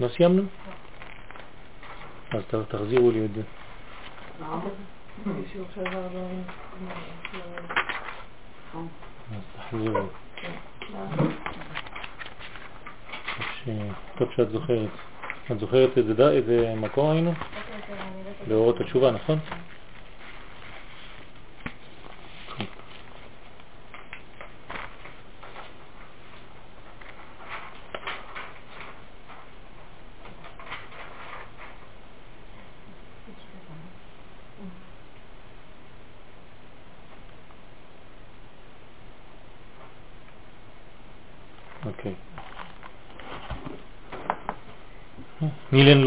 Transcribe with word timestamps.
לא 0.00 0.08
סיימנו? 0.08 0.42
אז 2.30 2.42
תחזירו 2.68 3.10
לי 3.10 3.24
את 3.24 3.34
זה. 3.34 3.42
אז 9.32 9.42
תחזירו. 9.56 10.06
טוב 14.18 14.28
שאת 14.36 14.50
זוכרת. 14.50 14.88
את 15.50 15.60
זוכרת 15.60 15.98
איזה, 15.98 16.74
מקום 16.76 17.10
היינו? 17.10 17.32
באורות 18.48 18.80
התשובה, 18.80 19.10
נכון? 19.10 19.38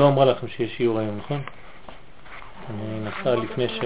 לא 0.04 0.08
אמרה 0.08 0.26
לכם 0.26 0.48
שיש 0.48 0.78
שיעור 0.78 1.00
היום, 1.00 1.18
נכון? 1.18 1.42
אני 2.70 3.00
נסע 3.00 3.36
לפני 3.36 3.70
ש... 3.70 3.80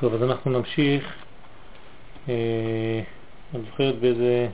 טוב. 0.00 0.14
אז 0.14 0.22
אנחנו 0.22 0.50
נמשיך. 0.50 1.14
אה, 2.28 3.00
את 3.54 3.60
זוכרת 3.64 3.98
באיזה. 3.98 4.48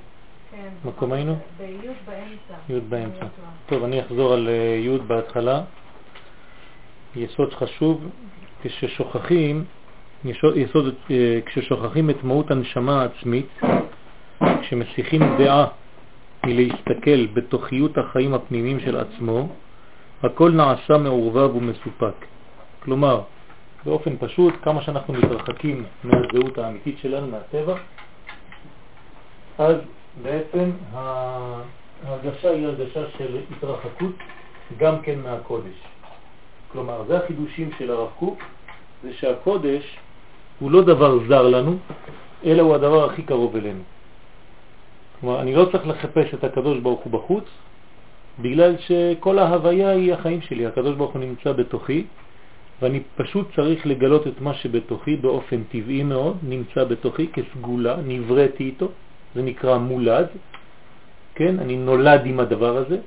מקום 0.84 1.12
היינו? 1.12 1.36
בי' 1.58 1.64
באמצע. 2.06 2.54
י' 2.68 2.80
באמצע. 2.80 3.26
טוב, 3.66 3.84
אני 3.84 4.00
אחזור 4.00 4.32
על 4.32 4.48
אה, 4.48 4.80
י' 4.84 4.98
בהתחלה. 4.98 5.62
יסוד 7.16 7.54
חשוב, 7.54 8.08
כששוכחים, 8.62 9.64
יסוד, 10.24 10.56
יסוד, 10.56 10.94
אה, 11.10 11.40
כששוכחים 11.46 12.10
את 12.10 12.24
מהות 12.24 12.50
הנשמה 12.50 13.02
העצמית, 13.02 13.60
כשמסיחים 14.60 15.22
דעה 15.38 15.66
מלהסתכל 16.46 17.26
בתוכיות 17.26 17.98
החיים 17.98 18.34
הפנימיים 18.34 18.80
של 18.80 18.96
עצמו, 18.96 19.48
הכל 20.22 20.50
נעשה 20.50 20.98
מעורבב 20.98 21.56
ומסופק. 21.56 22.26
כלומר, 22.82 23.20
באופן 23.84 24.16
פשוט, 24.18 24.54
כמה 24.62 24.82
שאנחנו 24.82 25.14
מתרחקים 25.14 25.84
מהזהות 26.04 26.58
האמיתית 26.58 26.98
שלנו, 26.98 27.26
מהטבע, 27.26 27.74
אז 29.58 29.76
בעצם 30.22 30.70
ההרגשה 30.92 32.50
היא 32.50 32.66
הרגשה 32.66 33.00
של 33.18 33.40
התרחקות 33.56 34.14
גם 34.78 35.00
כן 35.02 35.18
מהקודש. 35.18 35.78
כלומר, 36.72 37.04
זה 37.08 37.18
החידושים 37.18 37.70
של 37.78 37.90
הרב 37.90 38.08
קוק, 38.18 38.38
זה 39.02 39.12
שהקודש 39.14 39.98
הוא 40.58 40.70
לא 40.70 40.82
דבר 40.82 41.18
זר 41.28 41.48
לנו, 41.48 41.76
אלא 42.44 42.62
הוא 42.62 42.74
הדבר 42.74 43.10
הכי 43.10 43.22
קרוב 43.22 43.56
אלינו. 43.56 43.82
כלומר, 45.20 45.40
אני 45.40 45.54
לא 45.54 45.64
צריך 45.72 45.86
לחפש 45.86 46.34
את 46.34 46.44
הקדוש 46.44 46.78
ברוך 46.78 47.00
הוא 47.00 47.12
בחוץ, 47.12 47.44
בגלל 48.38 48.76
שכל 48.78 49.38
ההוויה 49.38 49.90
היא 49.90 50.14
החיים 50.14 50.40
שלי. 50.40 50.66
הקדוש 50.66 50.96
ברוך 50.96 51.12
הוא 51.12 51.20
נמצא 51.20 51.52
בתוכי, 51.52 52.04
ואני 52.82 53.00
פשוט 53.16 53.46
צריך 53.56 53.86
לגלות 53.86 54.26
את 54.26 54.40
מה 54.40 54.54
שבתוכי 54.54 55.16
באופן 55.16 55.62
טבעי 55.68 56.02
מאוד, 56.02 56.36
נמצא 56.42 56.84
בתוכי 56.84 57.28
כסגולה, 57.32 57.96
נבראתי 58.06 58.64
איתו, 58.64 58.88
זה 59.34 59.42
נקרא 59.42 59.78
מולד, 59.78 60.26
כן? 61.34 61.58
אני 61.58 61.76
נולד 61.76 62.26
עם 62.26 62.40
הדבר 62.40 62.76
הזה, 62.76 62.98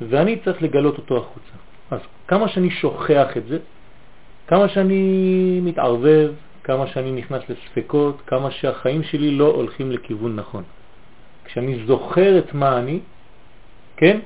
ואני 0.00 0.38
צריך 0.44 0.62
לגלות 0.62 0.98
אותו 0.98 1.16
החוצה. 1.16 1.54
אז 1.90 2.00
כמה 2.28 2.48
שאני 2.48 2.70
שוכח 2.70 3.36
את 3.36 3.46
זה, 3.46 3.58
כמה 4.46 4.68
שאני 4.68 5.02
מתערבב, 5.62 6.32
כמה 6.64 6.86
שאני 6.86 7.12
נכנס 7.12 7.42
לספקות, 7.48 8.22
כמה 8.26 8.50
שהחיים 8.50 9.02
שלי 9.02 9.30
לא 9.30 9.46
הולכים 9.46 9.92
לכיוון 9.92 10.36
נכון. 10.36 10.62
כשאני 11.44 11.86
זוכר 11.86 12.38
את 12.38 12.54
מה 12.54 12.78
אני, 12.78 13.00
כן? 13.96 14.18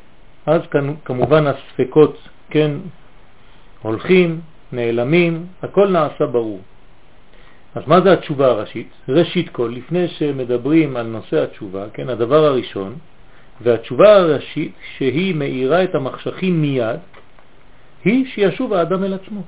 אז 0.46 0.60
כמובן 1.04 1.46
הספקות, 1.46 2.28
כן, 2.50 2.70
הולכים, 3.82 4.40
נעלמים, 4.72 5.46
הכל 5.62 5.88
נעשה 5.88 6.26
ברור. 6.26 6.60
אז 7.74 7.82
מה 7.86 8.00
זה 8.00 8.12
התשובה 8.12 8.46
הראשית? 8.46 8.88
ראשית 9.08 9.48
כל, 9.48 9.72
לפני 9.76 10.08
שמדברים 10.08 10.96
על 10.96 11.06
נושא 11.06 11.42
התשובה, 11.42 11.84
כן, 11.92 12.08
הדבר 12.08 12.44
הראשון, 12.44 12.94
והתשובה 13.60 14.16
הראשית 14.16 14.72
שהיא 14.96 15.34
מאירה 15.34 15.84
את 15.84 15.94
המחשכים 15.94 16.62
מיד, 16.62 17.00
היא 18.04 18.26
שישוב 18.26 18.72
האדם 18.72 19.04
אל 19.04 19.14
עצמו. 19.14 19.42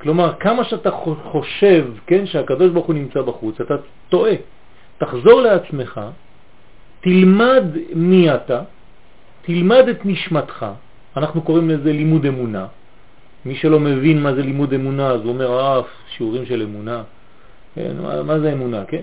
כלומר, 0.00 0.32
כמה 0.40 0.64
שאתה 0.64 0.90
חושב, 1.30 1.86
כן, 2.06 2.26
שהקדוש 2.26 2.70
ברוך 2.70 2.86
הוא 2.86 2.94
נמצא 2.94 3.22
בחוץ, 3.22 3.60
אתה 3.60 3.74
טועה. 4.08 4.34
תחזור 4.98 5.40
לעצמך, 5.40 6.00
תלמד 7.00 7.64
מי 7.94 8.34
אתה, 8.34 8.60
תלמד 9.42 9.88
את 9.88 10.06
נשמתך, 10.06 10.66
אנחנו 11.16 11.42
קוראים 11.42 11.70
לזה 11.70 11.92
לימוד 11.92 12.26
אמונה. 12.26 12.66
מי 13.44 13.54
שלא 13.54 13.80
מבין 13.80 14.22
מה 14.22 14.34
זה 14.34 14.42
לימוד 14.42 14.72
אמונה, 14.74 15.08
אז 15.08 15.20
הוא 15.20 15.32
אומר, 15.32 15.60
אה, 15.60 15.80
שיעורים 16.16 16.46
של 16.46 16.62
אמונה. 16.62 17.02
כן, 17.74 17.96
מה, 18.02 18.22
מה 18.22 18.38
זה 18.38 18.52
אמונה, 18.52 18.84
כן? 18.84 19.02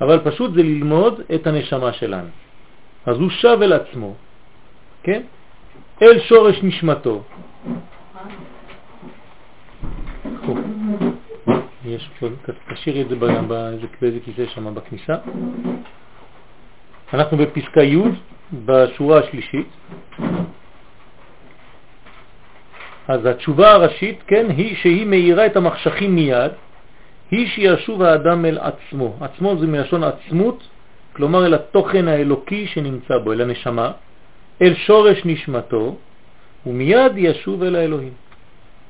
אבל 0.00 0.20
פשוט 0.24 0.54
זה 0.54 0.62
ללמוד 0.62 1.20
את 1.34 1.46
הנשמה 1.46 1.92
שלנו. 1.92 2.28
אז 3.06 3.16
הוא 3.18 3.30
שב 3.30 3.58
אל 3.62 3.72
עצמו, 3.72 4.14
כן? 5.02 5.22
אל 6.02 6.20
שורש 6.20 6.62
נשמתו. 6.62 7.22
יש 11.84 12.10
פה, 12.20 12.26
תשאירי 12.74 13.02
את 13.02 13.08
זה 13.08 13.16
באיזה 14.00 14.18
כיסא 14.24 14.46
שם 14.46 14.74
בכניסה. 14.74 15.16
אנחנו 17.14 17.36
בפסקה 17.36 17.82
י' 17.82 18.02
בשורה 18.64 19.18
השלישית. 19.18 19.68
אז 23.08 23.26
התשובה 23.26 23.70
הראשית, 23.70 24.22
כן, 24.26 24.46
היא 24.50 24.76
שהיא 24.76 25.06
מאירה 25.06 25.46
את 25.46 25.56
המחשכים 25.56 26.14
מיד, 26.14 26.52
היא 27.30 27.46
שישוב 27.48 28.02
האדם 28.02 28.44
אל 28.44 28.58
עצמו. 28.58 29.16
עצמו 29.20 29.56
זה 29.58 29.66
מלשון 29.66 30.04
עצמות, 30.04 30.68
כלומר 31.12 31.46
אל 31.46 31.54
התוכן 31.54 32.08
האלוקי 32.08 32.66
שנמצא 32.66 33.18
בו, 33.18 33.32
אל 33.32 33.40
הנשמה, 33.40 33.92
אל 34.62 34.74
שורש 34.74 35.22
נשמתו, 35.24 35.96
ומיד 36.66 37.12
ישוב 37.16 37.62
אל 37.62 37.76
האלוהים. 37.76 38.12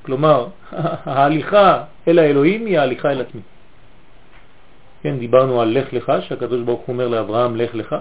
כלומר, 0.03 0.47
ההליכה 1.07 1.85
אל 2.09 2.19
האלוהים 2.19 2.67
היא 2.67 2.79
ההליכה 2.79 3.11
אל 3.11 3.21
עצמי. 3.21 3.41
כן, 5.03 5.19
דיברנו 5.19 5.61
על 5.61 5.79
לך 5.79 5.93
לך, 5.93 6.13
שהקדוש 6.21 6.63
ברוך 6.63 6.81
הוא 6.81 6.93
אומר 6.93 7.09
לאברהם 7.09 7.57
לך 7.57 7.75
לך. 7.75 7.97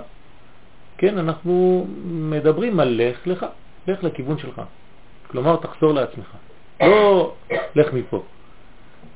כן, 0.98 1.18
אנחנו 1.18 1.88
מדברים 2.06 2.80
על 2.80 3.02
לך 3.02 3.28
לך, 3.28 3.46
לך 3.88 4.04
לכיוון 4.04 4.38
שלך. 4.38 4.62
כלומר, 5.32 5.56
תחזור 5.56 5.94
לעצמך. 5.94 6.28
לא 6.82 7.34
לך 7.76 7.94
מפה, 7.94 8.24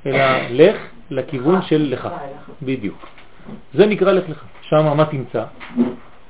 אלא 0.06 0.24
לך 0.50 0.78
לכיוון 1.10 1.62
של 1.62 1.88
לך. 1.90 2.10
בדיוק. 2.62 3.08
זה 3.74 3.86
נקרא 3.86 4.12
לך 4.12 4.30
לך. 4.30 4.44
שם 4.62 4.98
מה 4.98 5.06
תמצא? 5.06 5.44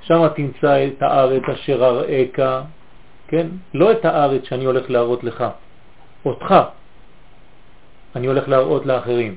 שם 0.02 0.28
תמצא 0.36 0.88
את 0.88 1.02
הארץ 1.02 1.44
אשר 1.54 1.86
אראך, 1.86 2.64
כן? 3.28 3.48
לא 3.74 3.92
את 3.92 4.06
הארץ 4.06 4.44
שאני 4.46 4.66
הולך 4.66 4.90
להראות 4.90 5.24
לך, 5.24 5.44
אותך 6.26 6.56
אני 8.16 8.28
הולך 8.28 8.50
להראות 8.50 8.86
לאחרים. 8.86 9.36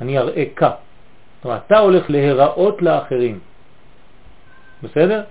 אני 0.00 0.18
אראך. 0.18 0.60
זאת 0.60 1.44
אומרת, 1.44 1.62
אתה 1.66 1.78
הולך 1.78 2.10
להיראות 2.10 2.82
לאחרים. 2.82 3.38
בסדר? 4.82 5.22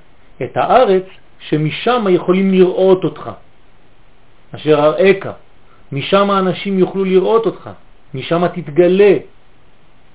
את 0.43 0.57
הארץ 0.57 1.03
שמשם 1.39 2.05
יכולים 2.09 2.51
לראות 2.51 3.03
אותך. 3.03 3.31
אשר 4.57 4.77
אראך. 4.79 5.27
משם 5.91 6.29
האנשים 6.29 6.79
יוכלו 6.79 7.03
לראות 7.05 7.45
אותך. 7.45 7.69
משם 8.13 8.47
תתגלה. 8.47 9.13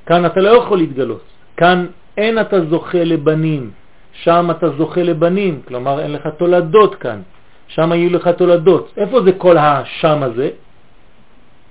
כאן 0.07 0.27
אתה 0.27 0.41
לא 0.41 0.51
יכול 0.51 0.79
להתגלות. 0.79 1.25
כאן 1.57 1.87
אין 2.17 2.41
אתה 2.41 2.65
זוכה 2.65 3.05
לבנים. 3.05 3.71
שם 4.13 4.51
אתה 4.51 4.69
זוכה 4.71 5.03
לבנים. 5.03 5.63
כלומר, 5.69 6.01
אין 6.01 6.13
לך 6.13 6.27
תולדות 6.39 6.95
כאן. 6.95 7.23
שם 7.69 7.93
יהיו 7.93 8.11
לך 8.11 8.29
תולדות. 8.29 8.93
איפה 8.97 9.23
זה 9.23 9.33
כל 9.33 9.57
השם 9.57 10.23
הזה? 10.23 10.51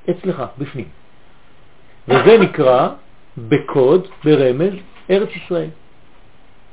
אצלך, 0.09 0.44
בפנים. 0.57 0.89
וזה 2.07 2.38
נקרא 2.38 2.89
בקוד, 3.38 4.07
ברמז, 4.23 4.73
ארץ 5.09 5.29
ישראל. 5.35 5.69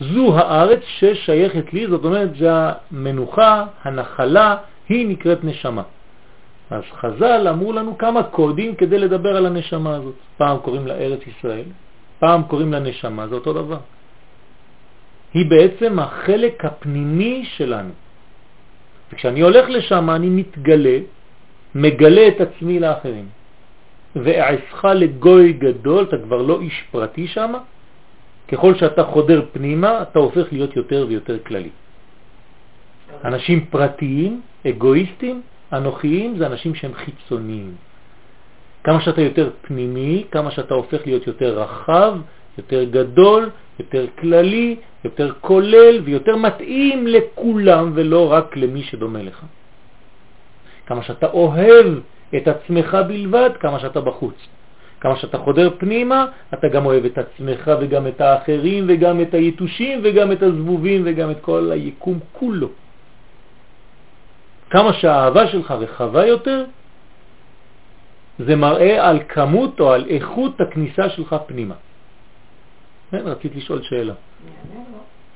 זו 0.01 0.39
הארץ 0.39 0.81
ששייכת 0.99 1.73
לי, 1.73 1.87
זאת 1.87 2.05
אומרת 2.05 2.31
שהמנוחה, 2.37 3.65
הנחלה, 3.85 4.57
היא 4.89 5.09
נקראת 5.09 5.45
נשמה. 5.45 5.83
אז 6.71 6.83
חז"ל 7.01 7.49
אמרו 7.49 7.73
לנו 7.73 7.99
כמה 7.99 8.23
קודים 8.23 8.75
כדי 8.75 8.99
לדבר 8.99 9.37
על 9.37 9.47
הנשמה 9.47 9.97
הזאת. 9.97 10.15
פעם 10.37 10.59
קוראים 10.59 10.87
לה 10.87 10.95
ארץ 10.95 11.21
ישראל, 11.27 11.69
פעם 12.19 12.43
קוראים 12.43 12.73
לה 12.73 12.81
נשמה, 12.81 13.29
זה 13.29 13.35
אותו 13.35 13.53
דבר. 13.53 13.79
היא 15.35 15.47
בעצם 15.51 15.99
החלק 15.99 16.65
הפנימי 16.65 17.45
שלנו. 17.57 17.93
וכשאני 19.13 19.41
הולך 19.41 19.69
לשם 19.69 20.11
אני 20.11 20.29
מתגלה, 20.29 20.99
מגלה 21.75 22.29
את 22.29 22.41
עצמי 22.41 22.81
לאחרים. 22.81 23.29
ואעשך 24.17 24.85
לגוי 24.85 25.53
גדול, 25.53 26.05
אתה 26.09 26.17
כבר 26.19 26.43
לא 26.43 26.61
איש 26.61 26.85
פרטי 26.91 27.27
שם, 27.29 27.53
ככל 28.49 28.75
שאתה 28.75 29.05
חודר 29.05 29.41
פנימה 29.53 30.03
אתה 30.03 30.19
הופך 30.19 30.53
להיות 30.53 30.77
יותר 30.77 31.07
ויותר 31.09 31.39
כללי. 31.47 31.71
אנשים 33.25 33.67
פרטיים, 33.71 34.41
אגואיסטים, 34.67 35.43
אנוכיים, 35.73 36.39
זה 36.39 36.47
אנשים 36.47 36.75
שהם 36.75 36.95
חיצוניים. 36.95 37.75
כמה 38.85 39.01
שאתה 39.01 39.23
יותר 39.23 39.51
פנימי, 39.63 40.25
כמה 40.31 40.51
שאתה 40.51 40.75
הופך 40.75 41.07
להיות 41.07 41.27
יותר 41.27 41.59
רחב, 41.61 42.15
יותר 42.59 42.85
גדול, 42.85 43.51
יותר 43.79 44.07
כללי, 44.19 44.77
יותר 45.05 45.33
כולל 45.41 46.01
ויותר 46.05 46.37
מתאים 46.37 47.07
לכולם 47.07 47.93
ולא 47.95 48.33
רק 48.33 48.57
למי 48.57 48.83
שדומה 48.83 49.23
לך. 49.23 49.45
כמה 50.87 51.03
שאתה 51.03 51.27
אוהב 51.27 51.87
את 52.37 52.49
עצמך 52.49 52.99
בלבד, 53.09 53.51
כמה 53.61 53.79
שאתה 53.79 54.01
בחוץ. 54.01 54.35
כמה 55.01 55.17
שאתה 55.17 55.39
חודר 55.39 55.71
פנימה, 55.79 56.27
אתה 56.55 56.69
גם 56.69 56.87
אוהב 56.87 57.05
את 57.05 57.19
עצמך 57.19 57.71
וגם 57.81 58.07
את 58.07 58.21
האחרים 58.21 58.85
וגם 58.89 59.21
את 59.21 59.35
היתושים 59.35 60.01
וגם 60.05 60.33
את 60.33 60.43
הזבובים 60.43 61.03
וגם 61.05 61.31
את 61.31 61.41
כל 61.41 61.71
היקום 61.73 62.19
כולו. 62.33 62.69
כמה 64.71 64.93
שהאהבה 64.93 65.47
שלך 65.47 65.71
רחבה 65.71 66.27
יותר, 66.27 66.65
זה 68.39 68.57
מראה 68.57 69.09
על 69.09 69.21
כמות 69.29 69.81
או 69.81 69.93
על 69.93 70.07
איכות 70.09 70.61
הכניסה 70.61 71.11
שלך 71.11 71.37
פנימה. 71.47 71.75
כן, 73.11 73.23
רצית 73.25 73.57
לשאול 73.57 73.83
שאלה. 73.83 74.15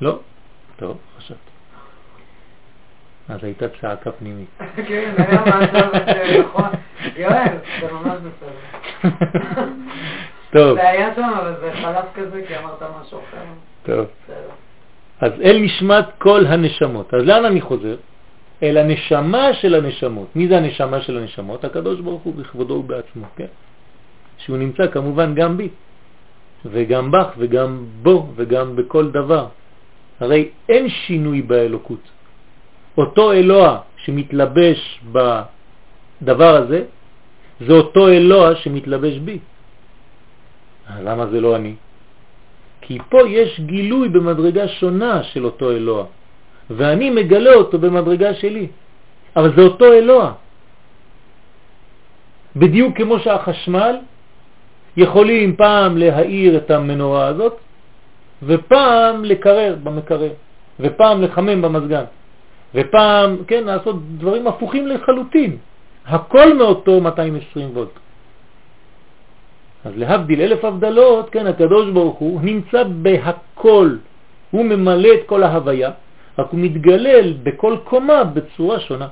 לא? 0.00 0.18
טוב, 0.76 0.96
חשבתי. 1.18 1.50
אז 3.28 3.44
הייתה 3.44 3.68
צעקה 3.80 4.12
פנימית. 4.12 4.48
כן, 4.88 5.14
היה 5.18 5.40
מצב 5.40 5.88
נכון. 6.40 6.70
יואל, 7.16 7.56
זה 7.80 7.92
ממש 7.92 8.18
בסדר. 8.18 9.10
טוב. 10.52 10.74
זה 10.74 10.88
היה 10.88 11.14
שם, 11.14 11.30
אבל 11.40 11.54
זה 11.60 11.72
חלף 11.72 12.04
כזה, 12.14 12.44
כי 12.48 12.58
אמרת 12.58 12.82
משהו 13.00 13.18
אחר. 13.18 13.42
טוב. 13.82 14.06
אז 15.20 15.32
אל 15.40 15.58
נשמת 15.58 16.04
כל 16.18 16.46
הנשמות. 16.46 17.14
אז 17.14 17.22
לאן 17.22 17.44
אני 17.44 17.60
חוזר? 17.60 17.96
אל 18.62 18.76
הנשמה 18.76 19.54
של 19.54 19.74
הנשמות. 19.74 20.36
מי 20.36 20.48
זה 20.48 20.56
הנשמה 20.56 21.00
של 21.00 21.18
הנשמות? 21.18 21.64
הקדוש 21.64 22.00
ברוך 22.00 22.22
הוא 22.22 22.34
בכבודו 22.34 22.74
ובעצמו, 22.74 23.26
כן? 23.36 23.50
שהוא 24.38 24.56
נמצא 24.58 24.86
כמובן 24.86 25.34
גם 25.34 25.56
בי, 25.56 25.68
וגם 26.64 27.10
בך, 27.10 27.28
וגם 27.38 27.84
בו, 28.02 28.32
וגם 28.36 28.76
בכל 28.76 29.10
דבר. 29.10 29.46
הרי 30.20 30.48
אין 30.68 30.88
שינוי 30.88 31.42
באלוקות. 31.42 32.04
אותו 32.98 33.32
אלוה 33.32 33.80
שמתלבש 33.96 35.00
בדבר 35.12 36.52
הזה, 36.56 36.80
זה 37.60 37.72
אותו 37.72 38.08
אלוה 38.08 38.56
שמתלבש 38.56 39.18
בי. 39.18 39.38
למה 41.00 41.26
זה 41.26 41.40
לא 41.40 41.56
אני? 41.56 41.74
כי 42.80 42.98
פה 43.08 43.28
יש 43.28 43.60
גילוי 43.60 44.08
במדרגה 44.08 44.68
שונה 44.68 45.22
של 45.22 45.44
אותו 45.44 45.70
אלוה, 45.70 46.04
ואני 46.76 47.10
מגלה 47.10 47.54
אותו 47.54 47.78
במדרגה 47.78 48.34
שלי, 48.34 48.66
אבל 49.36 49.56
זה 49.56 49.62
אותו 49.62 49.92
אלוה. 49.92 50.32
בדיוק 52.56 52.96
כמו 52.96 53.18
שהחשמל 53.18 53.96
יכולים 54.96 55.56
פעם 55.56 55.96
להאיר 55.96 56.56
את 56.56 56.70
המנורה 56.70 57.26
הזאת, 57.26 57.56
ופעם 58.42 59.24
לקרר 59.24 59.76
במקרר, 59.82 60.32
ופעם 60.80 61.22
לחמם 61.22 61.62
במזגן, 61.62 62.04
ופעם, 62.74 63.36
כן, 63.46 63.64
לעשות 63.64 63.96
דברים 64.18 64.46
הפוכים 64.46 64.86
לחלוטין. 64.86 65.56
הכל 66.06 66.54
מאותו 66.54 67.00
220 67.00 67.70
וולט. 67.72 67.88
אז 69.84 69.92
להבדיל 69.96 70.40
אלף 70.40 70.64
הבדלות, 70.64 71.30
כן, 71.30 71.46
הקדוש 71.46 71.90
ברוך 71.90 72.18
הוא 72.18 72.40
נמצא 72.42 72.82
בהכל, 72.84 73.96
הוא 74.50 74.64
ממלא 74.64 75.08
את 75.14 75.22
כל 75.26 75.42
ההוויה, 75.42 75.90
רק 76.38 76.48
הוא 76.50 76.60
מתגלל 76.60 77.32
בכל 77.42 77.76
קומה 77.84 78.24
בצורה 78.24 78.80
שונה. 78.80 79.08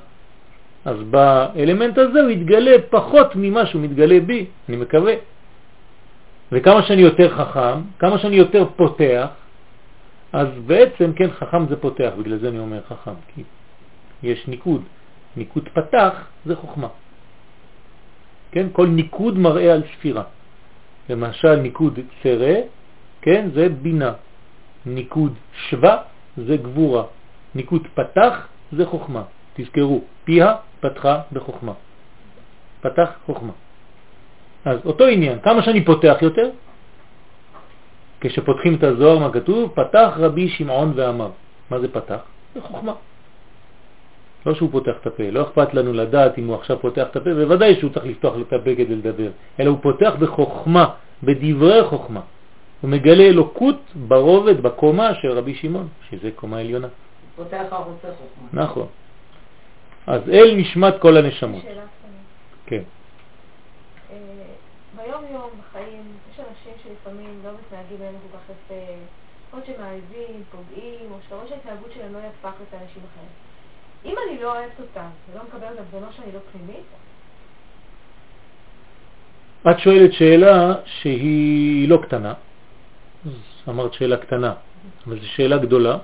אז 0.85 0.97
באלמנט 1.03 1.97
הזה 1.97 2.21
הוא 2.21 2.29
יתגלה 2.29 2.71
פחות 2.89 3.35
ממה 3.35 3.65
שהוא 3.65 3.81
מתגלה 3.81 4.19
בי, 4.19 4.45
אני 4.69 4.77
מקווה. 4.77 5.13
וכמה 6.51 6.81
שאני 6.83 7.01
יותר 7.01 7.29
חכם, 7.29 7.81
כמה 7.99 8.17
שאני 8.17 8.35
יותר 8.35 8.65
פותח, 8.75 9.27
אז 10.33 10.47
בעצם, 10.65 11.13
כן, 11.13 11.31
חכם 11.31 11.67
זה 11.69 11.75
פותח, 11.75 12.11
בגלל 12.19 12.37
זה 12.37 12.49
אני 12.49 12.59
אומר 12.59 12.81
חכם, 12.87 13.13
כי 13.35 13.43
יש 14.23 14.47
ניקוד. 14.47 14.81
ניקוד 15.37 15.69
פתח 15.73 16.13
זה 16.45 16.55
חוכמה. 16.55 16.87
כן, 18.51 18.67
כל 18.71 18.87
ניקוד 18.87 19.37
מראה 19.37 19.73
על 19.73 19.81
ספירה. 19.93 20.23
למשל 21.09 21.55
ניקוד 21.55 21.99
צרה, 22.23 22.55
כן, 23.21 23.49
זה 23.53 23.69
בינה. 23.69 24.13
ניקוד 24.85 25.33
שווה 25.69 25.97
זה 26.47 26.57
גבורה. 26.57 27.03
ניקוד 27.55 27.87
פתח 27.93 28.47
זה 28.71 28.85
חוכמה. 28.85 29.23
תזכרו, 29.53 30.01
פיה 30.23 30.55
פתחה 30.79 31.21
בחוכמה. 31.31 31.73
פתח 32.81 33.09
חוכמה. 33.25 33.51
אז 34.65 34.79
אותו 34.85 35.05
עניין, 35.05 35.39
כמה 35.39 35.61
שאני 35.61 35.85
פותח 35.85 36.17
יותר, 36.21 36.49
כשפותחים 38.21 38.75
את 38.75 38.83
הזוהר, 38.83 39.19
מה 39.19 39.31
כתוב? 39.31 39.71
פתח 39.75 40.13
רבי 40.17 40.49
שמעון 40.49 40.93
ואמר. 40.95 41.29
מה 41.69 41.79
זה 41.79 41.87
פתח? 41.87 42.19
זה 42.55 42.61
חוכמה. 42.61 42.93
לא 44.45 44.53
שהוא 44.53 44.71
פותח 44.71 44.91
את 45.01 45.07
הפה, 45.07 45.23
לא 45.31 45.41
אכפת 45.41 45.73
לנו 45.73 45.93
לדעת 45.93 46.37
אם 46.37 46.47
הוא 46.47 46.55
עכשיו 46.55 46.79
פותח 46.79 47.07
את 47.11 47.15
הפה, 47.15 47.33
בוודאי 47.33 47.75
שהוא 47.79 47.91
צריך 47.93 48.05
לפתוח 48.05 48.33
את 48.41 48.53
הפה 48.53 48.75
כדי 48.75 48.95
לדבר, 48.95 49.29
אלא 49.59 49.69
הוא 49.69 49.77
פותח 49.81 50.13
בחוכמה, 50.19 50.85
בדברי 51.23 51.83
חוכמה. 51.83 52.21
הוא 52.81 52.89
מגלה 52.89 53.23
אלוקות 53.23 53.81
ברובד, 54.07 54.61
בקומה 54.61 55.15
של 55.21 55.31
רבי 55.31 55.55
שמעון, 55.55 55.87
שזה 56.09 56.31
קומה 56.35 56.59
עליונה. 56.59 56.87
פותח 57.35 57.65
ערוצי 57.71 58.07
חוכמה. 58.07 58.63
נכון. 58.63 58.87
אז 60.07 60.29
אל 60.29 60.55
נשמת 60.57 60.93
כל 60.99 61.17
הנשמות. 61.17 61.61
שאלה 61.61 61.81
קטנה. 61.81 62.17
כן. 62.65 62.81
אה, 64.11 64.17
ביום 64.95 65.23
יום, 65.33 65.49
בחיים, 65.59 66.03
יש 66.31 66.39
אנשים 66.39 66.73
שלפעמים 66.83 67.39
לא 67.43 67.51
מתנהגים 67.51 67.97
בהם 67.99 68.13
כל 68.13 68.37
כך 68.37 68.43
יפה, 68.49 68.83
או 69.53 69.57
שמעזים, 69.65 70.43
פוגעים, 70.51 71.11
או 71.11 71.15
שאתה 71.23 71.35
רואה 71.35 71.47
שההתנהגות 71.47 71.91
שלהם 71.93 72.13
לא 72.13 72.19
יפה 72.19 72.49
כלפי 72.51 72.75
אנשים 72.83 73.01
אחרים. 73.13 73.31
אם 74.05 74.15
אני 74.27 74.41
לא 74.41 74.57
אוהבת 74.57 74.79
אותם 74.79 75.09
ולא 75.31 75.43
מקבלת 75.43 75.79
אותם, 75.79 75.83
זה 75.91 76.13
שאני 76.17 76.31
לא 76.33 76.39
פנימית? 76.51 76.85
את 79.71 79.79
שואלת 79.79 80.13
שאלה 80.13 80.73
שהיא 80.85 81.89
לא 81.89 81.99
קטנה, 82.03 82.33
אמרת 83.69 83.93
שאלה 83.93 84.17
קטנה, 84.17 84.53
אבל 85.07 85.19
זו 85.19 85.27
שאלה 85.27 85.57
גדולה. 85.57 85.97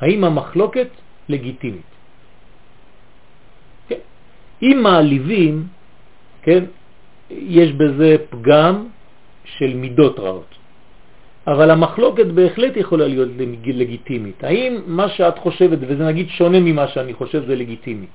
האם 0.00 0.24
המחלוקת 0.24 0.88
לגיטימית? 1.28 1.90
כן. 3.88 4.02
אם 4.62 4.76
מעליבים, 4.82 5.66
כן, 6.42 6.64
יש 7.30 7.72
בזה 7.72 8.16
פגם 8.30 8.88
של 9.44 9.74
מידות 9.74 10.18
רעות. 10.18 10.54
אבל 11.46 11.70
המחלוקת 11.70 12.26
בהחלט 12.26 12.76
יכולה 12.76 13.06
להיות 13.06 13.28
לגיטימית. 13.66 14.44
האם 14.44 14.72
מה 14.86 15.08
שאת 15.08 15.38
חושבת, 15.38 15.78
וזה 15.80 16.04
נגיד 16.06 16.28
שונה 16.28 16.60
ממה 16.60 16.88
שאני 16.88 17.12
חושב, 17.12 17.44
זה 17.46 17.54
לגיטימי? 17.56 18.06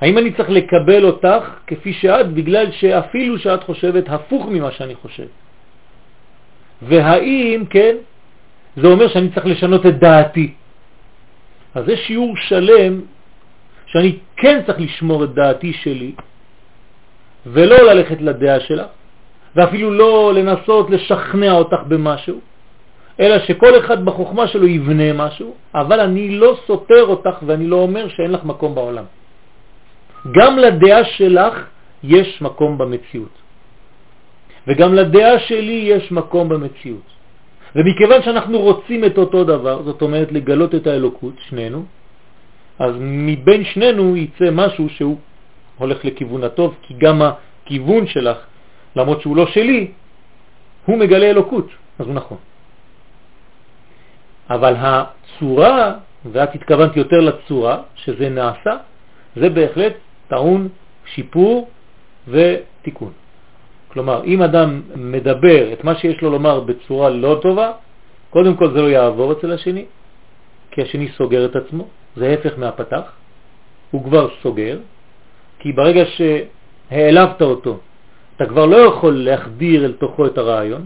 האם 0.00 0.18
אני 0.18 0.32
צריך 0.32 0.50
לקבל 0.50 1.04
אותך 1.04 1.42
כפי 1.66 1.92
שאת, 1.92 2.32
בגלל 2.32 2.72
שאפילו 2.72 3.38
שאת 3.38 3.62
חושבת 3.64 4.04
הפוך 4.08 4.46
ממה 4.48 4.70
שאני 4.72 4.94
חושב? 4.94 5.28
והאם, 6.82 7.64
כן, 7.70 7.96
זה 8.76 8.86
אומר 8.86 9.08
שאני 9.08 9.30
צריך 9.34 9.46
לשנות 9.46 9.86
את 9.86 9.98
דעתי. 9.98 10.52
אז 11.74 11.84
זה 11.86 11.96
שיעור 11.96 12.36
שלם 12.36 13.00
שאני 13.86 14.18
כן 14.36 14.62
צריך 14.66 14.80
לשמור 14.80 15.24
את 15.24 15.34
דעתי 15.34 15.72
שלי, 15.72 16.12
ולא 17.46 17.76
ללכת 17.76 18.20
לדעה 18.20 18.60
שלך, 18.60 18.86
ואפילו 19.56 19.90
לא 19.90 20.34
לנסות 20.34 20.90
לשכנע 20.90 21.52
אותך 21.52 21.80
במשהו, 21.88 22.40
אלא 23.20 23.38
שכל 23.38 23.78
אחד 23.78 24.04
בחוכמה 24.04 24.46
שלו 24.46 24.66
יבנה 24.66 25.12
משהו, 25.12 25.54
אבל 25.74 26.00
אני 26.00 26.36
לא 26.36 26.58
סותר 26.66 27.02
אותך 27.02 27.36
ואני 27.46 27.66
לא 27.66 27.76
אומר 27.76 28.08
שאין 28.08 28.30
לך 28.30 28.44
מקום 28.44 28.74
בעולם. 28.74 29.04
גם 30.32 30.58
לדעה 30.58 31.04
שלך 31.04 31.54
יש 32.02 32.42
מקום 32.42 32.78
במציאות. 32.78 33.45
וגם 34.66 34.94
לדעה 34.94 35.38
שלי 35.38 35.72
יש 35.72 36.12
מקום 36.12 36.48
במציאות. 36.48 37.16
ומכיוון 37.76 38.22
שאנחנו 38.22 38.60
רוצים 38.60 39.04
את 39.04 39.18
אותו 39.18 39.44
דבר, 39.44 39.82
זאת 39.82 40.02
אומרת 40.02 40.32
לגלות 40.32 40.74
את 40.74 40.86
האלוקות, 40.86 41.34
שנינו, 41.48 41.84
אז 42.78 42.94
מבין 43.00 43.64
שנינו 43.64 44.16
יצא 44.16 44.50
משהו 44.52 44.88
שהוא 44.88 45.16
הולך 45.78 46.04
לכיוון 46.04 46.44
הטוב, 46.44 46.74
כי 46.82 46.94
גם 46.98 47.22
הכיוון 47.22 48.06
שלך, 48.06 48.38
למרות 48.96 49.20
שהוא 49.20 49.36
לא 49.36 49.46
שלי, 49.46 49.90
הוא 50.86 50.98
מגלה 50.98 51.26
אלוקות, 51.26 51.68
אז 51.98 52.06
הוא 52.06 52.14
נכון. 52.14 52.38
אבל 54.50 54.74
הצורה, 54.78 55.94
ואת 56.32 56.54
התכוונת 56.54 56.96
יותר 56.96 57.20
לצורה 57.20 57.82
שזה 57.94 58.28
נעשה, 58.28 58.76
זה 59.36 59.50
בהחלט 59.50 59.94
טעון 60.28 60.68
שיפור 61.06 61.68
ותיקון. 62.28 63.12
כלומר, 63.96 64.24
אם 64.24 64.42
אדם 64.42 64.82
מדבר 64.96 65.72
את 65.72 65.84
מה 65.84 65.94
שיש 65.96 66.20
לו 66.22 66.30
לומר 66.30 66.60
בצורה 66.60 67.10
לא 67.10 67.38
טובה, 67.42 67.72
קודם 68.30 68.56
כל 68.56 68.70
זה 68.72 68.82
לא 68.82 68.88
יעבור 68.88 69.32
אצל 69.32 69.52
השני, 69.52 69.84
כי 70.70 70.82
השני 70.82 71.08
סוגר 71.16 71.44
את 71.44 71.56
עצמו, 71.56 71.88
זה 72.16 72.28
ההפך 72.28 72.58
מהפתח, 72.58 73.02
הוא 73.90 74.04
כבר 74.04 74.28
סוגר, 74.42 74.78
כי 75.58 75.72
ברגע 75.72 76.04
שהעלבת 76.04 77.42
אותו, 77.42 77.78
אתה 78.36 78.46
כבר 78.46 78.66
לא 78.66 78.76
יכול 78.76 79.14
להחדיר 79.16 79.84
אל 79.84 79.92
תוכו 79.92 80.26
את 80.26 80.38
הרעיון, 80.38 80.84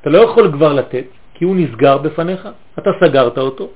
אתה 0.00 0.10
לא 0.10 0.18
יכול 0.18 0.52
כבר 0.52 0.72
לתת, 0.72 1.06
כי 1.34 1.44
הוא 1.44 1.56
נסגר 1.56 1.98
בפניך, 1.98 2.48
אתה 2.78 2.90
סגרת 3.04 3.38
אותו, 3.38 3.68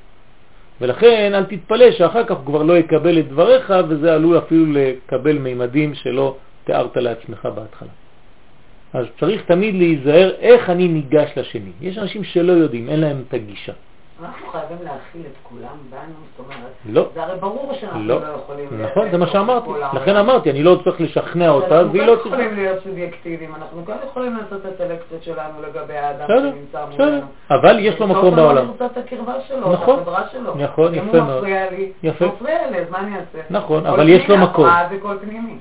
ולכן 0.81 1.35
אל 1.35 1.45
תתפלא 1.45 1.91
שאחר 1.91 2.25
כך 2.25 2.37
הוא 2.37 2.47
כבר 2.47 2.63
לא 2.63 2.79
יקבל 2.79 3.19
את 3.19 3.29
דבריך, 3.29 3.73
וזה 3.89 4.15
עלול 4.15 4.39
אפילו 4.39 4.65
לקבל 4.73 5.39
מימדים 5.39 5.95
שלא 5.95 6.37
תיארת 6.65 6.97
לעצמך 6.97 7.49
בהתחלה. 7.55 8.08
אז 8.93 9.07
צריך 9.21 9.43
תמיד 9.43 9.75
להיזהר 9.75 10.31
איך 10.39 10.71
אני 10.71 10.89
ניגש 10.89 11.31
לשני. 11.37 11.71
יש 11.81 11.99
אנשים 11.99 12.25
שלא 12.25 12.53
יודעים, 12.53 12.89
אין 12.89 13.01
להם 13.01 13.23
את 13.29 13.35
הגישה. 13.35 13.73
אנחנו 14.25 14.47
חייבים 14.49 14.77
להכיל 14.83 15.23
את 15.27 15.37
כולם 15.43 15.77
בנו, 15.91 16.15
זאת 16.37 16.47
אומרת, 16.47 16.73
לא. 16.87 17.09
זה 17.15 17.23
הרי 17.23 17.41
ברור 17.41 17.73
שאנחנו 17.81 18.03
לא. 18.05 18.21
לא 18.21 18.27
יכולים... 18.27 18.69
נכון, 18.83 19.11
זה 19.11 19.19
מה 19.19 19.27
שאמרתי. 19.27 19.71
לכן 19.93 20.17
אמרתי, 20.17 20.51
אני 20.51 20.63
לא 20.63 20.81
צריך 20.85 21.01
לשכנע 21.01 21.51
אותה, 21.51 21.79
אנחנו 21.79 21.93
והיא 21.93 22.03
כן 22.03 22.09
לא 22.09 22.15
צריכה... 22.15 22.29
יכולים 22.29 22.55
להיות 22.55 22.83
סובייקטיביים, 22.85 23.55
אנחנו 23.55 23.87
כן 23.87 23.97
יכולים 24.07 24.37
לעשות 24.37 24.67
את 24.67 24.81
הסלקציות 24.81 25.23
שלנו 25.23 25.63
לגבי 25.63 25.97
האדם 25.97 26.25
בסדר, 26.25 26.51
שנמצא 26.51 26.85
בסדר. 26.85 27.05
מולנו. 27.05 27.27
אבל 27.51 27.79
יש 27.79 28.01
לו 28.01 28.07
מקום 28.07 28.37
בעולם. 28.37 28.59
אני 28.59 28.67
רוצה 28.67 28.87
את 28.87 28.97
הקרבה 28.97 29.41
שלו, 29.41 29.75
את 29.75 29.81
נכון. 29.81 29.99
החברה 29.99 30.23
שלו. 30.33 30.55
נכון, 30.55 30.95
אם 30.95 31.09
יפה 31.09 31.19
הוא 31.19 31.27
מאוד. 31.27 31.39
מפריע 31.39 31.71
לי, 31.71 31.93
יפה. 32.03 32.25
הוא 32.25 32.35
מפריע 32.35 32.71
לי, 32.71 32.79
אז 32.79 32.91
מה 32.91 32.99
אני 32.99 33.15
אעשה? 33.15 33.39
נכון, 33.51 33.87
אבל 33.87 34.09
יש 34.09 34.29
לו 34.29 34.39
מקום. 34.39 34.69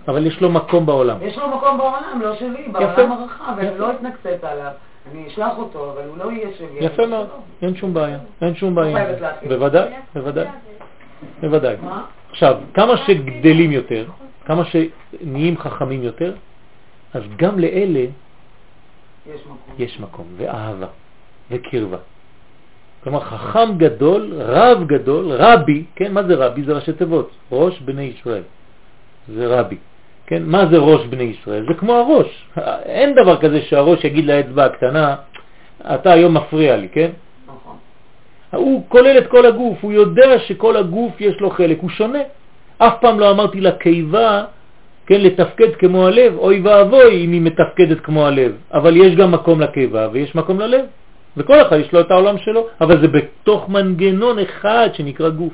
אבל 0.08 0.28
יש 0.28 0.42
לו 0.42 0.50
מקום 0.50 0.86
בעולם. 0.86 1.18
יש 1.22 1.38
לו 1.38 1.48
מקום 1.48 1.78
בעולם, 1.78 2.22
לא 2.22 2.36
שלי. 2.36 2.68
בעולם 2.72 3.12
הרחב. 3.12 3.54
אני 3.60 3.78
לא 3.78 3.92
אתנקצת 3.92 4.44
עליו. 4.44 4.72
אני 5.12 5.28
אשלח 5.28 5.58
אותו, 5.58 5.92
אבל 5.92 6.08
הוא 6.08 6.18
לא 6.18 6.32
יהיה 6.32 6.48
שלי. 6.58 6.86
יפה 6.86 7.06
מאוד. 7.06 7.28
אין 7.62 7.76
שום 7.76 7.94
בעיה, 7.94 8.20
אין 8.42 8.56
שום 8.56 8.76
בעיה. 8.76 9.06
בוודאי, 9.48 9.90
בוודאי, 10.14 10.48
בוודאי. 11.42 11.76
עכשיו, 12.30 12.58
כמה 12.74 12.98
שגדלים 12.98 13.72
יותר, 13.72 14.06
כמה 14.46 14.64
שנהיים 14.66 15.58
חכמים 15.58 16.04
יותר, 16.04 16.34
אז 17.14 17.24
גם 17.36 17.60
לאלה 17.60 18.00
יש 18.00 19.42
מקום. 19.46 19.76
יש 19.80 20.00
מקום, 20.00 20.26
ואהבה, 20.38 20.88
וקרבה. 21.52 21.98
כלומר, 23.04 23.20
חכם 23.20 23.78
גדול, 23.78 24.34
רב 24.36 24.88
גדול, 24.88 25.32
רבי, 25.32 25.86
כן, 25.96 26.14
מה 26.14 26.24
זה 26.24 26.36
רבי? 26.36 26.64
זה 26.64 26.74
ראשי 26.74 26.94
תיבות, 26.94 27.32
ראש 27.52 27.80
בני 27.80 28.04
ישראל. 28.04 28.44
זה 29.28 29.60
רבי. 29.60 29.78
כן, 30.28 30.44
מה 30.46 30.66
זה 30.72 30.78
ראש 30.78 31.06
בני 31.06 31.24
ישראל? 31.24 31.66
זה 31.68 31.74
כמו 31.74 31.94
הראש. 31.94 32.48
אין 32.86 33.16
דבר 33.16 33.38
כזה 33.38 33.62
שהראש 33.62 34.04
יגיד 34.04 34.26
לאצבע 34.26 34.66
הקטנה, 34.66 35.16
אתה 35.82 36.12
היום 36.12 36.38
מפריע 36.38 36.78
לי, 36.78 36.90
כן? 36.90 37.10
נכון. 37.48 37.76
הוא 38.52 38.86
כולל 38.90 39.18
את 39.18 39.28
כל 39.28 39.46
הגוף, 39.46 39.78
הוא 39.82 39.92
יודע 39.92 40.40
שכל 40.40 40.78
הגוף 40.78 41.22
יש 41.22 41.36
לו 41.40 41.50
חלק, 41.50 41.78
הוא 41.82 41.90
שונה. 41.90 42.20
אף 42.78 42.94
פעם 43.02 43.20
לא 43.20 43.32
אמרתי 43.32 43.62
לקיבה, 43.62 44.44
כן, 45.08 45.22
לתפקד 45.22 45.76
כמו 45.76 46.08
הלב, 46.08 46.38
אוי 46.38 46.62
ואבוי 46.62 47.26
אם 47.26 47.32
היא 47.32 47.42
מתפקדת 47.42 48.00
כמו 48.00 48.28
הלב, 48.28 48.52
אבל 48.74 48.98
יש 48.98 49.16
גם 49.16 49.32
מקום 49.32 49.62
לקיבה 49.62 50.08
ויש 50.12 50.36
מקום 50.36 50.60
ללב, 50.60 50.86
וכל 51.38 51.62
אחד 51.62 51.78
יש 51.80 51.94
לו 51.94 52.00
את 52.00 52.12
העולם 52.12 52.38
שלו, 52.38 52.68
אבל 52.82 53.02
זה 53.02 53.08
בתוך 53.08 53.70
מנגנון 53.70 54.40
אחד 54.40 54.90
שנקרא 54.94 55.30
גוף. 55.30 55.54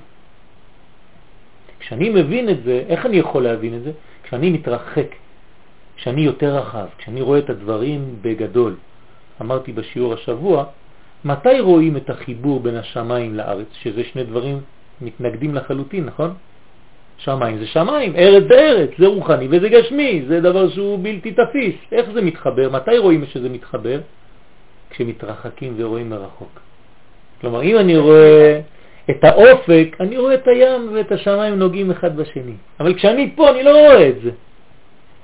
כשאני 1.79 2.09
מבין 2.09 2.49
את 2.49 2.63
זה, 2.63 2.83
איך 2.89 3.05
אני 3.05 3.17
יכול 3.17 3.43
להבין 3.43 3.73
את 3.75 3.83
זה? 3.83 3.91
כשאני 4.33 4.49
מתרחק, 4.49 5.07
כשאני 5.95 6.21
יותר 6.21 6.57
רחב, 6.57 6.85
כשאני 6.97 7.21
רואה 7.21 7.39
את 7.39 7.49
הדברים 7.49 8.15
בגדול. 8.21 8.75
אמרתי 9.41 9.71
בשיעור 9.71 10.13
השבוע, 10.13 10.65
מתי 11.25 11.59
רואים 11.59 11.97
את 11.97 12.09
החיבור 12.09 12.59
בין 12.59 12.75
השמיים 12.75 13.35
לארץ, 13.35 13.67
שזה 13.81 14.03
שני 14.03 14.23
דברים 14.23 14.61
מתנגדים 15.01 15.55
לחלוטין, 15.55 16.05
נכון? 16.05 16.33
שמיים 17.17 17.57
זה 17.57 17.67
שמיים, 17.67 18.15
ארץ 18.15 18.43
זה 18.49 18.59
ארץ, 18.59 18.89
זה 18.97 19.07
רוחני 19.07 19.47
וזה 19.51 19.69
גשמי, 19.69 20.23
זה 20.27 20.41
דבר 20.41 20.69
שהוא 20.69 20.99
בלתי 21.03 21.31
תפיס. 21.31 21.75
איך 21.91 22.09
זה 22.13 22.21
מתחבר? 22.21 22.69
מתי 22.69 22.97
רואים 22.97 23.25
שזה 23.25 23.49
מתחבר? 23.49 23.99
כשמתרחקים 24.89 25.73
ורואים 25.77 26.09
מרחוק. 26.09 26.59
כלומר, 27.41 27.61
אם 27.63 27.77
אני 27.77 27.97
רואה 27.97 28.61
את 29.09 29.23
האופק, 29.23 29.95
אני 29.99 30.17
רואה 30.17 30.33
את 30.33 30.47
הים 30.47 30.89
ואת 30.93 31.11
השמיים 31.11 31.59
נוגעים 31.59 31.91
אחד 31.91 32.15
בשני. 32.15 32.53
אבל 32.79 32.93
כשאני 32.93 33.31
פה 33.35 33.49
אני 33.51 33.63
לא 33.63 33.71
רואה 33.71 34.09
את 34.09 34.21
זה. 34.21 34.31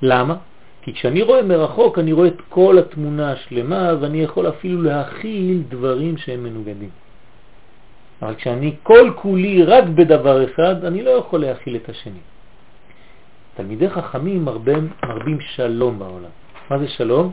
למה? 0.02 0.36
כי 0.82 0.92
כשאני 0.92 1.22
רואה 1.22 1.42
מרחוק 1.42 1.98
אני 1.98 2.12
רואה 2.12 2.28
את 2.28 2.40
כל 2.48 2.78
התמונה 2.78 3.32
השלמה 3.32 3.94
ואני 4.00 4.22
יכול 4.22 4.48
אפילו 4.48 4.82
להכיל 4.82 5.62
דברים 5.68 6.16
שהם 6.16 6.44
מנוגדים. 6.44 6.90
אבל 8.22 8.34
כשאני 8.34 8.74
כל 8.82 9.12
כולי 9.16 9.62
רק 9.62 9.84
בדבר 9.84 10.44
אחד, 10.44 10.84
אני 10.84 11.02
לא 11.02 11.10
יכול 11.10 11.40
להכיל 11.40 11.76
את 11.76 11.88
השני. 11.88 12.20
תלמידי 13.56 13.90
חכמים 13.90 14.44
מרבים, 14.44 14.88
מרבים 15.04 15.40
שלום 15.40 15.98
בעולם. 15.98 16.32
מה 16.70 16.78
זה 16.78 16.88
שלום? 16.88 17.32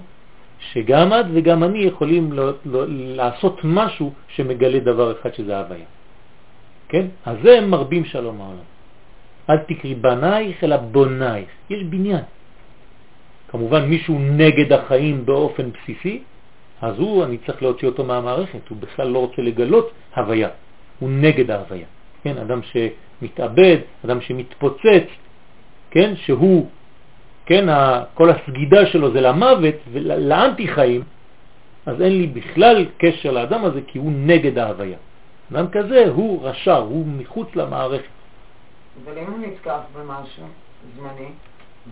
שגם 0.60 1.14
את 1.14 1.26
וגם 1.34 1.64
אני 1.64 1.80
יכולים 1.80 2.32
לא, 2.32 2.52
לא, 2.66 2.84
לעשות 2.88 3.60
משהו 3.64 4.14
שמגלה 4.28 4.80
דבר 4.80 5.12
אחד 5.12 5.34
שזה 5.34 5.60
הוויה. 5.60 5.86
כן? 6.90 7.06
אז 7.26 7.38
זה 7.44 7.62
מרבים 7.62 8.06
שלום 8.06 8.42
העולם. 8.42 8.68
אל 9.50 9.58
תקרי 9.58 9.96
בנייך 9.96 10.64
אלא 10.64 10.78
בונייך. 10.78 11.50
יש 11.70 11.84
בניין. 11.84 12.24
כמובן 13.48 13.86
מישהו 13.86 14.20
נגד 14.20 14.74
החיים 14.74 15.26
באופן 15.26 15.70
בסיסי, 15.72 16.24
אז 16.82 17.00
הוא, 17.00 17.24
אני 17.24 17.38
צריך 17.38 17.64
להוציא 17.64 17.88
אותו 17.88 18.04
מהמערכת, 18.04 18.68
הוא 18.70 18.78
בכלל 18.78 19.08
לא 19.08 19.20
רוצה 19.20 19.42
לגלות 19.42 19.92
הוויה, 20.16 20.50
הוא 21.00 21.10
נגד 21.10 21.52
ההוויה. 21.52 21.88
כן, 22.24 22.38
אדם 22.38 22.60
שמתאבד, 22.62 23.78
אדם 24.06 24.22
שמתפוצץ, 24.22 25.08
כן, 25.92 26.14
שהוא, 26.16 26.68
כן, 27.46 27.66
כל 28.14 28.30
הסגידה 28.30 28.86
שלו 28.86 29.12
זה 29.12 29.22
למוות 29.22 29.76
ולאנטי 29.92 30.68
חיים, 30.68 31.04
אז 31.86 32.02
אין 32.02 32.18
לי 32.18 32.28
בכלל 32.28 32.86
קשר 32.98 33.32
לאדם 33.32 33.66
הזה 33.66 33.82
כי 33.88 34.00
הוא 34.00 34.12
נגד 34.12 34.58
ההוויה. 34.58 34.98
אדם 35.54 35.68
כזה 35.68 36.06
הוא 36.16 36.44
רשע, 36.44 36.76
הוא 36.76 37.06
מחוץ 37.08 37.56
למערכת. 37.56 38.08
אבל 39.06 39.18
אם 39.18 39.32
הוא 39.32 39.40
נתקף 39.40 39.80
במשהו 39.94 40.46
זמני, 40.96 41.30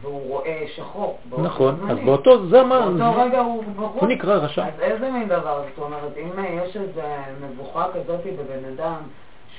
והוא 0.02 0.30
רואה 0.30 0.64
שחור, 0.76 1.20
נכון, 1.38 1.76
זמני, 1.76 1.92
אז 1.92 1.98
באותו 2.06 2.48
זמן, 2.48 2.98
באותו 2.98 3.20
רגע 3.22 3.40
הוא 3.40 3.64
בחוץ. 3.76 4.02
הוא 4.02 4.10
נקרא 4.10 4.36
רשע. 4.36 4.68
אז 4.68 4.80
איזה 4.80 5.12
מין 5.12 5.28
דבר? 5.28 5.64
זאת 5.70 5.84
אומרת, 5.86 6.18
אם 6.18 6.44
יש 6.64 6.78
איזו 6.78 7.02
מבוכה 7.42 7.86
כזאת 7.94 8.20
בבן 8.26 8.66
אדם, 8.76 8.96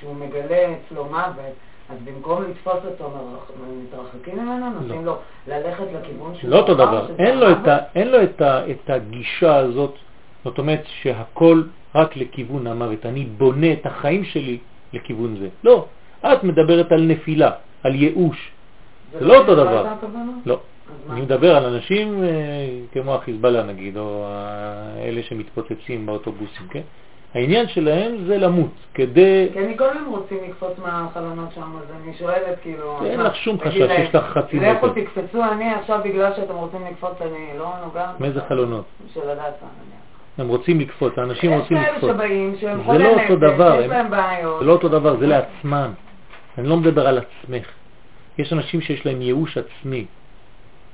שהוא 0.01 0.15
מגלה 0.15 0.75
אצלו 0.75 1.05
מוות, 1.05 1.55
אז 1.91 1.99
במקום 2.05 2.43
לתפוס 2.43 2.85
אותו, 2.85 3.11
מתרחקים 3.83 4.39
ממנו, 4.39 4.71
נותנים 4.71 5.07
לו 5.07 5.17
ללכת 5.47 5.85
לכיוון 5.93 6.35
שהוא 6.35 6.51
לא 6.51 6.59
אותו 6.59 6.75
דבר, 6.75 7.07
אין 7.19 7.39
לו, 7.39 7.51
את, 7.51 7.57
המוות? 7.57 7.69
ה, 7.69 7.79
אין 7.95 8.09
לו 8.09 8.23
את, 8.23 8.41
ה, 8.41 8.71
את 8.71 8.91
הגישה 8.91 9.57
הזאת, 9.57 9.95
זאת 10.47 10.59
אומרת 10.59 10.83
שהכל 11.03 11.63
רק 11.95 12.17
לכיוון 12.17 12.67
המוות, 12.67 13.07
אני 13.07 13.25
בונה 13.25 13.73
את 13.73 13.87
החיים 13.87 14.25
שלי 14.25 14.59
לכיוון 14.93 15.37
זה. 15.41 15.49
לא, 15.65 15.87
את 16.25 16.45
מדברת 16.45 16.93
על 16.93 17.03
נפילה, 17.03 17.51
על 17.83 17.95
ייאוש, 17.95 18.51
זה 19.13 19.25
לא 19.25 19.37
אותו 19.39 19.55
דבר. 19.55 19.87
לא. 20.47 20.59
אני 21.11 21.21
מדבר 21.21 21.57
על 21.57 21.65
אנשים 21.65 22.25
אה, 22.25 22.29
כמו 22.93 23.15
החיזבאללה 23.15 23.63
נגיד, 23.63 23.97
או 23.97 24.25
ה- 24.27 25.03
אלה 25.03 25.23
שמתפוצצים 25.23 26.07
באוטובוסים, 26.07 26.69
כן? 26.71 26.81
העניין 27.35 27.69
שלהם 27.69 28.25
זה 28.27 28.39
למות, 28.39 28.71
כדי... 28.95 29.49
כי 29.53 29.59
אני 29.59 29.79
כל 29.79 29.85
הזמן 29.85 30.05
רוצים 30.07 30.39
לקפוץ 30.49 30.79
מהחלונות 30.79 31.49
שם, 31.55 31.63
אז 31.83 31.97
אני 32.03 32.15
שואלת 32.19 32.59
כאילו... 32.63 32.99
אין 33.05 33.21
לך 33.21 33.37
שום 33.37 33.61
חשש, 33.61 33.77
יש 33.77 34.15
לך 34.15 34.25
חצי 34.25 34.61
לכו 34.61 34.87
מטר. 34.87 35.01
תקפצו, 35.03 35.45
אני 35.53 35.75
עכשיו 35.75 36.01
בגלל 36.05 36.33
שאתם 36.37 36.55
רוצים 36.55 36.81
לקפוץ, 36.91 37.13
אני 37.21 37.59
לא 37.59 37.73
נוגעת. 37.85 38.21
מאיזה 38.21 38.41
חלונות? 38.49 38.85
של 39.15 39.21
הדסה, 39.31 39.41
נניח. 39.41 40.06
הם 40.39 40.49
רוצים 40.49 40.81
לקפוץ, 40.81 41.13
האנשים 41.19 41.53
רוצים 41.53 41.77
לקפוץ. 41.77 42.11
זה 42.93 42.99
לא 42.99 43.09
אותו 43.09 43.37
דבר. 43.37 43.89
זה 44.59 44.65
לא 44.65 44.73
אותו 44.73 44.89
דבר, 44.89 45.17
זה 45.17 45.27
לעצמם. 45.27 45.91
אני 46.59 46.69
לא 46.69 46.77
מדבר 46.77 47.07
על 47.07 47.19
עצמך. 47.19 47.67
יש 48.39 48.53
אנשים 48.53 48.81
שיש 48.81 49.07
להם 49.07 49.23
ייאוש 49.23 49.59
עצמי. 49.59 50.07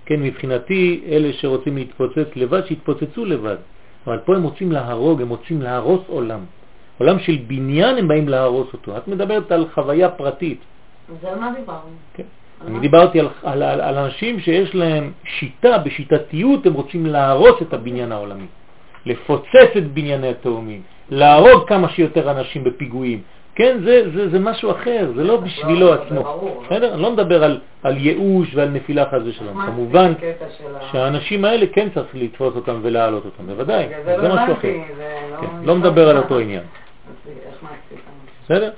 כן, 0.06 0.22
מבחינתי, 0.22 1.04
אלה 1.08 1.32
שרוצים 1.32 1.76
להתפוצץ 1.76 2.36
לבד, 2.36 2.66
שיתפוצצו 2.66 3.24
לבד. 3.24 3.56
אבל 4.06 4.18
פה 4.24 4.36
הם 4.36 4.42
רוצים 4.42 4.72
להרוג, 4.72 5.22
הם 5.22 5.28
רוצים 5.28 5.62
להרוס 5.62 6.00
עולם. 6.06 6.40
עולם 6.98 7.18
של 7.18 7.38
בניין 7.46 7.98
הם 7.98 8.08
באים 8.08 8.28
להרוס 8.28 8.72
אותו. 8.72 8.96
את 8.96 9.08
מדברת 9.08 9.52
על 9.52 9.66
חוויה 9.74 10.08
פרטית. 10.08 10.60
אז 11.08 11.24
על 11.24 11.38
מה 11.38 11.52
דיברנו? 11.58 11.90
כן. 12.14 12.22
אני 12.66 12.80
דיברתי 12.80 13.20
על, 13.20 13.28
על, 13.42 13.62
על, 13.62 13.80
על 13.80 13.98
אנשים 13.98 14.40
שיש 14.40 14.74
להם 14.74 15.12
שיטה, 15.24 15.78
בשיטתיות 15.78 16.66
הם 16.66 16.72
רוצים 16.72 17.06
להרוס 17.06 17.62
את 17.62 17.74
הבניין 17.74 18.12
העולמי, 18.12 18.46
לפוצץ 19.06 19.76
את 19.78 19.92
בנייני 19.92 20.28
התאומים, 20.28 20.82
להרוג 21.10 21.68
כמה 21.68 21.88
שיותר 21.88 22.30
אנשים 22.30 22.64
בפיגועים. 22.64 23.22
כן, 23.54 23.78
זה, 23.84 24.10
זה, 24.14 24.28
זה 24.28 24.38
משהו 24.38 24.70
אחר, 24.70 25.12
זה 25.16 25.24
לא 25.24 25.36
בשבילו 25.36 25.92
עצמו. 25.92 26.50
בסדר? 26.66 26.94
אני 26.94 27.02
לא 27.02 27.12
מדבר 27.12 27.44
על, 27.44 27.60
על 27.82 27.96
ייאוש 27.96 28.54
ועל 28.54 28.68
נפילה 28.68 29.04
חס 29.04 29.20
ושלום. 29.24 29.66
כמובן 29.66 30.12
שהאנשים 30.92 31.44
האלה 31.44 31.66
כן 31.72 31.88
צריך 31.94 32.06
לתפוס 32.14 32.56
אותם 32.56 32.78
ולהעלות 32.82 33.24
אותם, 33.24 33.46
בוודאי, 33.46 33.86
זה 34.04 34.16
לא 34.16 34.34
משהו 34.34 34.52
אחר. 34.52 34.68
זה 34.96 35.20
כן, 35.40 35.46
לא... 35.60 35.66
לא 35.66 35.74
מדבר 35.74 36.08
על 36.08 36.16
אותו 36.16 36.38
עניין. 36.38 36.62
בסדר? 38.44 38.70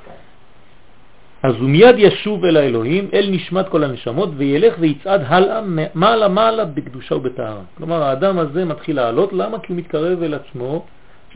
אז 1.44 1.54
הוא 1.60 1.68
מיד 1.68 1.94
ישוב 1.98 2.44
אל 2.44 2.56
האלוהים, 2.56 3.08
אל 3.14 3.30
נשמת 3.30 3.68
כל 3.68 3.84
הנשמות, 3.84 4.30
וילך 4.36 4.74
ויצעד 4.78 5.22
הלאה, 5.26 5.60
מעלה 5.94 6.28
מעלה 6.28 6.64
בקדושה 6.64 7.14
ובטהרה. 7.14 7.62
כלומר, 7.76 8.02
האדם 8.02 8.38
הזה 8.38 8.64
מתחיל 8.64 8.96
לעלות, 8.96 9.32
למה? 9.32 9.58
כי 9.58 9.72
הוא 9.72 9.78
מתקרב 9.78 10.22
אל 10.22 10.34
עצמו, 10.34 10.84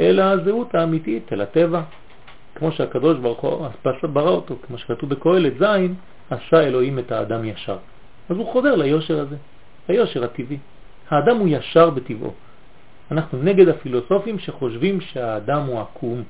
אל 0.00 0.21
הזהות 0.21 0.75
האמיתית, 0.75 1.33
אל 1.33 1.41
הטבע. 1.41 1.83
כמו 2.55 2.73
שהקדוש 2.73 3.19
ברוך 3.19 3.41
הוא 3.41 3.67
ברא 4.03 4.31
אותו, 4.31 4.57
כמו 4.67 4.79
שכתוב 4.79 5.11
בקהלת 5.11 5.53
זין, 5.59 5.95
עשה 6.31 6.61
אלוהים 6.61 6.99
את 6.99 7.12
האדם 7.12 7.45
ישר. 7.45 7.77
אז 8.29 8.37
הוא 8.37 8.53
חוזר 8.53 8.75
ליושר 8.75 9.21
הזה, 9.21 9.37
ליושר 9.88 10.25
הטבעי. 10.25 10.59
האדם 11.11 11.37
הוא 11.37 11.49
ישר 11.50 11.91
בטבעו. 11.91 12.33
אנחנו 13.11 13.38
נגד 13.43 13.69
הפילוסופים 13.69 14.38
שחושבים 14.38 15.00
שהאדם 15.00 15.62
הוא 15.67 15.81
עקום 15.81 16.23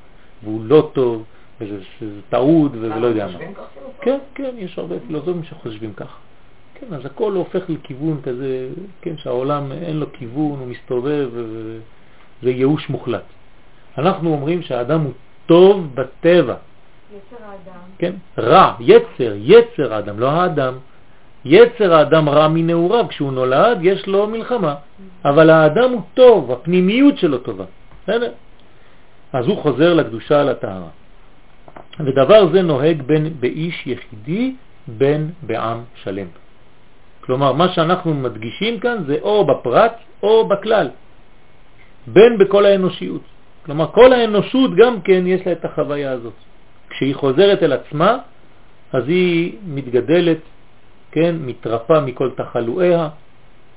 והוא 0.42 0.64
לא 0.64 0.90
טוב 0.94 1.24
וזה 1.60 1.78
שזה 1.98 2.20
טעות 2.30 2.72
ולא 2.74 3.06
יודע 3.06 3.26
מה. 3.26 3.38
ככה? 3.38 3.62
כן, 4.00 4.18
כן, 4.34 4.50
יש 4.56 4.78
הרבה 4.78 4.94
פילוסופים 5.06 5.44
שחושבים 5.44 5.92
כך. 5.92 6.16
כן, 6.74 6.94
אז 6.94 7.06
הכל 7.06 7.32
הופך 7.32 7.62
לכיוון 7.68 8.20
כזה, 8.22 8.68
כן, 9.02 9.16
שהעולם 9.16 9.72
אין 9.72 9.96
לו 9.96 10.12
כיוון, 10.12 10.58
הוא 10.58 10.66
מסתובב 10.66 11.28
וזה 11.32 12.50
ייאוש 12.50 12.88
מוחלט. 12.88 13.22
אנחנו 13.98 14.32
אומרים 14.32 14.62
שהאדם 14.62 15.00
הוא 15.00 15.12
טוב 15.46 15.94
בטבע, 15.94 16.54
יצר 17.16 17.44
האדם. 17.44 17.80
כן, 17.98 18.12
רע, 18.38 18.74
יצר, 18.80 19.34
יצר 19.36 19.94
האדם, 19.94 20.20
לא 20.20 20.30
האדם. 20.30 20.74
יצר 21.44 21.94
האדם 21.94 22.28
רע 22.28 22.48
מנעוריו, 22.48 23.08
כשהוא 23.08 23.32
נולד 23.32 23.78
יש 23.82 24.06
לו 24.06 24.26
מלחמה, 24.26 24.74
אבל 25.24 25.50
האדם 25.50 25.90
הוא 25.90 26.02
טוב, 26.14 26.52
הפנימיות 26.52 27.18
שלו 27.18 27.38
טובה, 27.38 27.64
בסדר? 28.02 28.32
אז 29.32 29.46
הוא 29.46 29.56
חוזר 29.62 29.94
לקדושה, 29.94 30.44
לטהרה. 30.44 30.88
ודבר 32.00 32.52
זה 32.52 32.62
נוהג 32.62 33.02
בין 33.02 33.24
באיש 33.40 33.86
יחידי, 33.86 34.54
בין 34.86 35.30
בעם 35.42 35.84
שלם. 35.94 36.26
כלומר, 37.20 37.52
מה 37.52 37.68
שאנחנו 37.68 38.14
מדגישים 38.14 38.80
כאן 38.80 39.04
זה 39.06 39.16
או 39.22 39.46
בפרט 39.46 39.94
או 40.22 40.48
בכלל, 40.48 40.90
בין 42.06 42.38
בכל 42.38 42.64
האנושיות. 42.66 43.22
כלומר, 43.66 43.86
כל 43.92 44.12
האנושות 44.12 44.70
גם 44.76 45.00
כן 45.02 45.26
יש 45.26 45.46
לה 45.46 45.52
את 45.52 45.64
החוויה 45.64 46.10
הזאת. 46.12 46.32
כשהיא 46.90 47.14
חוזרת 47.14 47.62
אל 47.62 47.72
עצמה, 47.72 48.18
אז 48.92 49.04
היא 49.08 49.56
מתגדלת, 49.66 50.40
כן, 51.12 51.36
מתרפה 51.40 52.00
מכל 52.00 52.30
תחלואיה, 52.36 53.08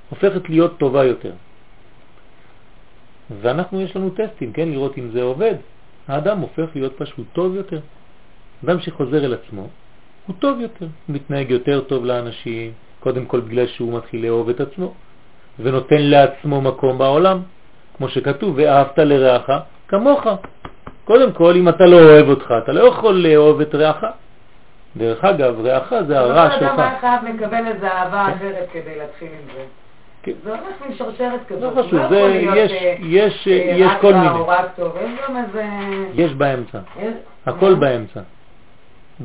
הופכת 0.09 0.49
להיות 0.49 0.77
טובה 0.79 1.03
יותר. 1.03 1.33
ואנחנו, 3.41 3.81
יש 3.81 3.95
לנו 3.95 4.09
טסטים, 4.09 4.53
כן, 4.53 4.69
לראות 4.69 4.97
אם 4.97 5.11
זה 5.11 5.21
עובד. 5.23 5.55
האדם 6.07 6.37
הופך 6.39 6.67
להיות 6.75 6.93
פשוט 6.97 7.27
טוב 7.33 7.55
יותר. 7.55 7.79
אדם 8.65 8.79
שחוזר 8.79 9.25
אל 9.25 9.33
עצמו, 9.33 9.67
הוא 10.27 10.35
טוב 10.39 10.59
יותר, 10.59 10.85
הוא 11.07 11.15
מתנהג 11.15 11.51
יותר 11.51 11.81
טוב 11.81 12.05
לאנשים, 12.05 12.71
קודם 12.99 13.25
כל 13.25 13.39
בגלל 13.39 13.67
שהוא 13.67 13.97
מתחיל 13.97 14.25
לאהוב 14.25 14.49
את 14.49 14.59
עצמו, 14.61 14.93
ונותן 15.59 16.01
לעצמו 16.01 16.61
מקום 16.61 16.97
בעולם, 16.97 17.41
כמו 17.97 18.09
שכתוב, 18.09 18.53
ואהבת 18.57 18.99
לרעך 18.99 19.49
כמוך. 19.87 20.27
קודם 21.05 21.31
כל, 21.31 21.55
אם 21.55 21.69
אתה 21.69 21.85
לא 21.85 21.99
אוהב 21.99 22.29
אותך, 22.29 22.53
אתה 22.63 22.71
לא 22.71 22.87
יכול 22.87 23.13
לאהוב 23.13 23.61
את 23.61 23.75
רעך. 23.75 24.03
דרך 24.97 25.23
אגב, 25.23 25.65
רעך 25.65 25.93
זה 26.07 26.19
הרע 26.19 26.33
כל 26.33 26.39
אדם 26.39 26.59
שלך. 26.59 26.79
היה 26.79 26.99
חייב 26.99 27.35
לקבל 27.35 27.67
איזו 27.67 27.85
אהבה 27.85 28.27
אחרת 28.35 28.69
כדי 28.73 28.97
להתחיל 28.97 29.27
עם 29.27 29.55
זה. 29.55 29.63
כן. 30.23 30.31
זה 30.43 30.49
הולך 30.49 30.81
עם 30.85 30.93
שרשרת 30.93 31.39
כזאת. 31.47 31.61
לא 31.61 31.67
הוא 31.67 31.83
חשוב, 31.83 31.99
זה, 32.09 32.19
יש, 32.55 32.71
אה, 32.71 32.95
יש, 33.01 33.47
אה, 33.47 33.53
יש 33.53 33.91
רק 33.91 34.01
כל 34.01 34.13
רע 34.13 34.21
מיני, 34.21 34.29
או 34.29 34.47
רק 34.47 34.65
טוב, 34.75 34.95
יש 35.01 35.11
גם 35.29 35.37
איזה... 35.37 35.63
יש 36.13 36.33
באמצע, 36.33 36.79
הכל 37.45 37.69
מה? 37.69 37.75
באמצע, 37.75 38.19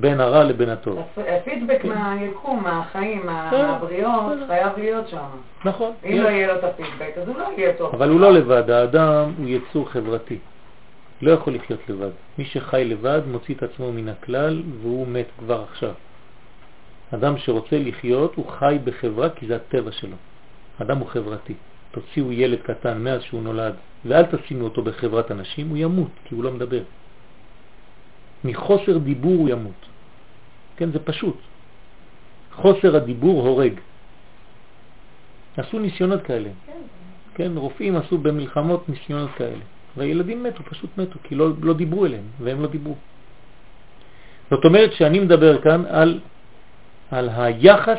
בין 0.00 0.20
הרע 0.20 0.44
לבין 0.44 0.68
הטוב. 0.68 0.98
הפ- 0.98 1.18
הפידבק 1.28 1.85
מהיקום, 1.85 2.62
מהחיים, 2.64 3.26
מה- 3.26 3.48
כן, 3.50 3.66
מהבריאות, 3.66 4.32
בסדר. 4.32 4.46
חייב 4.46 4.72
להיות 4.78 5.09
שם. 5.09 5.24
נכון, 5.64 5.92
אם. 6.04 6.22
לא 6.22 6.28
יהיה 6.28 6.46
לו 6.46 6.59
את 6.59 6.64
הפידבק, 6.64 7.12
אז 7.22 7.28
הוא 7.28 7.38
לא 7.38 7.48
יהיה 7.56 7.72
טוב. 7.78 7.94
אבל 7.94 8.09
הוא 8.11 8.20
לא 8.20 8.32
לבד, 8.32 8.70
האדם 8.70 9.32
הוא 9.38 9.46
יצור 9.48 9.90
חברתי. 9.90 10.38
לא 11.22 11.30
יכול 11.30 11.54
לחיות 11.54 11.80
לבד. 11.88 12.11
מי 12.38 12.44
שחי 12.44 12.85
לבד 12.85 13.20
מוציא 13.26 13.54
את 13.54 13.62
עצמו 13.62 13.92
מן 13.92 14.09
הכלל 14.09 14.62
והוא 14.82 15.06
מת 15.09 15.26
כבר 15.38 15.62
עכשיו. 15.70 15.92
אדם 17.14 17.38
שרוצה 17.38 17.78
לחיות 17.78 18.35
הוא 18.35 18.46
חי 18.48 18.78
בחברה 18.85 19.30
כי 19.30 19.46
זה 19.46 19.56
הטבע 19.56 19.92
שלו. 19.92 20.16
אדם 20.82 20.98
הוא 20.98 21.09
חברתי. 21.09 21.54
תוציאו 21.90 22.32
ילד 22.32 22.59
קטן 22.62 22.98
מאז 22.98 23.22
שהוא 23.22 23.42
נולד 23.42 23.74
ואל 24.04 24.22
תשימו 24.26 24.64
אותו 24.64 24.82
בחברת 24.82 25.30
אנשים, 25.30 25.68
הוא 25.68 25.76
ימות 25.76 26.11
כי 26.24 26.35
הוא 26.35 26.44
לא 26.44 26.50
מדבר. 26.52 26.82
מחוסר 28.44 28.98
דיבור 28.98 29.35
הוא 29.37 29.48
ימות. 29.48 29.86
כן, 30.76 30.92
זה 30.92 30.98
פשוט. 30.98 31.36
חוסר 32.54 32.96
הדיבור 32.96 33.48
הורג. 33.48 33.80
עשו 35.56 35.78
ניסיונות 35.78 36.22
כאלה. 36.22 36.50
כן, 37.34 37.52
רופאים 37.56 37.96
עשו 37.96 38.18
במלחמות 38.18 38.88
ניסיונות 38.88 39.30
כאלה. 39.36 39.64
והילדים 39.96 40.42
מתו, 40.42 40.62
פשוט 40.62 40.98
מתו, 40.98 41.18
כי 41.22 41.34
לא, 41.34 41.48
לא 41.62 41.74
דיברו 41.74 42.06
אליהם, 42.06 42.24
והם 42.40 42.62
לא 42.62 42.68
דיברו. 42.68 42.94
זאת 44.50 44.64
אומרת 44.64 44.92
שאני 44.92 45.18
מדבר 45.20 45.62
כאן 45.62 45.86
על, 45.86 46.20
על 47.10 47.28
היחס 47.36 47.98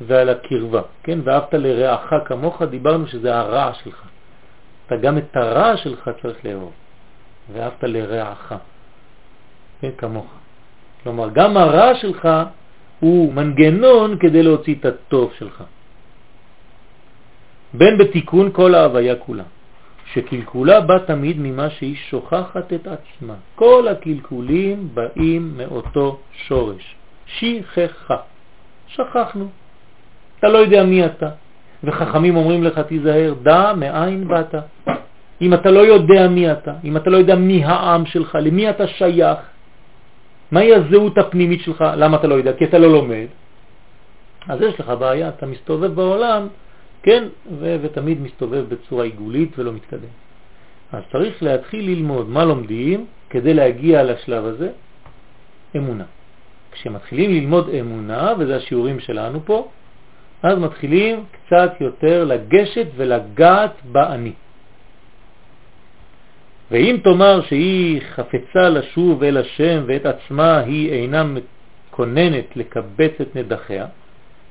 ועל 0.00 0.28
הקרבה, 0.28 0.82
כן? 1.02 1.18
ואהבת 1.24 1.54
לרעך 1.54 2.12
כמוך, 2.24 2.62
דיברנו 2.62 3.06
שזה 3.06 3.36
הרע 3.36 3.74
שלך. 3.84 4.02
אתה 4.86 4.96
גם 4.96 5.18
את 5.18 5.36
הרע 5.36 5.76
שלך 5.76 6.10
צריך 6.22 6.44
לאהוב. 6.44 6.72
ואהבת 7.52 7.84
לרעך, 7.84 8.54
כן, 9.80 9.90
כמוך. 9.98 10.45
כלומר, 11.02 11.28
גם 11.32 11.56
הרע 11.56 11.94
שלך 11.94 12.28
הוא 13.00 13.32
מנגנון 13.32 14.18
כדי 14.18 14.42
להוציא 14.42 14.74
את 14.80 14.84
הטוב 14.84 15.32
שלך. 15.38 15.64
בין 17.74 17.98
בתיקון 17.98 18.50
כל 18.52 18.74
ההוויה 18.74 19.16
כולה, 19.16 19.44
שקלקולה 20.12 20.80
בא 20.80 20.98
תמיד 20.98 21.36
ממה 21.40 21.70
שהיא 21.70 21.96
שוכחת 22.10 22.72
את 22.72 22.86
עצמה. 22.86 23.34
כל 23.54 23.88
הקלקולים 23.88 24.88
באים 24.94 25.52
מאותו 25.56 26.18
שורש, 26.48 26.96
שכחה. 27.26 28.16
שכחנו. 28.86 29.48
אתה 30.38 30.48
לא 30.48 30.58
יודע 30.58 30.84
מי 30.84 31.06
אתה. 31.06 31.28
וחכמים 31.84 32.36
אומרים 32.36 32.64
לך, 32.64 32.78
תיזהר, 32.78 33.34
דע 33.42 33.72
מאין 33.76 34.28
באת. 34.28 34.54
אם 35.40 35.54
אתה 35.54 35.70
לא 35.70 35.80
יודע 35.80 36.28
מי 36.28 36.52
אתה, 36.52 36.72
אם 36.84 36.96
אתה 36.96 37.10
לא 37.10 37.16
יודע 37.16 37.34
מי 37.34 37.64
העם 37.64 38.06
שלך, 38.06 38.38
למי 38.42 38.70
אתה 38.70 38.86
שייך, 38.86 39.38
מהי 40.50 40.74
הזהות 40.74 41.18
הפנימית 41.18 41.60
שלך, 41.60 41.84
למה 41.96 42.16
אתה 42.16 42.26
לא 42.26 42.34
יודע? 42.34 42.52
כי 42.52 42.64
אתה 42.64 42.78
לא 42.78 42.92
לומד. 42.92 43.26
אז 44.48 44.60
יש 44.62 44.80
לך 44.80 44.88
בעיה, 44.88 45.28
אתה 45.28 45.46
מסתובב 45.46 45.94
בעולם, 45.94 46.46
כן, 47.02 47.24
ו- 47.58 47.76
ותמיד 47.82 48.20
מסתובב 48.20 48.64
בצורה 48.68 49.04
עיגולית 49.04 49.58
ולא 49.58 49.72
מתקדם. 49.72 50.12
אז 50.92 51.02
צריך 51.12 51.42
להתחיל 51.42 51.90
ללמוד 51.90 52.28
מה 52.28 52.44
לומדים 52.44 53.06
כדי 53.30 53.54
להגיע 53.54 54.02
לשלב 54.02 54.44
הזה, 54.44 54.68
אמונה. 55.76 56.04
כשמתחילים 56.72 57.30
ללמוד 57.30 57.68
אמונה, 57.68 58.32
וזה 58.38 58.56
השיעורים 58.56 59.00
שלנו 59.00 59.40
פה, 59.44 59.68
אז 60.42 60.58
מתחילים 60.58 61.24
קצת 61.32 61.72
יותר 61.80 62.24
לגשת 62.24 62.86
ולגעת 62.96 63.72
באני. 63.84 64.32
ואם 66.70 66.96
תאמר 67.04 67.42
שהיא 67.42 68.00
חפצה 68.14 68.68
לשוב 68.68 69.22
אל 69.22 69.36
השם 69.36 69.84
ואת 69.86 70.06
עצמה 70.06 70.58
היא 70.58 70.92
אינה 70.92 71.24
מקוננת 71.24 72.56
לקבץ 72.56 73.12
את 73.20 73.36
נדחיה, 73.36 73.86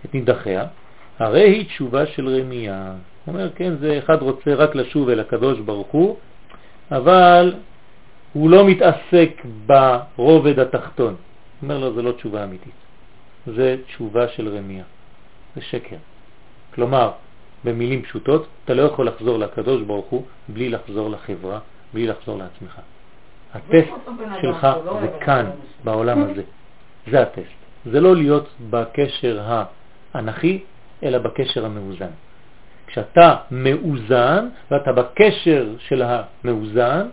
את 0.06 0.14
נידחיה, 0.14 0.66
הרי 1.20 1.50
היא 1.50 1.66
תשובה 1.66 2.06
של 2.06 2.28
רמייה. 2.28 2.94
הוא 3.26 3.34
אומר, 3.34 3.50
כן, 3.56 3.76
זה 3.80 4.00
אחד 4.00 4.22
רוצה 4.22 4.54
רק 4.54 4.76
לשוב 4.76 5.10
אל 5.10 5.20
הקדוש 5.20 5.60
ברוך 5.60 5.88
הוא, 5.88 6.18
אבל 6.92 7.54
הוא 8.34 8.50
לא 8.50 8.68
מתעסק 8.68 9.42
ברובד 9.66 10.60
התחתון. 10.60 11.16
הוא 11.16 11.18
אומר 11.62 11.78
לו, 11.78 11.94
זה 11.94 12.02
לא 12.02 12.12
תשובה 12.12 12.44
אמיתית, 12.44 12.74
זה 13.48 13.76
תשובה 13.88 14.28
של 14.28 14.58
רמייה, 14.58 14.84
זה 15.56 15.62
שקר. 15.62 15.96
כלומר, 16.74 17.12
במילים 17.64 18.02
פשוטות, 18.02 18.48
אתה 18.66 18.74
לא 18.74 18.82
יכול 18.82 19.08
לחזור 19.08 19.40
לקדוש 19.40 19.82
ברוך 19.82 20.06
הוא 20.06 20.24
בלי 20.54 20.70
לחזור 20.70 21.10
לחברה, 21.10 21.60
בלי 21.96 22.08
לחזור 22.08 22.38
לעצמך. 22.38 22.80
הטסט 23.54 23.94
שלך 24.42 24.68
זה 25.02 25.08
כאן, 25.26 25.46
בעולם 25.84 26.24
הזה. 26.24 26.42
זה 27.12 27.22
הטסט. 27.22 27.60
זה 27.86 28.02
לא 28.02 28.16
להיות 28.16 28.48
בקשר 28.70 29.42
האנכי, 30.14 30.60
אלא 31.04 31.18
בקשר 31.18 31.66
המאוזן. 31.66 32.14
כשאתה 32.88 33.36
מאוזן, 33.52 34.48
ואתה 34.72 34.92
בקשר 34.92 35.64
של 35.80 36.04
המאוזן, 36.04 37.08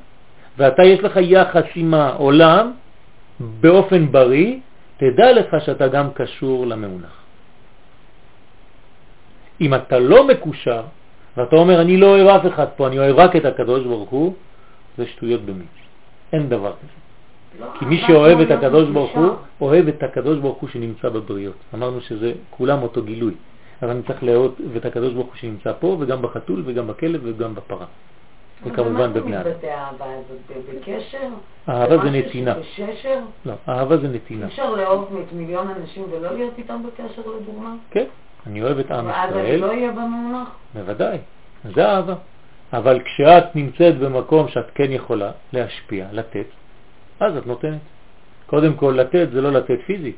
ואתה 0.59 0.83
יש 0.83 1.01
לך 1.01 1.15
יחס 1.21 1.65
עם 1.75 1.95
העולם 1.95 2.73
באופן 3.41 4.13
בריא, 4.13 4.59
תדע 4.97 5.33
לך 5.33 5.51
שאתה 5.65 5.89
גם 5.89 6.11
קשור 6.15 6.67
למאונח. 6.67 7.17
אם 9.61 9.75
אתה 9.75 9.99
לא 9.99 10.27
מקושר, 10.27 10.83
ואתה 11.37 11.57
אומר, 11.57 11.81
אני 11.81 11.97
לא 11.97 12.07
אוהב 12.07 12.27
אף 12.27 12.45
אחד 12.55 12.67
פה, 12.77 12.87
אני 12.87 12.99
אוהב 12.99 13.17
רק 13.19 13.37
את 13.37 13.45
הקדוש 13.45 13.85
ברוך 13.85 14.11
הוא, 14.11 14.35
זה 14.99 15.07
שטויות 15.07 15.41
במיץ. 15.43 15.67
אין 16.33 16.49
דבר 16.49 16.73
כזה. 16.73 17.03
לא, 17.61 17.67
כי 17.79 17.85
מי 17.85 18.03
שאוהב 18.07 18.41
את 18.41 18.49
לא 18.49 18.55
הקדוש 18.55 18.89
ברוך 18.89 19.17
הוא. 19.17 19.31
אוהב 19.61 19.89
את 19.89 20.03
הקדוש 20.03 20.39
ברוך 20.39 20.59
הוא 20.59 20.69
שנמצא 20.69 21.09
בבריות. 21.09 21.57
אמרנו 21.75 22.01
שזה 22.01 22.33
כולם 22.51 22.83
אותו 22.83 23.03
גילוי. 23.03 23.35
אבל 23.83 23.91
אני 23.91 24.03
צריך 24.03 24.23
לאהוב 24.23 24.55
את 24.77 24.85
הקדוש 24.85 25.13
ברוך 25.13 25.27
הוא 25.27 25.37
שנמצא 25.37 25.73
פה, 25.81 25.97
וגם 26.01 26.23
בחתול, 26.23 26.63
וגם 26.67 26.87
בכלב, 26.87 27.21
וגם 27.25 27.55
בפרה. 27.55 27.87
וכמובן 28.65 29.13
בבני 29.13 29.41
אדם. 29.41 29.51
האהבה 29.63 30.05
הזאת? 30.05 30.65
בקשר? 30.75 31.29
אהבה 31.69 31.99
זה 31.99 32.11
נתינה. 32.11 32.55
שבששר? 32.63 33.19
לא, 33.47 33.53
אהבה 33.69 33.97
זה 33.97 34.09
נתינה. 34.09 34.47
אפשר 34.47 34.75
לאהוב 34.75 35.17
את 35.29 35.33
מיליון 35.33 35.69
אנשים 35.69 36.05
ולא 36.11 36.33
להיות 36.35 36.55
איתם 36.59 36.83
בקשר 36.87 37.23
לדוגמה? 37.41 37.75
כן, 37.91 38.05
אני 38.47 38.63
אוהב 38.63 38.79
את 38.79 38.91
עם 38.91 39.07
ואז 39.07 39.31
ישראל, 39.31 39.61
לא 39.61 39.67
אהיה 39.67 39.91
במונח? 39.91 40.49
בוודאי, 40.75 41.19
זה 41.75 41.89
אהבה. 41.89 42.15
אבל 42.73 43.01
כשאת 43.05 43.57
נמצאת 43.57 43.99
במקום 43.99 44.49
שאת 44.49 44.71
כן 44.75 44.93
יכולה 44.93 45.31
להשפיע, 45.53 46.07
לתת, 46.13 46.47
אז 47.21 47.37
את 47.37 47.47
נותנת. 47.47 47.81
קודם 48.47 48.75
כל, 48.75 48.95
לתת 48.99 49.29
זה 49.33 49.41
לא 49.41 49.53
לתת 49.53 49.79
פיזית. 49.87 50.17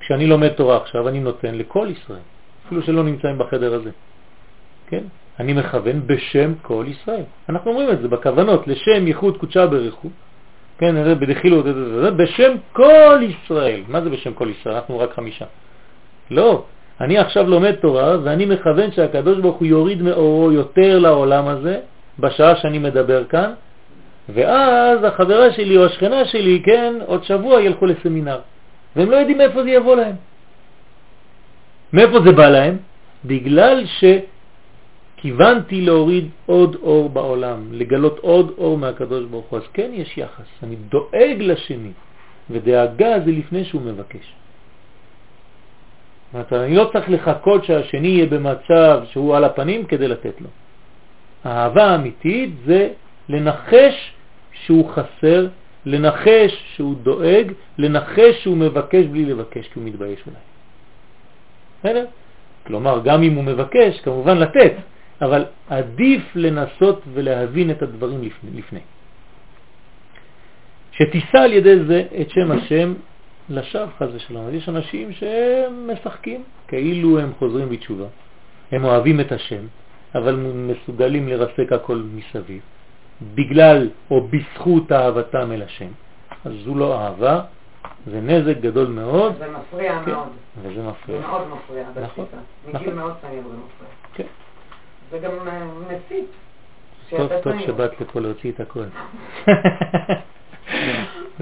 כשאני 0.00 0.26
לומד 0.26 0.48
תורה 0.48 0.76
עכשיו, 0.76 1.08
אני 1.08 1.20
נותן 1.20 1.54
לכל 1.54 1.88
ישראל, 1.90 2.24
אפילו 2.66 2.82
שלא 2.82 3.02
נמצאים 3.04 3.38
בחדר 3.38 3.74
הזה. 3.74 3.90
כן? 4.86 5.04
אני 5.40 5.52
מכוון 5.52 6.06
בשם 6.06 6.54
כל 6.62 6.84
ישראל. 6.88 7.24
אנחנו 7.48 7.70
אומרים 7.70 7.90
את 7.90 8.00
זה 8.00 8.08
בכוונות, 8.08 8.68
לשם 8.68 9.06
ייחוד 9.06 9.36
קודשה 9.36 9.66
ברכו. 9.66 10.08
כן, 10.78 11.04
זה 11.04 11.14
בדחילו, 11.14 11.62
זה, 11.62 11.72
זה, 11.72 12.02
זה, 12.02 12.10
בשם 12.10 12.52
כל 12.72 13.20
ישראל. 13.22 13.82
מה 13.88 14.00
זה 14.00 14.10
בשם 14.10 14.34
כל 14.34 14.48
ישראל? 14.50 14.74
אנחנו 14.74 14.98
רק 14.98 15.12
חמישה. 15.12 15.44
לא, 16.30 16.64
אני 17.00 17.18
עכשיו 17.18 17.48
לומד 17.48 17.74
תורה 17.74 18.16
ואני 18.22 18.46
מכוון 18.46 18.92
שהקדוש 18.92 19.38
ברוך 19.38 19.56
הוא 19.56 19.66
יוריד 19.66 20.02
מאורו 20.02 20.52
יותר 20.52 20.98
לעולם 20.98 21.48
הזה 21.48 21.80
בשעה 22.18 22.56
שאני 22.56 22.78
מדבר 22.78 23.24
כאן, 23.24 23.52
ואז 24.28 25.04
החברה 25.04 25.52
שלי 25.52 25.76
או 25.76 25.84
השכנה 25.84 26.24
שלי, 26.24 26.62
כן, 26.64 26.94
עוד 27.06 27.24
שבוע 27.24 27.60
ילכו 27.60 27.86
לסמינר, 27.86 28.38
והם 28.96 29.10
לא 29.10 29.16
יודעים 29.16 29.38
מאיפה 29.38 29.62
זה 29.62 29.70
יבוא 29.70 29.96
להם. 29.96 30.14
מאיפה 31.92 32.20
זה 32.26 32.32
בא 32.32 32.48
להם? 32.48 32.76
בגלל 33.24 33.84
שכיוונתי 35.16 35.80
להוריד 35.80 36.28
עוד 36.46 36.76
אור 36.82 37.08
בעולם, 37.08 37.72
לגלות 37.72 38.18
עוד 38.18 38.52
אור 38.58 38.78
מהקדוש 38.78 39.24
ברוך 39.24 39.46
הוא. 39.46 39.58
אז 39.58 39.64
כן 39.72 39.90
יש 39.92 40.18
יחס, 40.18 40.46
אני 40.62 40.76
דואג 40.76 41.36
לשני, 41.40 41.92
ודאגה 42.50 43.20
זה 43.24 43.30
לפני 43.32 43.64
שהוא 43.64 43.82
מבקש. 43.82 44.32
אומרת, 46.34 46.52
אני 46.52 46.76
לא 46.76 46.90
צריך 46.92 47.10
לחכות 47.10 47.64
שהשני 47.64 48.08
יהיה 48.08 48.26
במצב 48.26 49.02
שהוא 49.10 49.36
על 49.36 49.44
הפנים 49.44 49.84
כדי 49.84 50.08
לתת 50.08 50.40
לו. 50.40 50.48
האהבה 51.44 51.84
האמיתית 51.84 52.50
זה 52.66 52.88
לנחש 53.28 54.12
שהוא 54.52 54.90
חסר, 54.90 55.46
לנחש 55.86 56.64
שהוא 56.74 56.94
דואג, 57.02 57.52
לנחש 57.78 58.42
שהוא 58.42 58.56
מבקש 58.56 59.04
בלי 59.06 59.24
לבקש 59.24 59.68
כי 59.68 59.78
הוא 59.78 59.84
מתבייש 59.84 60.20
אולי. 60.26 60.38
בסדר? 61.78 62.06
כלומר, 62.66 63.00
גם 63.04 63.22
אם 63.22 63.34
הוא 63.34 63.44
מבקש, 63.44 64.00
כמובן 64.00 64.38
לתת, 64.38 64.72
אבל 65.22 65.44
עדיף 65.68 66.22
לנסות 66.34 67.02
ולהבין 67.12 67.70
את 67.70 67.82
הדברים. 67.82 68.28
לפני. 68.54 68.80
שתישא 70.92 71.38
על 71.38 71.52
ידי 71.52 71.84
זה 71.84 72.04
את 72.20 72.30
שם 72.30 72.52
השם 72.52 72.94
לשווא 73.50 73.86
חס 73.98 74.08
ושלום. 74.12 74.46
אז 74.46 74.54
יש 74.54 74.68
אנשים 74.68 75.12
שהם 75.12 75.90
משחקים 75.92 76.42
כאילו 76.68 77.18
הם 77.18 77.32
חוזרים 77.38 77.68
בתשובה. 77.68 78.06
הם 78.72 78.84
אוהבים 78.84 79.20
את 79.20 79.32
השם, 79.32 79.66
אבל 80.14 80.36
מסוגלים 80.54 81.28
לרסק 81.28 81.72
הכל 81.72 82.02
מסביב, 82.14 82.60
בגלל 83.34 83.88
או 84.10 84.20
בזכות 84.20 84.92
אהבתם 84.92 85.52
אל 85.52 85.62
השם. 85.62 85.88
אז 86.44 86.52
זו 86.64 86.74
לא 86.74 87.00
אהבה, 87.00 87.40
זה 88.06 88.20
נזק 88.20 88.60
גדול 88.60 88.86
מאוד. 88.86 89.32
זה 89.38 89.46
מפריע 89.50 90.02
כן, 90.04 90.10
מאוד. 90.10 90.28
וזה 90.62 90.82
מפריע. 90.82 91.20
זה 91.20 91.26
מאוד 91.26 91.48
מפריע 91.48 91.84
נכון. 92.04 92.24
נכון. 92.32 92.80
מגיל 92.80 92.94
מאוד 92.94 93.12
צעיר 93.22 93.42
זה 93.42 93.48
מפריע. 93.48 93.90
כן. 94.14 94.26
זה 95.10 95.18
גם 95.18 95.30
אה, 95.48 95.64
מסית. 95.86 96.26
טוב 97.10 97.30
טוב. 97.42 97.60
שבאת 97.60 98.00
לפה 98.00 98.20
להוציא 98.20 98.52
את 98.52 98.60
הכל. 98.60 98.84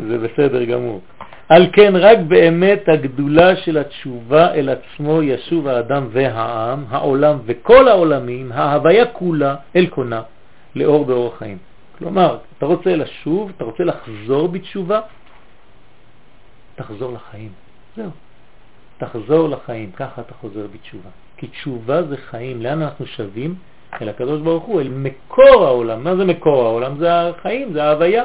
זה 0.08 0.18
בסדר 0.18 0.64
גמור. 0.64 1.00
על 1.48 1.66
כן 1.72 1.96
רק 1.96 2.18
באמת 2.28 2.88
הגדולה 2.88 3.56
של 3.56 3.78
התשובה 3.78 4.54
אל 4.54 4.68
עצמו 4.68 5.22
ישוב 5.22 5.68
האדם 5.68 6.08
והעם, 6.10 6.84
העולם 6.90 7.38
וכל 7.44 7.88
העולמים, 7.88 8.52
ההוויה 8.52 9.06
כולה 9.06 9.54
אל 9.76 9.86
קונה, 9.86 10.22
לאור 10.74 11.04
באור 11.04 11.32
החיים. 11.34 11.58
כלומר, 11.98 12.38
אתה 12.58 12.66
רוצה 12.66 12.96
לשוב, 12.96 13.52
אתה 13.56 13.64
רוצה 13.64 13.84
לחזור 13.84 14.48
בתשובה, 14.48 15.00
תחזור 16.76 17.12
לחיים. 17.12 17.52
זהו. 17.96 18.10
תחזור 18.98 19.48
לחיים, 19.48 19.92
ככה 19.92 20.22
אתה 20.22 20.34
חוזר 20.34 20.66
בתשובה. 20.74 21.10
כי 21.36 21.46
תשובה 21.46 22.02
זה 22.02 22.16
חיים. 22.16 22.62
לאן 22.62 22.82
אנחנו 22.82 23.06
שווים? 23.06 23.54
אל 24.02 24.08
הקדוש 24.08 24.40
ברוך 24.40 24.64
הוא, 24.64 24.80
אל 24.80 24.88
מקור 24.88 25.66
העולם. 25.66 26.04
מה 26.04 26.16
זה 26.16 26.24
מקור 26.24 26.64
העולם? 26.64 26.98
זה 26.98 27.28
החיים, 27.28 27.72
זה 27.72 27.84
ההוויה. 27.84 28.24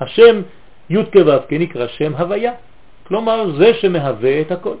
השם 0.00 0.42
י' 0.92 1.04
כו' 1.12 1.56
נקרא 1.58 1.86
שם 1.96 2.12
הוויה. 2.14 2.52
כלומר, 3.08 3.56
זה 3.58 3.74
שמהווה 3.80 4.40
את 4.40 4.50
הכל. 4.52 4.76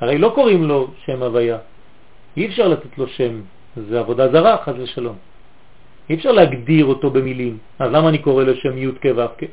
הרי 0.00 0.18
לא 0.18 0.32
קוראים 0.34 0.62
לו 0.64 0.90
שם 1.06 1.22
הוויה. 1.22 1.58
אי 2.36 2.46
אפשר 2.46 2.68
לתת 2.68 2.98
לו 2.98 3.06
שם, 3.08 3.40
זה 3.76 4.00
עבודה 4.00 4.28
זרה, 4.28 4.56
חז 4.64 4.74
ושלום. 4.78 5.16
אי 6.10 6.14
אפשר 6.14 6.32
להגדיר 6.32 6.84
אותו 6.86 7.10
במילים. 7.10 7.58
אז 7.78 7.88
למה 7.92 8.08
אני 8.08 8.18
קורא 8.18 8.44
לו 8.44 8.54
שם 8.56 8.78
י' 8.78 8.90
כו' 9.02 9.46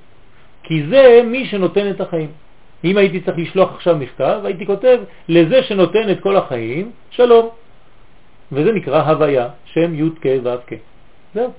כי 0.64 0.84
זה 0.90 1.22
מי 1.26 1.46
שנותן 1.46 1.90
את 1.90 2.02
החיים. 2.02 2.32
אם 2.84 2.98
הייתי 2.98 3.22
צריך 3.22 3.38
לשלוח 3.38 3.70
עכשיו 3.76 3.96
מכתב, 3.98 4.42
הייתי 4.44 4.66
כותב 4.66 4.98
לזה 5.30 5.64
שנותן 5.64 6.12
את 6.12 6.20
כל 6.20 6.36
החיים, 6.36 6.92
שלום. 7.10 7.50
וזה 8.52 8.72
נקרא 8.72 9.02
הוויה, 9.02 9.48
שם 9.66 9.90
י' 9.96 10.10
כ' 10.22 10.28
כ'. 10.68 10.74
זהו. 11.34 11.52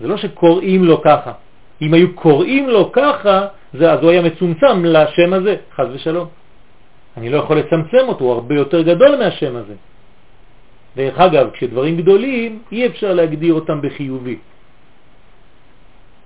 זה 0.00 0.06
לא 0.08 0.16
שקוראים 0.16 0.84
לו 0.84 1.02
ככה. 1.02 1.32
אם 1.82 1.94
היו 1.94 2.14
קוראים 2.14 2.68
לו 2.68 2.92
ככה, 2.92 3.46
זה, 3.74 3.92
אז 3.92 3.98
הוא 4.02 4.10
היה 4.10 4.22
מצומצם 4.22 4.84
לשם 4.84 5.32
הזה, 5.32 5.56
חז 5.74 5.86
ושלום. 5.92 6.28
אני 7.16 7.30
לא 7.30 7.36
יכול 7.38 7.58
לצמצם 7.58 8.08
אותו, 8.08 8.24
הוא 8.24 8.32
הרבה 8.32 8.54
יותר 8.54 8.82
גדול 8.82 9.16
מהשם 9.16 9.56
הזה. 9.56 9.74
דרך 10.96 11.18
אגב, 11.18 11.50
כשדברים 11.50 11.96
גדולים, 11.96 12.62
אי 12.72 12.86
אפשר 12.86 13.14
להגדיר 13.14 13.54
אותם 13.54 13.80
בחיובי. 13.82 14.38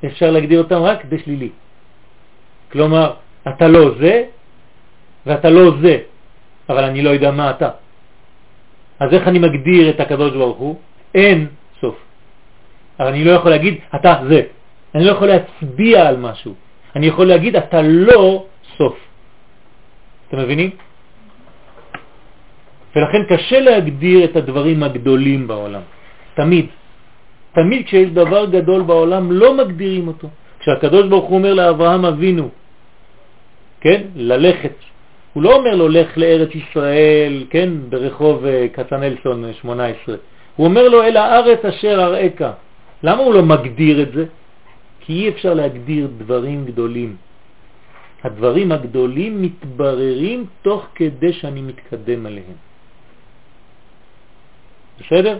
אפשר 0.04 0.30
להגדיר 0.30 0.58
אותם 0.58 0.80
רק 0.82 1.04
בשלילי. 1.04 1.50
כלומר, 2.72 3.12
אתה 3.48 3.68
לא 3.68 3.84
זה, 4.00 4.24
ואתה 5.26 5.50
לא 5.50 5.64
זה, 5.80 5.98
אבל 6.68 6.84
אני 6.84 7.02
לא 7.02 7.10
יודע 7.10 7.30
מה 7.30 7.50
אתה. 7.50 7.70
אז 9.00 9.08
איך 9.12 9.28
אני 9.28 9.38
מגדיר 9.38 9.90
את 9.90 10.00
הקדוש 10.00 10.32
ברוך 10.32 10.58
הוא? 10.58 10.74
אין 11.14 11.46
סוף. 11.80 11.96
אבל 13.00 13.08
אני 13.08 13.24
לא 13.24 13.30
יכול 13.30 13.50
להגיד, 13.50 13.74
אתה 13.94 14.12
זה. 14.28 14.40
אני 14.94 15.04
לא 15.04 15.10
יכול 15.10 15.28
להצביע 15.28 16.08
על 16.08 16.16
משהו. 16.16 16.54
אני 16.96 17.06
יכול 17.06 17.26
להגיד, 17.26 17.56
אתה 17.56 17.82
לא 17.82 18.44
סוף. 18.76 18.96
אתם 20.28 20.38
מבינים? 20.38 20.70
ולכן 22.96 23.22
קשה 23.28 23.60
להגדיר 23.60 24.24
את 24.24 24.36
הדברים 24.36 24.82
הגדולים 24.82 25.48
בעולם. 25.48 25.80
תמיד. 26.34 26.66
תמיד 27.52 27.86
כשיש 27.86 28.10
דבר 28.10 28.44
גדול 28.44 28.82
בעולם 28.82 29.32
לא 29.32 29.56
מגדירים 29.56 30.08
אותו. 30.08 30.28
כשהקדוש 30.60 31.08
ברוך 31.08 31.24
הוא 31.24 31.38
אומר 31.38 31.54
לאברהם 31.54 32.04
אבינו, 32.04 32.48
כן, 33.80 34.00
ללכת, 34.16 34.74
הוא 35.32 35.42
לא 35.42 35.56
אומר 35.56 35.74
לו 35.74 35.88
לך 35.88 36.18
לארץ 36.18 36.48
ישראל, 36.54 37.44
כן, 37.50 37.68
ברחוב 37.88 38.44
אה, 38.46 38.66
כצנלסון 38.72 39.52
18, 39.60 40.16
הוא 40.56 40.66
אומר 40.66 40.88
לו 40.88 41.02
אל 41.02 41.16
הארץ 41.16 41.64
אשר 41.64 42.02
אראך. 42.02 42.52
למה 43.02 43.22
הוא 43.22 43.34
לא 43.34 43.42
מגדיר 43.42 44.02
את 44.02 44.12
זה? 44.12 44.24
כי 45.02 45.12
אי 45.12 45.28
אפשר 45.28 45.54
להגדיר 45.54 46.08
דברים 46.18 46.64
גדולים. 46.66 47.16
הדברים 48.24 48.72
הגדולים 48.72 49.42
מתבררים 49.42 50.46
תוך 50.62 50.86
כדי 50.94 51.32
שאני 51.32 51.62
מתקדם 51.62 52.26
עליהם. 52.26 52.58
בסדר? 55.00 55.38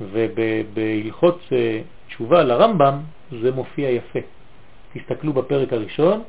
ובהלכות 0.00 1.40
אה, 1.52 1.80
תשובה 2.08 2.42
לרמב"ם 2.42 2.98
זה 3.42 3.50
מופיע 3.52 3.90
יפה. 3.90 4.18
תסתכלו 4.92 5.32
בפרק 5.32 5.72
הראשון, 5.72 6.22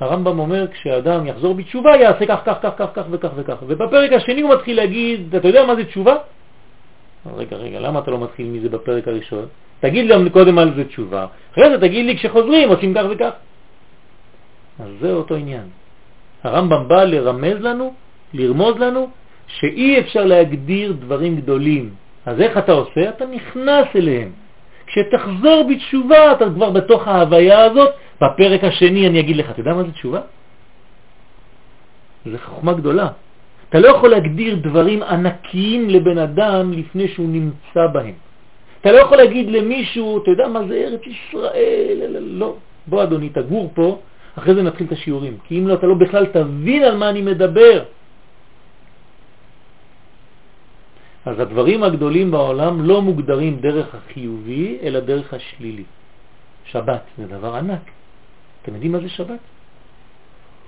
הרמב"ם 0.00 0.38
אומר 0.38 0.68
כשאדם 0.68 1.26
יחזור 1.26 1.54
בתשובה 1.54 1.96
יעשה 1.96 2.26
כך, 2.26 2.40
כך, 2.44 2.58
כך, 2.62 2.74
כך, 2.76 2.90
כך 2.94 3.04
וכך 3.10 3.30
וכך. 3.36 3.56
ובפרק 3.66 4.12
השני 4.12 4.40
הוא 4.40 4.54
מתחיל 4.54 4.76
להגיד, 4.76 5.34
אתה 5.34 5.48
יודע 5.48 5.66
מה 5.66 5.74
זה 5.76 5.84
תשובה? 5.84 6.16
רגע, 7.36 7.56
רגע, 7.56 7.80
למה 7.80 7.98
אתה 7.98 8.10
לא 8.10 8.18
מתחיל 8.18 8.46
מזה 8.46 8.68
בפרק 8.68 9.08
הראשון? 9.08 9.46
תגיד 9.80 10.06
לי 10.06 10.30
קודם 10.30 10.58
על 10.58 10.74
זה 10.76 10.84
תשובה, 10.84 11.26
אחרי 11.52 11.70
זה 11.70 11.80
תגיד 11.80 12.06
לי 12.06 12.16
כשחוזרים 12.16 12.68
עושים 12.68 12.94
כך 12.94 13.04
וכך. 13.10 13.30
אז 14.78 14.90
זה 15.00 15.12
אותו 15.12 15.34
עניין. 15.34 15.68
הרמב"ם 16.44 16.88
בא 16.88 17.04
לרמז 17.04 17.60
לנו, 17.60 17.94
לרמוז 18.34 18.76
לנו, 18.76 19.10
שאי 19.46 20.00
אפשר 20.00 20.24
להגדיר 20.24 20.92
דברים 20.92 21.36
גדולים. 21.36 21.90
אז 22.26 22.40
איך 22.40 22.58
אתה 22.58 22.72
עושה? 22.72 23.08
אתה 23.08 23.26
נכנס 23.26 23.86
אליהם. 23.96 24.30
כשתחזור 24.86 25.68
בתשובה, 25.70 26.32
אתה 26.32 26.44
כבר 26.54 26.70
בתוך 26.70 27.08
ההוויה 27.08 27.60
הזאת. 27.62 27.90
בפרק 28.20 28.64
השני 28.64 29.06
אני 29.06 29.20
אגיד 29.20 29.36
לך, 29.36 29.50
אתה 29.50 29.60
יודע 29.60 29.74
מה 29.74 29.82
זה 29.82 29.92
תשובה? 29.92 30.20
זה 32.26 32.38
חוכמה 32.38 32.72
גדולה. 32.72 33.08
אתה 33.68 33.78
לא 33.78 33.88
יכול 33.88 34.10
להגדיר 34.10 34.56
דברים 34.56 35.02
ענקיים 35.02 35.90
לבן 35.90 36.18
אדם 36.18 36.72
לפני 36.72 37.08
שהוא 37.08 37.28
נמצא 37.28 37.86
בהם. 37.92 38.27
אתה 38.80 38.92
לא 38.92 38.98
יכול 38.98 39.16
להגיד 39.16 39.50
למישהו, 39.50 40.22
אתה 40.22 40.30
יודע 40.30 40.48
מה 40.48 40.60
זה 40.68 40.74
ארץ 40.74 41.00
ישראל, 41.06 42.16
לא. 42.20 42.56
בוא 42.86 43.02
אדוני, 43.02 43.28
תגור 43.28 43.70
פה, 43.74 43.98
אחרי 44.38 44.54
זה 44.54 44.62
נתחיל 44.62 44.86
את 44.86 44.92
השיעורים. 44.92 45.38
כי 45.44 45.58
אם 45.58 45.68
לא, 45.68 45.74
אתה 45.74 45.86
לא 45.86 45.94
בכלל 45.94 46.26
תבין 46.26 46.82
על 46.82 46.96
מה 46.96 47.10
אני 47.10 47.22
מדבר. 47.22 47.84
אז 51.26 51.40
הדברים 51.40 51.82
הגדולים 51.82 52.30
בעולם 52.30 52.84
לא 52.84 53.02
מוגדרים 53.02 53.60
דרך 53.60 53.94
החיובי, 53.94 54.78
אלא 54.82 55.00
דרך 55.00 55.34
השלילי. 55.34 55.84
שבת 56.64 57.02
זה 57.18 57.26
דבר 57.26 57.54
ענק. 57.54 57.84
אתם 58.62 58.74
יודעים 58.74 58.92
מה 58.92 59.00
זה 59.00 59.08
שבת? 59.08 59.40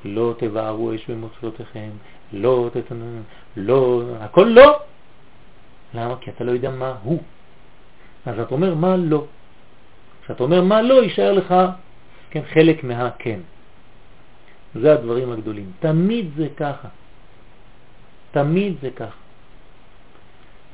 לא 0.04 0.34
תבערו 0.38 0.94
אש 0.94 1.10
במוצאותיכם, 1.10 1.90
לא 2.32 2.70
תתנן, 2.72 3.22
לא, 3.56 4.02
הכל 4.20 4.48
לא. 4.54 4.78
למה? 5.94 6.16
כי 6.20 6.30
אתה 6.30 6.44
לא 6.44 6.52
יודע 6.52 6.70
מה 6.70 6.94
הוא. 7.02 7.22
אז 8.26 8.40
אתה 8.40 8.54
אומר 8.54 8.74
מה 8.74 8.96
לא. 8.96 9.24
כשאתה 10.24 10.42
אומר 10.42 10.62
מה 10.62 10.82
לא, 10.82 11.02
יישאר 11.02 11.32
לך 11.32 11.54
כן, 12.30 12.40
חלק 12.54 12.84
מהכן. 12.84 13.40
זה 14.74 14.92
הדברים 14.92 15.32
הגדולים. 15.32 15.70
תמיד 15.80 16.26
זה 16.36 16.48
ככה. 16.56 16.88
תמיד 18.30 18.74
זה 18.82 18.90
ככה. 18.90 19.20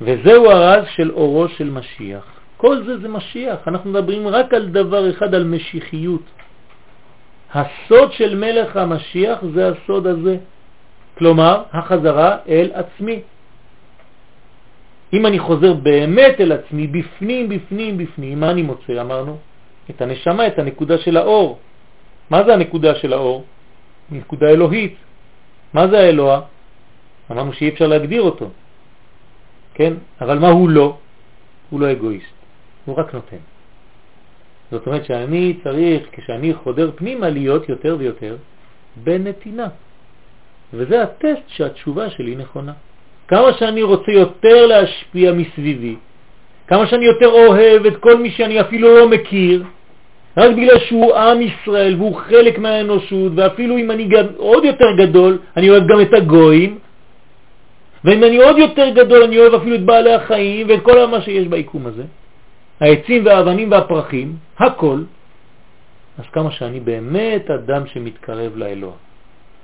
וזהו 0.01 0.51
הרז 0.51 0.85
של 0.95 1.11
אורו 1.11 1.47
של 1.47 1.69
משיח. 1.69 2.25
כל 2.57 2.83
זה 2.85 2.97
זה 2.97 3.09
משיח. 3.09 3.67
אנחנו 3.67 3.89
מדברים 3.89 4.27
רק 4.27 4.53
על 4.53 4.69
דבר 4.69 5.09
אחד, 5.09 5.33
על 5.33 5.43
משיחיות. 5.43 6.21
הסוד 7.53 8.11
של 8.11 8.35
מלך 8.35 8.77
המשיח 8.77 9.39
זה 9.53 9.71
הסוד 9.71 10.07
הזה. 10.07 10.37
כלומר, 11.17 11.63
החזרה 11.73 12.37
אל 12.47 12.69
עצמי. 12.73 13.21
אם 15.13 15.25
אני 15.25 15.39
חוזר 15.39 15.73
באמת 15.73 16.35
אל 16.39 16.51
עצמי, 16.51 16.87
בפנים, 16.87 17.49
בפנים, 17.49 17.97
בפנים, 17.97 18.39
מה 18.39 18.51
אני 18.51 18.61
מוצא? 18.61 19.01
אמרנו, 19.01 19.37
את 19.89 20.01
הנשמה, 20.01 20.47
את 20.47 20.59
הנקודה 20.59 20.97
של 20.97 21.17
האור. 21.17 21.59
מה 22.29 22.43
זה 22.43 22.53
הנקודה 22.53 22.95
של 22.95 23.13
האור? 23.13 23.45
נקודה 24.11 24.47
אלוהית. 24.49 24.95
מה 25.73 25.87
זה 25.87 25.99
האלוה? 25.99 26.41
אמרנו 27.31 27.53
שאי 27.53 27.69
אפשר 27.69 27.87
להגדיר 27.87 28.21
אותו. 28.21 28.49
כן? 29.73 29.93
אבל 30.21 30.39
מה 30.39 30.49
הוא 30.49 30.69
לא? 30.69 30.97
הוא 31.69 31.79
לא 31.79 31.91
אגואיסט, 31.91 32.35
הוא 32.85 32.95
רק 32.95 33.13
נותן. 33.13 33.43
זאת 34.71 34.87
אומרת 34.87 35.05
שאני 35.05 35.57
צריך, 35.63 36.07
כשאני 36.11 36.53
חודר 36.53 36.91
פנימה, 36.95 37.29
להיות 37.29 37.69
יותר 37.69 37.95
ויותר 37.99 38.37
בנתינה. 39.03 39.67
וזה 40.73 41.03
הטסט 41.03 41.47
שהתשובה 41.47 42.09
שלי 42.09 42.35
נכונה. 42.35 42.73
כמה 43.27 43.53
שאני 43.53 43.83
רוצה 43.83 44.11
יותר 44.11 44.65
להשפיע 44.65 45.31
מסביבי, 45.33 45.95
כמה 46.67 46.87
שאני 46.87 47.05
יותר 47.05 47.27
אוהב 47.27 47.85
את 47.85 47.97
כל 47.97 48.17
מי 48.17 48.31
שאני 48.31 48.61
אפילו 48.61 48.97
לא 48.97 49.09
מכיר, 49.09 49.63
רק 50.37 50.51
בגלל 50.51 50.79
שהוא 50.79 51.15
עם 51.15 51.41
ישראל 51.41 51.95
והוא 51.95 52.15
חלק 52.15 52.59
מהאנושות, 52.59 53.31
ואפילו 53.35 53.77
אם 53.77 53.91
אני 53.91 54.09
עוד 54.37 54.65
יותר 54.65 54.91
גדול, 54.97 55.37
אני 55.57 55.69
אוהב 55.69 55.87
גם 55.87 56.01
את 56.01 56.13
הגויים, 56.13 56.77
ואם 58.03 58.23
אני 58.23 58.37
עוד 58.37 58.57
יותר 58.57 58.89
גדול, 58.89 59.23
אני 59.23 59.37
אוהב 59.39 59.53
אפילו 59.53 59.75
את 59.75 59.83
בעלי 59.83 60.13
החיים 60.13 60.67
ואת 60.69 60.81
כל 60.81 61.05
מה 61.05 61.21
שיש 61.21 61.47
ביקום 61.47 61.87
הזה, 61.87 62.03
העצים 62.79 63.25
והאבנים 63.25 63.71
והפרחים, 63.71 64.35
הכל, 64.59 64.99
אז 66.17 66.25
כמה 66.31 66.51
שאני 66.51 66.79
באמת 66.79 67.51
אדם 67.51 67.81
שמתקרב 67.87 68.57
לאלוה. 68.57 68.93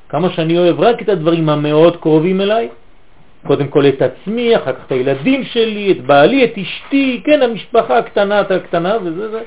כמה 0.10 0.30
שאני 0.30 0.58
אוהב 0.58 0.80
רק 0.80 1.02
את 1.02 1.10
הדברים 1.10 1.49
המאוד 1.49 1.97
קרובים 1.97 2.41
אליי, 2.41 2.69
קודם 3.47 3.67
כל 3.67 3.86
את 3.88 4.01
עצמי, 4.01 4.56
אחר 4.56 4.73
כך 4.73 4.86
את 4.86 4.91
הילדים 4.91 5.43
שלי, 5.43 5.91
את 5.91 6.01
בעלי, 6.01 6.45
את 6.45 6.58
אשתי, 6.58 7.21
כן, 7.25 7.41
המשפחה 7.41 7.97
הקטנה, 7.97 8.41
את 8.41 8.51
הקטנה, 8.51 8.97
וזה 9.03 9.32
זה, 9.32 9.41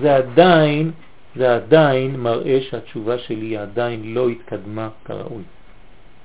זה 0.00 0.16
עדיין, 0.16 0.90
זה 1.36 1.54
עדיין 1.54 2.16
מראה 2.16 2.58
שהתשובה 2.70 3.18
שלי 3.18 3.56
עדיין 3.56 4.14
לא 4.14 4.28
התקדמה 4.28 4.88
כראוי. 5.04 5.42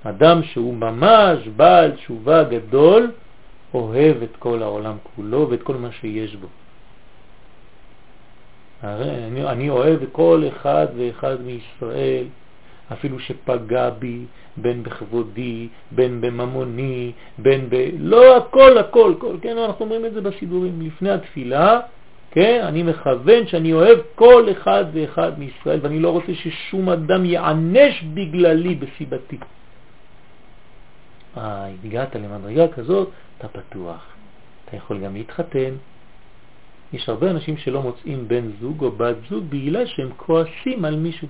אדם 0.03 0.43
שהוא 0.43 0.73
ממש 0.73 1.47
בעל 1.47 1.91
תשובה 1.91 2.43
גדול, 2.43 3.11
אוהב 3.73 4.23
את 4.23 4.35
כל 4.39 4.63
העולם 4.63 4.97
כולו 5.15 5.47
ואת 5.49 5.63
כל 5.63 5.75
מה 5.75 5.91
שיש 5.91 6.35
בו. 6.35 6.47
הרי 8.81 9.09
אני, 9.27 9.43
אני 9.43 9.69
אוהב 9.69 9.99
כל 10.11 10.43
אחד 10.47 10.87
ואחד 10.97 11.35
מישראל, 11.41 12.25
אפילו 12.93 13.19
שפגע 13.19 13.89
בי, 13.89 14.25
בין 14.57 14.83
בכבודי, 14.83 15.67
בין 15.91 16.21
בממוני, 16.21 17.11
בין 17.37 17.69
ב... 17.69 17.89
לא 17.99 18.37
הכל, 18.37 18.77
הכל, 18.77 19.13
הכל, 19.17 19.35
כן, 19.41 19.57
אנחנו 19.57 19.85
אומרים 19.85 20.05
את 20.05 20.13
זה 20.13 20.21
בסידורים. 20.21 20.81
לפני 20.81 21.09
התפילה, 21.09 21.79
כן, 22.31 22.61
אני 22.63 22.83
מכוון 22.83 23.47
שאני 23.47 23.73
אוהב 23.73 23.99
כל 24.15 24.45
אחד 24.51 24.85
ואחד 24.93 25.39
מישראל, 25.39 25.79
ואני 25.81 25.99
לא 25.99 26.09
רוצה 26.09 26.33
ששום 26.33 26.89
אדם 26.89 27.25
יענש 27.25 28.03
בגללי 28.13 28.75
בסיבתי. 28.75 29.37
אה, 31.37 31.67
הגעת 31.85 32.15
למדרגה 32.15 32.67
כזאת, 32.67 33.09
אתה 33.37 33.47
פתוח. 33.47 34.05
אתה 34.65 34.77
יכול 34.77 34.99
גם 34.99 35.13
להתחתן. 35.13 35.73
יש 36.93 37.09
הרבה 37.09 37.31
אנשים 37.31 37.57
שלא 37.57 37.81
מוצאים 37.81 38.27
בן 38.27 38.51
זוג 38.61 38.83
או 38.83 38.91
בת 38.91 39.15
זוג 39.29 39.43
בגלל 39.49 39.85
שהם 39.85 40.09
כועסים 40.17 40.85
על 40.85 40.95
מישהו. 40.95 41.27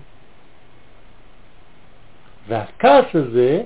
והכעס 2.49 3.05
הזה, 3.13 3.61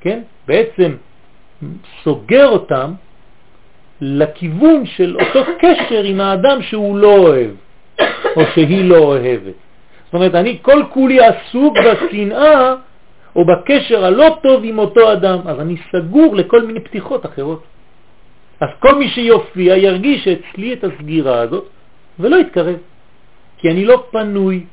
כן, 0.00 0.20
בעצם 0.46 0.96
סוגר 2.02 2.48
אותם 2.48 2.92
לכיוון 4.00 4.86
של 4.86 5.16
אותו 5.16 5.50
קשר 5.58 6.02
עם 6.04 6.20
האדם 6.20 6.62
שהוא 6.62 6.98
לא 6.98 7.16
אוהב, 7.16 7.50
או 8.36 8.42
שהיא 8.54 8.84
לא 8.84 8.98
אוהבת. 8.98 9.54
זאת 10.04 10.14
אומרת, 10.14 10.34
אני 10.34 10.58
כל 10.62 10.82
כולי 10.90 11.18
עסוק 11.20 11.74
בשנאה 11.78 12.74
או 13.36 13.44
בקשר 13.44 14.04
הלא 14.04 14.38
טוב 14.42 14.60
עם 14.64 14.78
אותו 14.78 15.12
אדם, 15.12 15.38
אז 15.46 15.60
אני 15.60 15.76
סגור 15.92 16.36
לכל 16.36 16.62
מיני 16.62 16.80
פתיחות 16.80 17.26
אחרות. 17.26 17.62
אז 18.60 18.68
כל 18.78 18.94
מי 18.94 19.08
שיופיע 19.08 19.76
ירגיש 19.76 20.28
אצלי 20.28 20.72
את 20.72 20.84
הסגירה 20.84 21.40
הזאת 21.40 21.64
ולא 22.18 22.36
יתקרב, 22.36 22.76
כי 23.58 23.70
אני 23.70 23.84
לא 23.84 24.06
פנוי. 24.10 24.64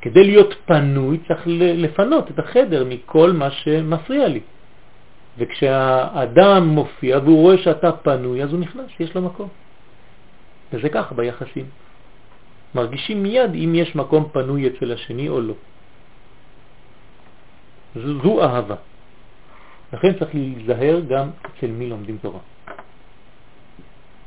כדי 0.00 0.24
להיות 0.24 0.54
פנוי 0.64 1.18
צריך 1.28 1.42
לפנות 1.56 2.30
את 2.30 2.38
החדר 2.38 2.84
מכל 2.88 3.32
מה 3.32 3.50
שמפריע 3.50 4.28
לי. 4.28 4.40
וכשהאדם 5.38 6.68
מופיע 6.68 7.18
והוא 7.18 7.40
רואה 7.40 7.58
שאתה 7.58 7.92
פנוי, 7.92 8.42
אז 8.42 8.52
הוא 8.52 8.60
נכנס, 8.60 8.90
יש 9.00 9.14
לו 9.14 9.22
מקום. 9.22 9.48
וזה 10.72 10.88
ככה 10.88 11.14
ביחסים. 11.14 11.66
מרגישים 12.74 13.22
מיד 13.22 13.54
אם 13.54 13.74
יש 13.74 13.96
מקום 13.96 14.28
פנוי 14.32 14.66
אצל 14.66 14.92
השני 14.92 15.28
או 15.28 15.40
לא. 15.40 15.54
זו 17.96 18.42
אהבה. 18.42 18.76
לכן 19.92 20.12
צריך 20.18 20.34
להיזהר 20.34 21.00
גם 21.08 21.30
אצל 21.46 21.66
מי 21.66 21.86
לומדים 21.90 22.18
תורה. 22.22 22.38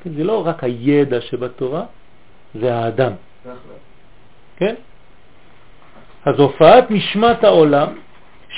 כן, 0.03 0.13
זה 0.13 0.23
לא 0.23 0.47
רק 0.47 0.63
הידע 0.63 1.21
שבתורה, 1.21 1.85
זה 2.55 2.75
האדם. 2.75 3.13
כן? 4.57 4.75
אז 6.25 6.39
הופעת 6.39 6.91
נשמת 6.91 7.43
העולם, 7.43 7.87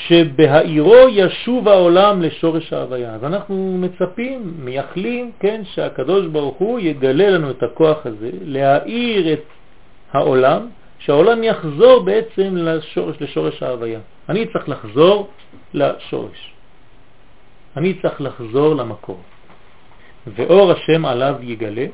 שבהעירו 0.07 1.09
ישוב 1.09 1.67
העולם 1.67 2.21
לשורש 2.21 2.73
ההוויה. 2.73 3.13
אז 3.13 3.23
אנחנו 3.23 3.77
מצפים, 3.79 4.53
מייחלים, 4.59 5.31
כן, 5.39 5.61
שהקדוש 5.73 6.27
ברוך 6.27 6.57
הוא 6.57 6.79
יגלה 6.79 7.29
לנו 7.29 7.51
את 7.51 7.63
הכוח 7.63 8.05
הזה, 8.05 8.29
להעיר 8.41 9.33
את 9.33 9.43
העולם, 10.11 10.67
שהעולם 10.99 11.43
יחזור 11.43 12.03
בעצם 12.03 12.57
לשורש, 12.57 13.15
לשורש 13.21 13.63
ההוויה. 13.63 13.99
אני 14.29 14.45
צריך 14.53 14.69
לחזור 14.69 15.29
לשורש. 15.73 16.53
אני 17.77 17.93
צריך 18.01 18.21
לחזור 18.21 18.75
למקור. 18.75 19.19
ואור 20.27 20.71
השם 20.71 21.05
עליו 21.05 21.35
יגלה, 21.41 21.85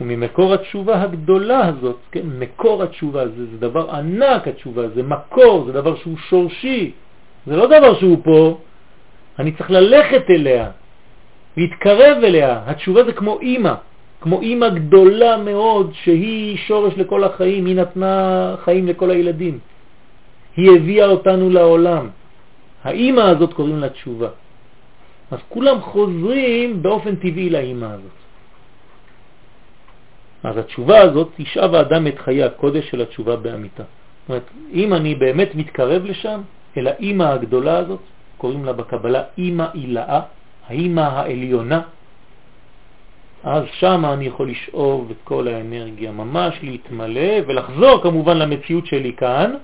וממקור 0.00 0.54
התשובה 0.54 1.02
הגדולה 1.02 1.66
הזאת, 1.66 1.98
כן, 2.12 2.26
מקור 2.38 2.82
התשובה, 2.82 3.28
זה, 3.28 3.46
זה 3.46 3.56
דבר 3.58 3.90
ענק 3.90 4.48
התשובה, 4.48 4.88
זה 4.88 5.02
מקור, 5.02 5.64
זה 5.66 5.72
דבר 5.72 5.96
שהוא 5.96 6.16
שורשי, 6.28 6.92
זה 7.46 7.56
לא 7.56 7.66
דבר 7.66 7.98
שהוא 7.98 8.18
פה, 8.24 8.58
אני 9.38 9.52
צריך 9.52 9.70
ללכת 9.70 10.30
אליה, 10.30 10.70
להתקרב 11.56 12.16
אליה. 12.24 12.60
התשובה 12.66 13.04
זה 13.04 13.12
כמו 13.12 13.40
אימא, 13.40 13.74
כמו 14.20 14.40
אימא 14.40 14.68
גדולה 14.68 15.36
מאוד 15.36 15.92
שהיא 16.04 16.56
שורש 16.56 16.94
לכל 16.96 17.24
החיים, 17.24 17.66
היא 17.66 17.76
נתנה 17.76 18.54
חיים 18.64 18.88
לכל 18.88 19.10
הילדים. 19.10 19.58
היא 20.56 20.70
הביאה 20.76 21.06
אותנו 21.06 21.50
לעולם. 21.50 22.08
האימא 22.84 23.20
הזאת 23.20 23.52
קוראים 23.52 23.78
לה 23.78 23.88
תשובה. 23.88 24.28
אז 25.30 25.38
כולם 25.48 25.80
חוזרים 25.80 26.82
באופן 26.82 27.16
טבעי 27.16 27.50
לאימא 27.50 27.86
הזאת. 27.86 28.25
אז 30.42 30.56
התשובה 30.56 31.00
הזאת 31.00 31.28
תשאב 31.36 31.74
האדם 31.74 32.06
את 32.06 32.18
חיי 32.18 32.42
הקודש 32.42 32.90
של 32.90 33.00
התשובה 33.02 33.36
באמיתה. 33.36 33.82
זאת 33.82 34.28
אומרת, 34.28 34.42
אם 34.72 34.94
אני 34.94 35.14
באמת 35.14 35.54
מתקרב 35.54 36.04
לשם, 36.04 36.40
אל 36.76 36.86
האימא 36.86 37.22
הגדולה 37.22 37.78
הזאת, 37.78 38.00
קוראים 38.36 38.64
לה 38.64 38.72
בקבלה 38.72 39.22
אימא 39.38 39.66
אילאה, 39.74 40.20
האימא 40.68 41.00
העליונה, 41.00 41.80
אז 43.44 43.64
שם 43.78 44.04
אני 44.04 44.24
יכול 44.26 44.50
לשאוב 44.50 45.10
את 45.10 45.16
כל 45.24 45.48
האנרגיה, 45.48 46.12
ממש 46.12 46.58
להתמלא 46.62 47.46
ולחזור 47.46 48.02
כמובן 48.02 48.36
למציאות 48.36 48.86
שלי 48.86 49.12
כאן, 49.12 49.54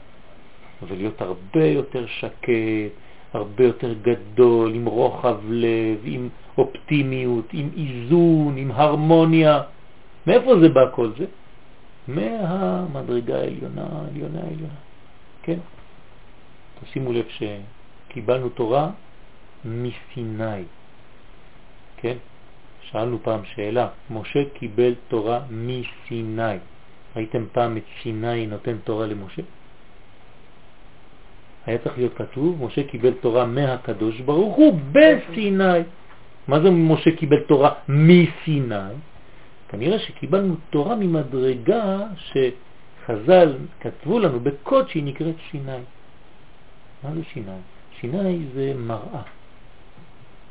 ולהיות 0.89 1.23
הרבה 1.23 1.65
יותר 1.65 2.07
שקט, 2.07 2.93
הרבה 3.33 3.65
יותר 3.65 3.95
גדול, 4.03 4.75
עם 4.75 4.87
רוחב 4.87 5.37
לב, 5.49 5.99
עם 6.05 6.29
אופטימיות, 6.59 7.45
עם 7.53 7.69
איזון, 7.77 8.55
עם 8.57 8.71
הרמוניה. 8.75 9.61
מאיפה 10.27 10.61
זה 10.61 10.69
בא 10.69 10.85
כל 10.95 11.11
זה? 11.19 11.27
מהמדרגה 12.09 13.37
העליונה, 13.37 13.87
העליונה, 13.93 14.41
העליונה. 14.41 14.81
כן? 15.43 15.59
תשימו 16.83 17.13
לב 17.13 17.25
שקיבלנו 17.29 18.49
תורה 18.49 18.91
מסיני. 19.65 20.63
כן? 21.97 22.17
שאלנו 22.83 23.19
פעם 23.23 23.41
שאלה, 23.45 23.89
משה 24.11 24.41
קיבל 24.55 24.95
תורה 25.09 25.41
מסיני. 25.51 26.57
ראיתם 27.17 27.45
פעם 27.53 27.77
את 27.77 27.83
סיני 28.03 28.47
נותן 28.47 28.77
תורה 28.85 29.07
למשה? 29.07 29.43
היה 31.67 31.79
צריך 31.79 31.99
להיות 31.99 32.15
כתוב, 32.15 32.65
משה 32.65 32.83
קיבל 32.83 33.13
תורה 33.13 33.47
מהקדוש 33.47 34.21
ברוך 34.21 34.57
הוא 34.57 34.79
בסיני. 34.93 35.81
מה 36.49 36.61
זה 36.61 36.71
משה 36.71 37.17
קיבל 37.17 37.41
תורה 37.41 37.71
מסיני? 37.89 38.95
כנראה 39.73 39.99
שקיבלנו 39.99 40.57
תורה 40.71 40.97
ממדרגה 40.97 41.99
שחז"ל 42.17 43.59
כתבו 43.81 44.19
לנו 44.19 44.41
בקוד 44.41 44.89
שהיא 44.89 45.05
נקראת 45.05 45.35
סיני. 45.51 45.83
מה 47.03 47.15
זה 47.15 47.21
סיני? 47.33 47.59
סיני 48.01 48.45
זה 48.55 48.73
מראה. 48.77 49.23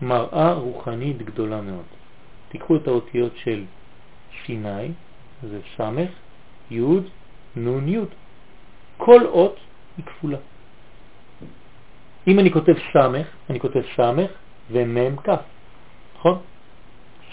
מראה 0.02 0.54
רוחנית 0.54 1.18
גדולה 1.18 1.62
מאוד. 1.62 1.86
תיקחו 2.50 2.76
את 2.76 2.88
האותיות 2.88 3.32
של 3.36 3.64
סיני, 4.46 4.92
זה 5.44 5.60
סמך, 5.78 6.10
יוד, 6.72 7.04
נון, 7.56 7.88
יוד. 7.88 8.10
כל 8.98 9.26
אות 9.26 9.60
היא 9.98 10.06
כפולה. 10.06 10.38
אם 12.28 12.40
אני 12.40 12.52
כותב 12.52 12.74
סמך, 12.94 13.28
אני 13.50 13.60
כותב 13.60 13.82
סמך 13.96 14.32
ומם 14.72 15.18
כף, 15.18 15.42
נכון? 16.18 16.38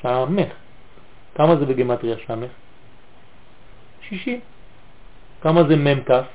סמך. 0.02 0.67
כמה 1.38 1.56
זה 1.56 1.66
בגמטריה 1.66 2.16
סמך? 2.26 2.50
60. 4.08 4.40
כמה 5.40 5.64
זה 5.68 5.76
מם 5.76 6.00
כף? 6.06 6.26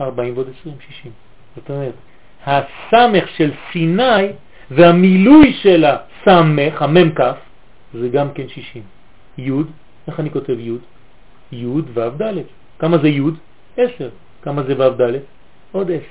40 0.00 0.34
ועוד 0.34 0.48
20, 0.60 0.76
60. 0.88 1.12
זאת 1.56 1.70
אומרת, 1.70 1.94
הסמך 2.46 3.28
של 3.36 3.50
סיני 3.72 4.26
והמילוי 4.70 5.52
של 5.52 5.84
הסמך, 5.84 6.82
המם 6.82 7.14
כף, 7.14 7.36
זה 7.94 8.08
גם 8.08 8.32
כן 8.34 8.48
60. 8.48 8.82
יוד, 9.38 9.70
איך 10.06 10.20
אני 10.20 10.30
כותב 10.30 10.58
יוד? 10.58 10.80
יוד 11.52 11.98
ו' 11.98 12.22
ד'. 12.22 12.34
כמה 12.78 12.98
זה 12.98 13.08
יוד? 13.08 13.38
10. 13.76 14.08
כמה 14.42 14.62
זה 14.62 14.74
ו'? 14.78 14.98
עוד 15.72 15.90
10. 15.90 16.02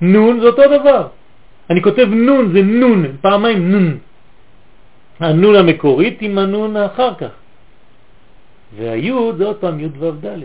נון 0.00 0.40
זה 0.40 0.46
אותו 0.46 0.62
דבר. 0.80 1.08
אני 1.70 1.82
כותב 1.82 2.06
נון, 2.10 2.52
זה 2.52 2.62
נון, 2.62 3.16
פעמיים 3.20 3.72
נון. 3.72 3.98
הנון 5.20 5.56
המקורית 5.56 6.22
עם 6.22 6.38
הנון 6.38 6.76
אחר 6.76 7.14
כך. 7.14 7.30
והיוד 8.76 9.36
זה 9.36 9.46
עוד 9.46 9.56
פעם 9.56 9.80
יוד 9.80 10.02
ו' 10.02 10.10
ד'. 10.10 10.38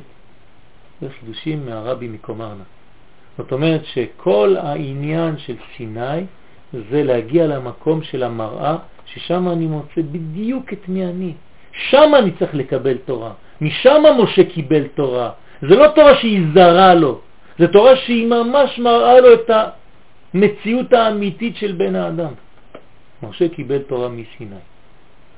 זה 1.01 1.07
חידושים 1.19 1.65
מהרבי 1.65 2.07
מקומרנה. 2.07 2.63
זאת 3.37 3.51
אומרת 3.51 3.85
שכל 3.85 4.55
העניין 4.59 5.37
של 5.37 5.55
סיני 5.77 6.25
זה 6.73 7.03
להגיע 7.03 7.47
למקום 7.47 8.03
של 8.03 8.23
המראה, 8.23 8.77
ששם 9.05 9.49
אני 9.49 9.65
מוצא 9.65 10.01
בדיוק 10.11 10.73
את 10.73 10.89
מי 10.89 11.05
אני. 11.05 11.33
שם 11.89 12.11
אני 12.17 12.31
צריך 12.31 12.55
לקבל 12.55 12.97
תורה. 13.05 13.31
משם 13.61 14.03
משה 14.23 14.43
קיבל 14.43 14.87
תורה. 14.87 15.31
זה 15.61 15.75
לא 15.75 15.87
תורה 15.87 16.15
שהיא 16.15 16.41
זרה 16.53 16.95
לו, 16.95 17.19
זה 17.59 17.67
תורה 17.67 17.95
שהיא 17.95 18.27
ממש 18.27 18.79
מראה 18.79 19.19
לו 19.19 19.33
את 19.33 19.51
המציאות 20.33 20.93
האמיתית 20.93 21.55
של 21.55 21.71
בן 21.71 21.95
האדם. 21.95 22.33
משה 23.23 23.49
קיבל 23.49 23.81
תורה 23.81 24.09
מסיני. 24.09 24.55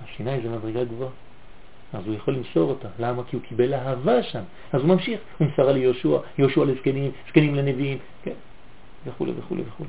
הסיני 0.03 0.41
זה 0.41 0.49
מדרגה 0.49 0.83
גבוהה. 0.83 1.11
אז 1.93 2.07
הוא 2.07 2.15
יכול 2.15 2.33
למסור 2.33 2.69
אותה. 2.69 2.87
למה? 2.99 3.23
כי 3.23 3.35
הוא 3.35 3.43
קיבל 3.43 3.73
אהבה 3.73 4.23
שם. 4.23 4.43
אז 4.73 4.81
הוא 4.81 4.89
ממשיך, 4.89 5.19
הוא 5.37 5.47
מסרה 5.47 5.71
ליהושע, 5.71 6.17
יהושע 6.37 6.65
לזקנים, 6.65 7.11
זקנים 7.27 7.55
לנביאים, 7.55 7.97
כן, 8.23 8.33
וכו' 9.05 9.25
וכו' 9.37 9.55
וכו'. 9.67 9.85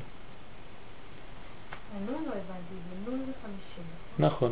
נכון. 4.19 4.51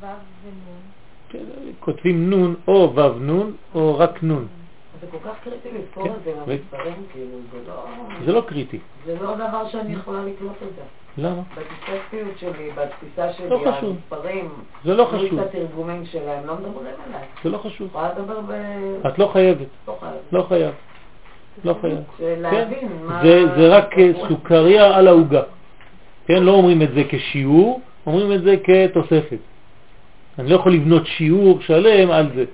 ו' 0.00 0.04
ונון. 0.04 0.80
כן, 1.28 1.44
כותבים 1.80 2.30
נון 2.30 2.54
או 2.68 2.92
ו' 2.96 3.18
נון 3.18 3.56
או 3.74 3.98
רק 3.98 4.22
נון. 4.22 4.48
זה 5.00 5.06
כל 5.10 5.16
כך 5.24 5.34
קריטי 5.44 5.68
לספור 5.72 6.04
כן, 6.04 6.14
את 6.14 6.24
זה 6.24 6.34
במספרים, 6.46 6.94
כאילו, 7.12 7.38
זה 7.52 7.58
לא... 7.68 7.86
זה 8.24 8.32
לא 8.32 8.40
קריטי. 8.46 8.78
זה 9.06 9.14
לא 9.20 9.34
דבר 9.34 9.68
שאני 9.68 9.92
יכולה 9.92 10.24
לקלוט 10.24 10.56
את 10.62 10.74
זה. 10.76 10.82
למה? 11.20 11.42
בתפיסתיות 11.56 12.38
שלי, 12.38 12.70
בתפיסה 12.70 13.32
שלי, 13.32 13.48
לא 13.48 13.58
חשוב. 13.58 13.96
המספרים, 13.96 14.48
זה 14.84 14.94
לא 14.94 15.04
חשוב. 15.04 15.40
התרגומים 15.40 16.04
שלהם, 16.04 16.46
לא 16.46 16.54
מדברים 16.54 16.94
עליי. 17.06 17.26
זה 17.44 17.50
לא 17.50 17.58
חשוב. 17.58 17.88
יכולה 17.88 18.08
לדבר 18.12 18.40
ב... 18.40 18.52
את 19.06 19.18
לא 19.18 19.30
חייבת. 19.32 19.66
לא 19.88 19.96
חייב. 20.00 20.14
לא 20.32 20.42
חייב. 20.42 20.74
לא 21.64 21.74
חייב. 21.80 21.98
כן. 22.18 22.38
מה... 23.06 23.22
זה, 23.22 23.44
זה 23.56 23.76
רק 23.76 23.98
אה, 23.98 24.10
סוכריה 24.28 24.96
על 24.96 25.08
העוגה. 25.08 25.42
כן, 26.26 26.42
לא 26.42 26.52
אומרים 26.52 26.82
את 26.82 26.88
זה 26.94 27.02
כשיעור, 27.08 27.80
אומרים 28.06 28.32
את 28.32 28.42
זה 28.42 28.56
כתוספת. 28.64 29.38
אני 30.38 30.50
לא 30.50 30.54
יכול 30.54 30.72
לבנות 30.72 31.06
שיעור 31.06 31.60
שלם 31.60 32.10
על 32.10 32.30
זה, 32.34 32.44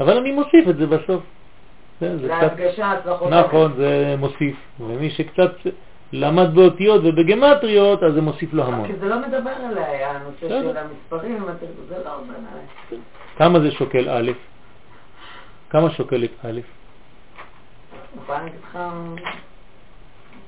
אבל 0.00 0.16
אני 0.16 0.32
מוסיף 0.32 0.68
את 0.68 0.76
זה 0.76 0.86
בסוף. 0.86 1.22
זה, 2.00 2.18
זה 2.18 2.28
קצת, 2.28 2.42
להדגשה 2.42 2.92
הצלחות. 2.92 3.30
נכון, 3.30 3.72
זה 3.76 4.14
מוסיף. 4.18 4.56
ומי 4.80 5.10
שקצת 5.10 5.52
למד 6.12 6.54
באותיות 6.54 7.00
ובגמטריות, 7.04 8.02
אז 8.02 8.14
זה 8.14 8.20
מוסיף 8.20 8.52
לו 8.52 8.64
המון. 8.64 8.86
כי 8.86 8.96
זה 8.96 9.06
לא 9.06 9.20
מדבר 9.28 9.52
אליי, 9.70 10.04
הנושא. 10.04 10.48
של 10.48 10.76
המספרים, 10.76 11.44
זה 11.88 11.98
לא 12.04 12.18
בעיניי. 12.18 13.02
כמה 13.36 13.60
זה 13.60 13.70
שוקל 13.70 14.08
א'? 14.10 14.30
כמה 15.70 15.90
שוקלת 15.90 16.30
א'? 16.44 16.60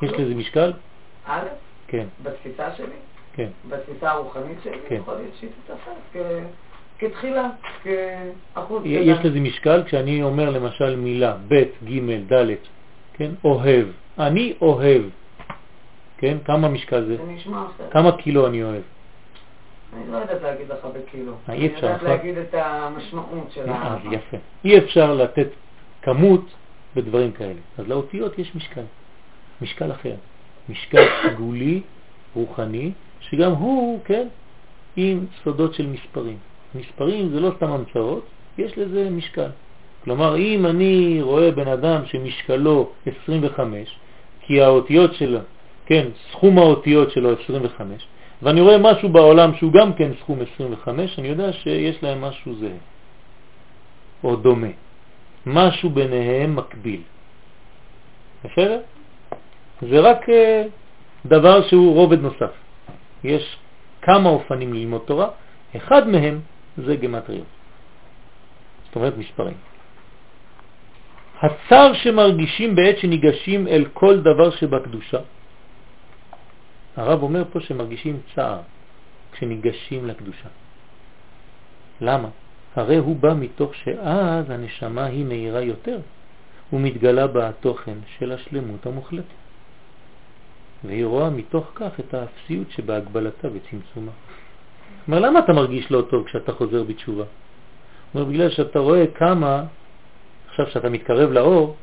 יש 0.02 0.12
לזה 0.12 0.34
משקל? 0.34 0.72
א', 1.26 1.40
כן, 1.88 2.06
בתפיסה 2.22 2.74
שלי, 2.74 2.86
כן. 3.32 3.48
בתפיסה 3.68 4.10
הרוחנית 4.10 4.58
שלי, 4.64 4.78
כן. 4.88 4.94
יכול 4.94 5.14
להיות 5.14 5.34
שהיא 5.38 5.50
תתפס 5.66 5.92
כ- 6.12 6.98
כתחילה, 6.98 7.48
כאחוז. 7.82 8.82
יש 8.84 9.18
לזה 9.24 9.40
משקל 9.40 9.82
כשאני 9.84 10.22
אומר 10.22 10.50
למשל 10.50 10.96
מילה 10.96 11.36
ב', 11.48 11.62
ג', 11.84 12.32
ד', 12.32 12.54
כן, 13.14 13.30
אוהב. 13.44 13.86
אני 14.18 14.54
אוהב. 14.60 15.02
כן, 16.18 16.38
כמה 16.44 16.68
משקל 16.68 17.04
זה? 17.04 17.16
כמה 17.90 18.12
קילו 18.12 18.46
אני 18.46 18.62
אוהב? 18.62 18.82
אני 19.92 20.12
לא 20.12 20.16
יודעת 20.16 20.42
להגיד 20.42 20.68
לך 20.68 20.86
בקילו. 20.94 21.32
אה, 21.48 21.54
אי 21.54 21.66
אפשר, 21.66 21.78
אני 21.78 21.86
יודעת 21.86 21.96
נכון? 21.96 22.08
להגיד 22.08 22.38
את 22.38 22.54
המשמעות 22.54 23.50
של 23.50 23.60
אז 23.62 23.68
האהבה. 23.68 24.14
יפה. 24.14 24.36
אי 24.64 24.78
אפשר 24.78 25.14
לתת 25.14 25.48
כמות 26.02 26.44
בדברים 26.96 27.32
כאלה. 27.32 27.60
אז 27.78 27.88
לאותיות 27.88 28.38
יש 28.38 28.54
משקל. 28.54 28.82
משקל 29.62 29.92
אחר. 29.92 30.14
משקל 30.68 31.06
סגולי, 31.32 31.80
רוחני, 32.34 32.92
שגם 33.20 33.52
הוא, 33.52 34.00
כן, 34.04 34.28
עם 34.96 35.26
סודות 35.44 35.74
של 35.74 35.86
מספרים. 35.86 36.36
מספרים 36.74 37.28
זה 37.28 37.40
לא 37.40 37.52
סתם 37.56 37.70
המצאות, 37.70 38.26
יש 38.58 38.78
לזה 38.78 39.10
משקל. 39.10 39.50
כלומר, 40.04 40.36
אם 40.36 40.66
אני 40.66 41.18
רואה 41.22 41.50
בן 41.50 41.68
אדם 41.68 42.06
שמשקלו 42.06 42.90
25, 43.24 43.98
כי 44.40 44.62
האותיות 44.62 45.14
שלו, 45.14 45.38
כן, 45.88 46.08
סכום 46.32 46.58
האותיות 46.58 47.10
שלו 47.10 47.32
25, 47.44 48.06
ואני 48.42 48.60
רואה 48.60 48.78
משהו 48.78 49.08
בעולם 49.08 49.54
שהוא 49.54 49.72
גם 49.72 49.92
כן 49.92 50.10
סכום 50.20 50.38
25, 50.54 51.18
אני 51.18 51.28
יודע 51.28 51.52
שיש 51.52 52.02
להם 52.02 52.20
משהו 52.20 52.54
זהה, 52.54 52.80
או 54.24 54.36
דומה. 54.36 54.68
משהו 55.46 55.90
ביניהם 55.90 56.56
מקביל. 56.56 57.00
בסדר? 58.44 58.80
זה 59.80 60.00
רק 60.00 60.28
אה, 60.28 60.64
דבר 61.26 61.68
שהוא 61.68 61.94
רובד 61.94 62.20
נוסף. 62.20 62.52
יש 63.24 63.56
כמה 64.02 64.28
אופנים 64.28 64.74
ללמוד 64.74 65.02
תורה, 65.06 65.28
אחד 65.76 66.08
מהם 66.08 66.40
זה 66.76 66.96
גמטריות. 66.96 67.48
זאת 68.86 68.96
אומרת 68.96 69.16
מספרים. 69.16 69.56
הצער 71.42 71.92
שמרגישים 71.94 72.76
בעת 72.76 72.98
שניגשים 72.98 73.68
אל 73.68 73.84
כל 73.92 74.20
דבר 74.20 74.50
שבקדושה. 74.50 75.37
הרב 76.98 77.22
אומר 77.22 77.44
פה 77.52 77.60
שמרגישים 77.60 78.20
צער 78.34 78.60
כשניגשים 79.32 80.06
לקדושה. 80.06 80.48
למה? 82.00 82.28
הרי 82.76 82.96
הוא 82.96 83.16
בא 83.16 83.34
מתוך 83.34 83.74
שאז 83.74 84.50
הנשמה 84.50 85.04
היא 85.04 85.24
מהירה 85.24 85.60
יותר 85.60 85.98
ומתגלה 86.72 87.26
בה 87.26 87.48
התוכן 87.48 87.98
של 88.18 88.32
השלמות 88.32 88.86
המוחלטת. 88.86 89.38
והיא 90.84 91.04
רואה 91.04 91.30
מתוך 91.30 91.70
כך 91.74 92.00
את 92.00 92.14
האפסיות 92.14 92.70
שבהגבלתה 92.70 93.48
וצמצומה. 93.54 94.12
אומר, 95.08 95.18
למה 95.18 95.38
אתה 95.38 95.52
מרגיש 95.52 95.90
לא 95.90 96.02
טוב 96.10 96.26
כשאתה 96.26 96.52
חוזר 96.52 96.82
בתשובה? 96.82 97.24
אומר, 98.14 98.24
בגלל 98.24 98.50
שאתה 98.50 98.78
רואה 98.78 99.04
כמה, 99.14 99.64
עכשיו 100.48 100.66
שאתה 100.66 100.88
מתקרב 100.88 101.30
לאור, 101.30 101.76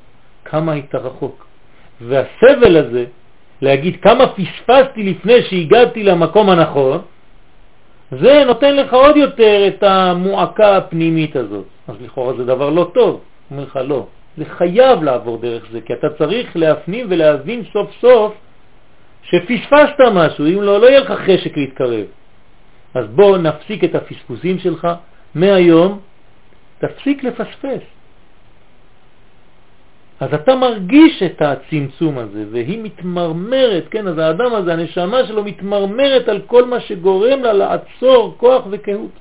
כמה 0.45 0.71
היית 0.71 0.95
רחוק. 0.95 1.47
והסבל 2.01 2.77
הזה, 2.77 3.05
להגיד 3.61 4.01
כמה 4.01 4.27
פספסתי 4.27 5.03
לפני 5.03 5.43
שהגעתי 5.43 6.03
למקום 6.03 6.49
הנכון, 6.49 7.01
זה 8.11 8.43
נותן 8.45 8.75
לך 8.75 8.93
עוד 8.93 9.17
יותר 9.17 9.67
את 9.67 9.83
המועקה 9.83 10.77
הפנימית 10.77 11.35
הזאת. 11.35 11.65
אז 11.87 11.95
לכאורה 12.01 12.33
זה 12.37 12.45
דבר 12.45 12.69
לא 12.69 12.91
טוב. 12.93 13.21
אומר 13.51 13.63
לך 13.63 13.79
לא, 13.87 14.07
זה 14.37 14.45
חייב 14.45 15.03
לעבור 15.03 15.37
דרך 15.37 15.63
זה, 15.71 15.81
כי 15.81 15.93
אתה 15.93 16.07
צריך 16.17 16.57
להפנים 16.57 17.07
ולהבין 17.09 17.63
סוף 17.73 17.89
סוף 18.01 18.33
שפספסת 19.23 19.99
משהו, 20.13 20.45
אם 20.45 20.61
לא, 20.61 20.81
לא 20.81 20.87
יהיה 20.87 20.99
לך 20.99 21.11
חשק 21.11 21.57
להתקרב. 21.57 22.05
אז 22.93 23.05
בוא 23.07 23.37
נפסיק 23.37 23.83
את 23.83 23.95
הפספוסים 23.95 24.59
שלך, 24.59 24.87
מהיום 25.35 25.99
תפסיק 26.79 27.23
לפספס. 27.23 27.94
אז 30.19 30.33
אתה 30.33 30.55
מרגיש 30.55 31.23
את 31.23 31.41
הצמצום 31.41 32.17
הזה, 32.17 32.43
והיא 32.51 32.83
מתמרמרת, 32.83 33.83
כן, 33.91 34.07
אז 34.07 34.17
האדם 34.17 34.53
הזה, 34.53 34.73
הנשמה 34.73 35.25
שלו 35.27 35.43
מתמרמרת 35.43 36.29
על 36.29 36.41
כל 36.45 36.65
מה 36.65 36.79
שגורם 36.79 37.39
לה 37.43 37.53
לעצור 37.53 38.35
כוח 38.37 38.63
וקהות. 38.69 39.11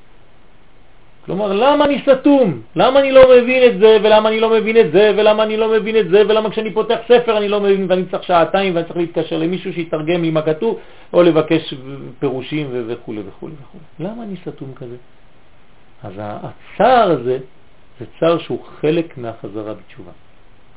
כלומר, 1.27 1.53
למה 1.53 1.85
אני 1.85 2.03
סתום? 2.07 2.61
למה 2.77 3.01
אני 3.01 3.13
לא 3.13 3.23
מבין 3.37 3.63
את 3.71 3.79
זה, 3.81 3.99
ולמה 4.03 4.29
אני 4.29 4.41
לא 4.41 4.51
מבין 4.51 4.77
את 4.77 4.93
זה, 4.93 5.13
ולמה 5.17 5.43
אני 5.43 5.57
לא 5.57 5.73
מבין 5.73 5.97
את 5.97 6.09
זה, 6.09 6.23
ולמה 6.29 6.51
כשאני 6.51 6.71
פותח 6.71 6.99
ספר 7.09 7.39
אני 7.39 7.49
לא 7.49 7.61
מבין, 7.61 7.87
ואני 7.89 8.05
צריך 8.11 8.23
שעתיים, 8.23 8.75
ואני 8.75 8.87
צריך 8.87 8.97
להתקשר 8.97 9.39
למישהו 9.39 9.73
שיתרגם 9.73 10.23
לי 10.23 10.31
מה 10.31 10.43
כתוב, 10.43 10.79
או 11.13 11.23
לבקש 11.23 11.75
פירושים 12.19 12.67
וכו' 12.71 13.15
וכו'. 13.27 13.49
למה 14.01 14.23
אני 14.23 14.37
סתום 14.37 14.75
כזה? 14.77 14.97
אז 16.03 16.13
הצער 16.17 17.11
הזה, 17.11 17.39
זה 18.01 18.07
צער 18.21 18.39
שהוא 18.39 18.65
חלק 18.81 19.19
מהחזרה 19.19 19.75
בתשובה. 19.75 20.13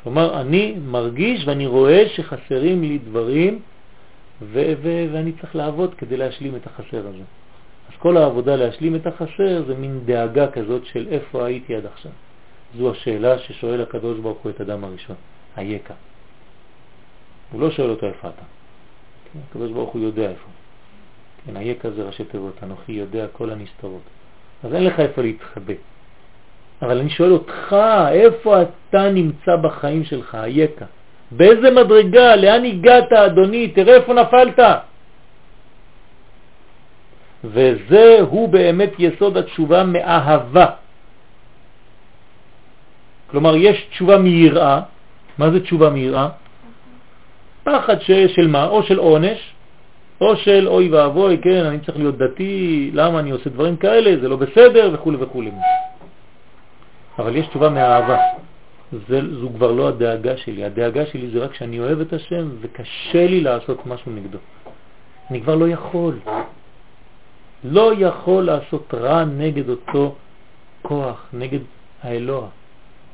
כלומר, 0.04 0.42
אני 0.42 0.76
מרגיש 0.86 1.48
ואני 1.48 1.68
רואה 1.68 2.10
שחסרים 2.10 2.82
לי 2.82 2.98
דברים, 2.98 3.60
ו- 4.42 4.74
ו- 4.82 5.06
ואני 5.12 5.32
צריך 5.32 5.56
לעבוד 5.56 5.94
כדי 5.94 6.18
להשלים 6.18 6.56
את 6.56 6.68
החסר 6.68 7.08
הזה. 7.08 7.24
אז 7.90 7.94
כל 8.00 8.18
העבודה 8.18 8.56
להשלים 8.56 8.96
את 8.96 9.08
החסר 9.08 9.64
זה 9.68 9.76
מין 9.76 10.00
דאגה 10.06 10.52
כזאת 10.52 10.86
של 10.86 11.08
איפה 11.12 11.46
הייתי 11.46 11.76
עד 11.76 11.86
עכשיו. 11.86 12.12
זו 12.78 12.92
השאלה 12.92 13.40
ששואל 13.40 13.82
הקדוש 13.82 14.20
ברוך 14.20 14.38
הוא 14.44 14.52
את 14.52 14.62
אדם 14.62 14.84
הראשון, 14.84 15.16
היקה. 15.56 15.94
הוא 17.52 17.62
לא 17.62 17.72
שואל 17.72 17.90
אותו 17.90 18.06
איפה 18.06 18.30
אתה. 18.30 18.44
כן, 19.34 19.40
הקדוש 19.50 19.72
ברוך 19.72 19.90
הוא 19.90 20.02
יודע 20.02 20.30
איפה. 20.30 20.50
כן, 21.46 21.58
היקה 21.58 21.92
זה 21.92 22.04
ראשי 22.04 22.24
תיבות, 22.24 22.64
אנוכי 22.64 22.92
יודע 22.92 23.28
כל 23.34 23.50
הנסתרות. 23.50 24.02
אז 24.64 24.74
אין 24.74 24.84
לך 24.84 25.00
איפה 25.00 25.22
להתחבא. 25.22 25.74
אבל 26.82 27.00
אני 27.00 27.10
שואל 27.10 27.32
אותך, 27.32 27.76
איפה 28.12 28.62
אתה 28.62 29.10
נמצא 29.10 29.56
בחיים 29.56 30.04
שלך, 30.04 30.36
היקה? 30.36 30.86
באיזה 31.32 31.72
מדרגה? 31.72 32.36
לאן 32.36 32.66
הגעת, 32.66 33.14
אדוני? 33.14 33.68
תראה 33.68 33.96
איפה 33.96 34.14
נפלת. 34.14 34.60
וזה 37.44 38.18
הוא 38.30 38.50
באמת 38.50 38.92
יסוד 39.00 39.38
התשובה 39.38 39.84
מאהבה. 39.84 40.66
כלומר, 43.32 43.56
יש 43.56 43.88
תשובה 43.92 44.18
מיראה. 44.18 44.82
מה 45.38 45.52
זה 45.52 45.60
תשובה 45.60 45.90
מיראה? 45.90 46.30
פחד 47.64 48.02
ש... 48.02 48.12
של 48.12 48.48
מה? 48.48 48.68
או 48.68 48.84
של 48.84 48.98
עונש, 48.98 49.40
או 50.22 50.36
של 50.36 50.68
אוי 50.68 50.90
ואבוי, 50.90 51.38
כן, 51.42 51.66
אני 51.66 51.80
צריך 51.80 51.98
להיות 51.98 52.18
דתי, 52.18 52.92
למה 52.94 53.20
אני 53.20 53.32
עושה 53.32 53.50
דברים 53.50 53.76
כאלה, 53.78 54.22
זה 54.22 54.28
לא 54.30 54.36
בסדר 54.36 54.90
וכו' 54.94 55.20
וכו'. 55.20 55.44
אבל 57.20 57.36
יש 57.36 57.48
תשובה 57.48 57.70
מהאהבה. 57.70 58.18
זה, 59.08 59.22
זו 59.40 59.50
כבר 59.56 59.72
לא 59.72 59.88
הדאגה 59.88 60.38
שלי. 60.38 60.66
הדאגה 60.66 61.06
שלי 61.06 61.30
זה 61.30 61.40
רק 61.40 61.54
שאני 61.54 61.80
אוהב 61.80 62.00
את 62.02 62.14
השם 62.14 62.50
וקשה 62.62 63.28
לי 63.28 63.42
לעשות 63.42 63.86
משהו 63.86 64.12
נגדו. 64.12 64.38
אני 65.32 65.42
כבר 65.42 65.56
לא 65.56 65.68
יכול. 65.68 66.20
לא 67.64 67.94
יכול 67.98 68.44
לעשות 68.44 68.94
רע 68.94 69.26
נגד 69.26 69.70
אותו 69.70 70.16
כוח, 70.82 71.30
נגד 71.34 71.60
האלוה. 72.04 72.48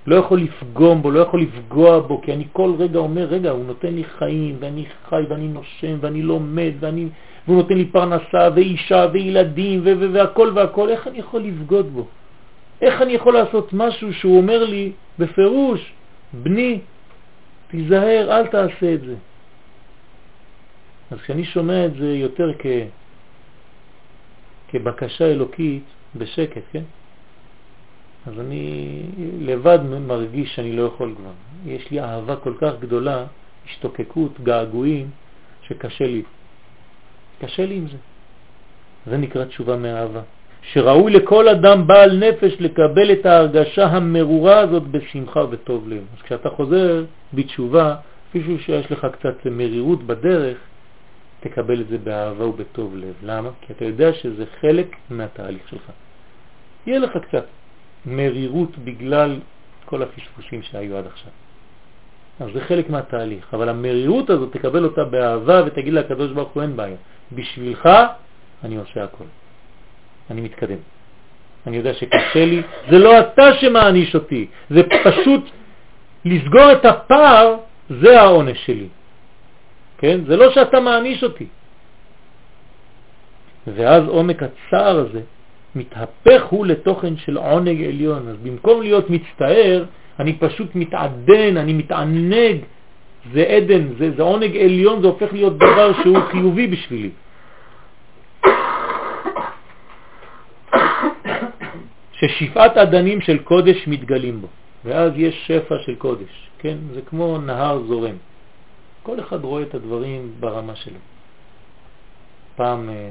לא 0.07 0.15
יכול 0.15 0.39
לפגום 0.41 1.01
בו, 1.01 1.11
לא 1.11 1.19
יכול 1.19 1.41
לפגוע 1.41 1.99
בו, 1.99 2.21
כי 2.21 2.33
אני 2.33 2.47
כל 2.53 2.73
רגע 2.79 2.99
אומר, 2.99 3.25
רגע, 3.25 3.49
הוא 3.49 3.65
נותן 3.65 3.93
לי 3.93 4.03
חיים, 4.03 4.55
ואני 4.59 4.85
חי, 5.09 5.21
ואני 5.29 5.47
נושם, 5.47 5.97
ואני 6.01 6.21
לומד, 6.21 6.71
ואני, 6.79 7.07
והוא 7.47 7.57
נותן 7.57 7.77
לי 7.77 7.85
פרנסה, 7.85 8.49
ואישה, 8.55 9.05
וילדים, 9.13 9.81
והכל 10.13 10.51
והכל, 10.55 10.89
איך 10.89 11.07
אני 11.07 11.19
יכול 11.19 11.41
לבגוד 11.41 11.93
בו? 11.93 12.07
איך 12.83 13.01
אני 13.01 13.13
יכול 13.13 13.33
לעשות 13.33 13.73
משהו 13.73 14.13
שהוא 14.13 14.37
אומר 14.37 14.63
לי 14.63 14.91
בפירוש, 15.19 15.93
בני, 16.33 16.79
תיזהר, 17.67 18.27
אל 18.31 18.47
תעשה 18.47 18.93
את 18.93 19.01
זה. 19.01 19.15
אז 21.11 21.21
כשאני 21.21 21.45
שומע 21.45 21.85
את 21.85 21.93
זה 21.95 22.13
יותר 22.13 22.51
כ... 22.59 22.65
כבקשה 24.67 25.25
אלוקית 25.25 25.83
בשקט, 26.15 26.61
כן? 26.71 26.83
אז 28.25 28.39
אני 28.39 29.01
לבד 29.39 29.79
מרגיש 30.07 30.55
שאני 30.55 30.71
לא 30.71 30.83
יכול 30.83 31.15
כבר. 31.17 31.31
יש 31.65 31.91
לי 31.91 32.01
אהבה 32.01 32.35
כל 32.35 32.53
כך 32.61 32.73
גדולה, 32.79 33.25
השתוקקות, 33.65 34.39
געגועים, 34.43 35.09
שקשה 35.67 36.05
לי. 36.05 36.23
קשה 37.41 37.65
לי 37.65 37.75
עם 37.75 37.87
זה. 37.87 37.97
זה 39.05 39.17
נקרא 39.17 39.45
תשובה 39.45 39.77
מאהבה. 39.77 40.21
שראוי 40.71 41.11
לכל 41.11 41.47
אדם 41.47 41.87
בעל 41.87 42.17
נפש 42.17 42.53
לקבל 42.59 43.11
את 43.11 43.25
ההרגשה 43.25 43.85
המרורה 43.85 44.59
הזאת 44.59 44.83
בשמחה 44.83 45.43
וטוב 45.49 45.89
לב. 45.89 46.03
אז 46.17 46.21
כשאתה 46.21 46.49
חוזר 46.49 47.03
בתשובה, 47.33 47.95
אפילו 48.29 48.59
שיש 48.59 48.91
לך 48.91 49.07
קצת 49.11 49.45
מרירות 49.45 50.03
בדרך, 50.03 50.57
תקבל 51.39 51.81
את 51.81 51.87
זה 51.87 51.97
באהבה 51.97 52.45
ובטוב 52.45 52.95
לב. 52.97 53.13
למה? 53.23 53.49
כי 53.61 53.73
אתה 53.73 53.85
יודע 53.85 54.13
שזה 54.13 54.45
חלק 54.61 54.95
מהתהליך 55.09 55.67
שלך. 55.69 55.91
יהיה 56.87 56.99
לך 56.99 57.11
קצת 57.27 57.45
מרירות 58.05 58.77
בגלל 58.77 59.39
כל 59.85 60.03
הפספוסים 60.03 60.61
שהיו 60.61 60.97
עד 60.97 61.05
עכשיו. 61.07 61.31
אז 62.39 62.47
זה 62.53 62.61
חלק 62.61 62.89
מהתהליך, 62.89 63.53
אבל 63.53 63.69
המרירות 63.69 64.29
הזאת 64.29 64.53
תקבל 64.53 64.83
אותה 64.83 65.03
באהבה 65.03 65.61
ותגיד 65.65 65.93
לקדוש 65.93 66.31
ברוך 66.31 66.49
הוא 66.49 66.63
אין 66.63 66.75
בעיה. 66.75 66.97
בשבילך 67.31 67.89
אני 68.63 68.77
עושה 68.77 69.03
הכל. 69.03 69.42
אני 70.31 70.41
מתקדם. 70.41 70.77
אני 71.67 71.77
יודע 71.77 71.93
שקשה 71.93 72.45
לי, 72.45 72.61
זה 72.89 72.99
לא 72.99 73.19
אתה 73.19 73.53
שמעניש 73.53 74.15
אותי, 74.15 74.47
זה 74.69 74.81
פשוט 75.03 75.49
לסגור 76.25 76.71
את 76.71 76.85
הפער, 76.85 77.55
זה 77.89 78.21
העונש 78.21 78.65
שלי. 78.65 78.87
כן? 79.97 80.19
זה 80.27 80.37
לא 80.37 80.51
שאתה 80.51 80.79
מעניש 80.79 81.23
אותי. 81.23 81.47
ואז 83.67 84.03
עומק 84.07 84.43
הצער 84.43 84.97
הזה 84.99 85.21
מתהפך 85.75 86.43
הוא 86.49 86.65
לתוכן 86.65 87.17
של 87.17 87.37
עונג 87.37 87.83
עליון. 87.83 88.27
אז 88.27 88.35
במקום 88.43 88.81
להיות 88.81 89.09
מצטער, 89.09 89.85
אני 90.19 90.33
פשוט 90.33 90.75
מתעדן, 90.75 91.57
אני 91.57 91.73
מתענג. 91.73 92.57
זה 93.33 93.43
עדן, 93.43 93.87
זה, 93.99 94.11
זה 94.17 94.23
עונג 94.23 94.57
עליון, 94.57 95.01
זה 95.01 95.07
הופך 95.07 95.33
להיות 95.33 95.55
דבר 95.57 96.03
שהוא 96.03 96.19
חיובי 96.31 96.67
בשבילי. 96.67 97.09
ששפעת 102.27 102.77
אדנים 102.77 103.21
של 103.21 103.43
קודש 103.43 103.87
מתגלים 103.87 104.41
בו, 104.41 104.47
ואז 104.85 105.11
יש 105.15 105.47
שפע 105.47 105.75
של 105.85 105.95
קודש, 105.95 106.49
כן? 106.59 106.77
זה 106.93 107.01
כמו 107.01 107.37
נהר 107.37 107.83
זורם. 107.87 108.15
כל 109.03 109.19
אחד 109.19 109.43
רואה 109.43 109.63
את 109.63 109.75
הדברים 109.75 110.31
ברמה 110.39 110.75
שלו. 110.75 110.99
פעם 112.55 112.89
אה, 112.89 113.09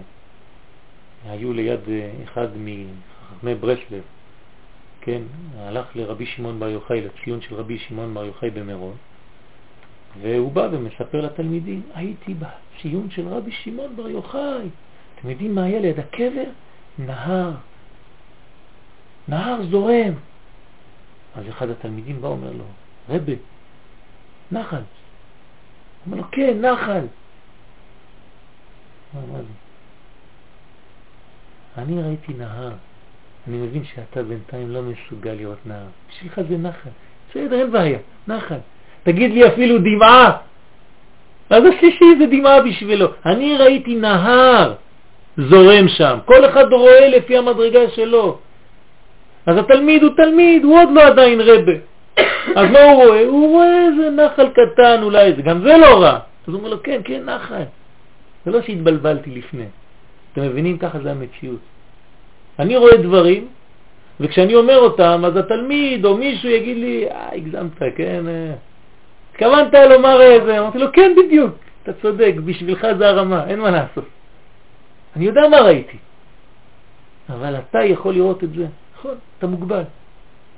היו 1.28 1.52
ליד 1.52 1.80
אה, 1.88 2.10
אחד 2.24 2.48
מחכמי 2.56 3.54
ברסלב, 3.54 4.02
כן, 5.00 5.22
הלך 5.58 5.96
לרבי 5.96 6.26
שמעון 6.26 6.60
בר 6.60 6.68
יוחאי, 6.68 7.00
לציון 7.00 7.40
של 7.40 7.54
רבי 7.54 7.78
שמעון 7.78 8.14
בר 8.14 8.24
יוחאי 8.24 8.50
במירון, 8.50 8.94
והוא 10.20 10.52
בא 10.52 10.68
ומספר 10.72 11.20
לתלמידים, 11.20 11.82
הייתי 11.94 12.34
בציון 12.34 13.10
של 13.10 13.28
רבי 13.28 13.52
שמעון 13.52 13.96
בר 13.96 14.08
יוחאי. 14.08 14.68
אתם 15.14 15.30
יודעים 15.30 15.54
מה 15.54 15.64
היה 15.64 15.80
ליד 15.80 15.98
הקבר? 15.98 16.44
נהר. 16.98 17.50
נהר 19.28 19.62
זורם. 19.70 20.12
אז 21.36 21.44
אחד 21.48 21.70
התלמידים 21.70 22.20
בא 22.20 22.28
אומר 22.28 22.50
לו, 22.52 22.64
רבה, 23.08 23.32
נחל. 24.52 24.80
אומר 26.06 26.16
לו, 26.16 26.24
כן, 26.32 26.58
נחל. 26.60 27.06
מה 29.14 29.20
זה? 29.36 29.42
אני 31.78 32.02
ראיתי 32.02 32.32
נהר. 32.32 32.72
אני 33.48 33.56
מבין 33.56 33.84
שאתה 33.84 34.22
בינתיים 34.22 34.70
לא 34.70 34.82
מסוגל 34.82 35.30
לראות 35.32 35.66
נהר. 35.66 35.86
בשבילך 36.08 36.40
זה 36.48 36.56
נחל. 36.56 36.90
בסדר, 37.30 37.58
אין 37.60 37.70
בעיה, 37.70 37.98
נחל. 38.28 38.58
תגיד 39.02 39.30
לי 39.30 39.48
אפילו 39.48 39.78
דמעה. 39.78 40.36
אז 41.50 41.62
השלישי 41.64 42.04
זה 42.18 42.26
דמעה 42.26 42.62
בשבילו. 42.62 43.06
אני 43.26 43.56
ראיתי 43.56 43.94
נהר 43.94 44.74
זורם 45.36 45.88
שם. 45.88 46.18
כל 46.24 46.50
אחד 46.50 46.72
רואה 46.72 47.08
לפי 47.08 47.38
המדרגה 47.38 47.90
שלו. 47.94 48.38
אז 49.46 49.56
התלמיד 49.58 50.02
הוא 50.02 50.12
תלמיד, 50.16 50.64
הוא 50.64 50.78
עוד 50.80 50.88
לא 50.92 51.06
עדיין 51.06 51.40
רבה. 51.40 51.72
אז 52.58 52.70
מה 52.70 52.82
הוא 52.82 53.04
רואה? 53.04 53.26
הוא 53.26 53.50
רואה 53.50 53.86
איזה 53.86 54.10
נחל 54.10 54.48
קטן 54.48 55.02
אולי, 55.02 55.32
גם 55.32 55.60
זה 55.62 55.76
לא 55.76 56.02
רע. 56.02 56.18
אז 56.46 56.48
הוא 56.48 56.54
אומר 56.54 56.68
לו, 56.68 56.82
כן, 56.82 57.00
כן, 57.04 57.24
נחל. 57.24 57.62
זה 58.44 58.50
לא 58.50 58.62
שהתבלבלתי 58.62 59.30
לפני. 59.30 59.64
אתם 60.32 60.42
מבינים? 60.42 60.78
ככה 60.78 60.98
זה 61.02 61.10
המציאות. 61.10 61.60
אני 62.58 62.76
רואה 62.76 62.96
דברים, 62.96 63.48
וכשאני 64.20 64.54
אומר 64.54 64.78
אותם, 64.78 65.22
אז 65.24 65.36
התלמיד 65.36 66.04
או 66.04 66.16
מישהו 66.16 66.48
יגיד 66.48 66.76
לי, 66.76 67.06
אה, 67.10 67.28
הגזמת, 67.32 67.78
כן? 67.96 68.24
אה, 68.28 68.54
התכוונת 69.32 69.74
לומר 69.90 70.20
איזה? 70.20 70.58
אמרתי 70.58 70.78
לו, 70.78 70.92
כן, 70.92 71.12
בדיוק, 71.16 71.54
אתה 71.82 71.92
צודק, 71.92 72.34
בשבילך 72.44 72.86
זה 72.98 73.08
הרמה, 73.08 73.46
אין 73.46 73.60
מה 73.60 73.70
לעשות. 73.70 74.04
אני 75.16 75.24
יודע 75.24 75.48
מה 75.50 75.60
ראיתי, 75.60 75.96
אבל 77.28 77.56
אתה 77.56 77.84
יכול 77.84 78.14
לראות 78.14 78.44
את 78.44 78.52
זה. 78.54 78.66
נכון, 79.02 79.18
אתה 79.38 79.46
מוגבל 79.46 79.82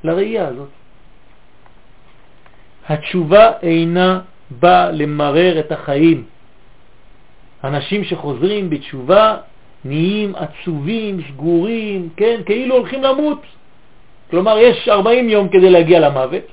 לראייה 0.05 0.49
הזאת. 0.49 0.69
התשובה 2.89 3.53
אינה 3.63 4.21
באה 4.51 4.91
למרר 4.91 5.61
את 5.61 5.73
החיים. 5.73 6.25
אנשים 7.65 8.05
שחוזרים 8.05 8.71
בתשובה 8.71 9.37
נהיים 9.85 10.33
עצובים, 10.37 11.21
סגורים, 11.29 12.09
כן, 12.17 12.41
כאילו 12.47 12.77
הולכים 12.77 13.03
למות. 13.03 13.43
כלומר, 14.31 14.59
יש 14.59 14.89
40 14.89 15.29
יום 15.29 15.49
כדי 15.49 15.71
להגיע 15.71 16.01
למוות, 16.01 16.45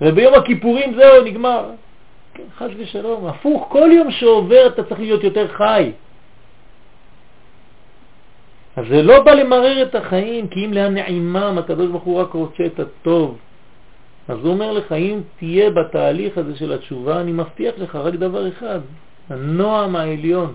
וביום 0.00 0.34
הכיפורים 0.34 0.94
זהו, 0.94 1.24
נגמר. 1.24 1.70
כן, 2.34 2.42
חס 2.56 2.70
ושלום, 2.76 3.26
הפוך, 3.26 3.66
כל 3.68 3.90
יום 3.92 4.10
שעובר 4.10 4.66
אתה 4.66 4.84
צריך 4.84 5.00
להיות 5.00 5.24
יותר 5.24 5.48
חי. 5.48 5.92
אז 8.76 8.84
זה 8.88 9.02
לא 9.02 9.22
בא 9.22 9.32
למרר 9.32 9.82
את 9.82 9.94
החיים, 9.94 10.48
כי 10.48 10.64
אם 10.64 10.72
לאן 10.72 10.94
נעימם, 10.94 11.58
הקדוש 11.58 11.90
ברוך 11.90 12.02
הוא 12.02 12.20
רק 12.20 12.32
רוצה 12.32 12.66
את 12.66 12.80
הטוב. 12.80 13.38
אז 14.28 14.38
הוא 14.38 14.52
אומר 14.52 14.72
לך, 14.72 14.92
אם 14.92 15.20
תהיה 15.38 15.70
בתהליך 15.70 16.38
הזה 16.38 16.56
של 16.56 16.72
התשובה, 16.72 17.20
אני 17.20 17.32
מבטיח 17.32 17.74
לך 17.78 17.96
רק 17.96 18.14
דבר 18.14 18.48
אחד, 18.48 18.80
הנועם 19.28 19.96
העליון, 19.96 20.54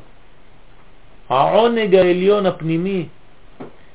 העונג 1.30 1.95
העליון 1.95 2.45
הפנימי, 2.45 3.05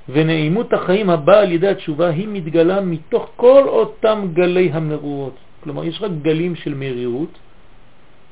ונעימות 0.09 0.73
החיים 0.73 1.11
הבאה 1.11 1.41
על 1.41 1.53
ידי 1.53 1.69
התשובה 1.69 2.09
היא 2.09 2.29
מתגלה 2.29 2.81
מתוך 2.81 3.31
כל 3.37 3.63
אותם 3.67 4.29
גלי 4.33 4.71
המרורות. 4.73 5.37
כלומר, 5.65 5.85
יש 5.85 6.03
רק 6.03 6.11
גלים 6.23 6.55
של 6.55 6.75
מרירות, 6.75 7.39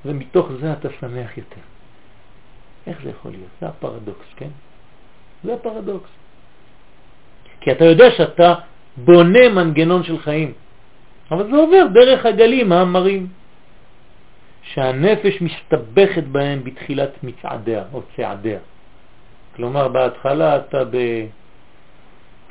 ומתוך 0.05 0.49
זה 0.61 0.72
אתה 0.72 0.88
שמח 1.01 1.38
יותר. 1.38 1.64
איך 2.86 2.99
זה 3.05 3.11
יכול 3.11 3.30
להיות? 3.30 3.51
זה 3.61 3.68
הפרדוקס, 3.68 4.26
כן? 4.36 4.49
זה 5.45 5.55
הפרדוקס. 5.55 6.11
כי 7.61 7.72
אתה 7.72 7.84
יודע 7.84 8.11
שאתה 8.11 8.55
בונה 8.97 9.49
מנגנון 9.49 10.03
של 10.03 10.18
חיים, 10.18 10.53
אבל 11.30 11.51
זה 11.51 11.57
עובר 11.57 11.86
דרך 11.93 12.26
הגלים 12.26 12.72
המרים, 12.72 13.26
שהנפש 14.62 15.43
מסתבכת 15.43 16.24
בהם 16.24 16.64
בתחילת 16.64 17.24
מצעדיה 17.24 17.84
או 17.93 18.03
צעדיה. 18.16 18.59
כלומר, 19.57 19.88
בהתחלה 19.88 20.57
אתה 20.57 20.82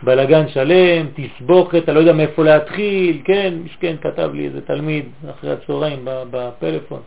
בבלגן 0.03 0.47
שלם, 0.47 1.07
תסבוכת, 1.15 1.83
אתה 1.83 1.93
לא 1.93 1.99
יודע 1.99 2.13
מאיפה 2.13 2.43
להתחיל, 2.43 3.21
כן, 3.25 3.53
משכן 3.63 3.95
כתב 4.01 4.29
לי 4.33 4.45
איזה 4.45 4.61
תלמיד 4.61 5.05
אחרי 5.29 5.51
הצהריים 5.51 5.99
בפלאפון, 6.05 7.01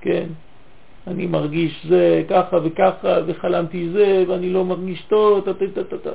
כן, 0.00 0.26
אני 1.06 1.26
מרגיש 1.26 1.86
זה 1.88 2.22
ככה 2.28 2.56
וככה, 2.64 3.18
וחלמתי 3.26 3.88
זה, 3.88 4.24
ואני 4.28 4.50
לא 4.50 4.64
מרגיש 4.64 5.02
טוב, 5.02 5.44
טה 5.44 5.54
טה 5.54 5.84
טה 5.84 5.98
טה. 5.98 6.10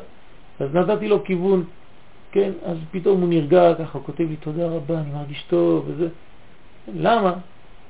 אז 0.60 0.74
נתתי 0.74 1.08
לו 1.08 1.24
כיוון, 1.24 1.64
כן, 2.32 2.52
אז 2.66 2.78
פתאום 2.92 3.22
הוא 3.22 3.30
נרגע 3.30 3.74
ככה, 3.80 4.00
כותב 4.00 4.24
לי 4.30 4.36
תודה 4.36 4.68
רבה, 4.68 5.00
אני 5.00 5.12
מרגיש 5.14 5.44
טוב 5.50 5.86
וזה. 5.88 6.08
למה? 6.96 7.34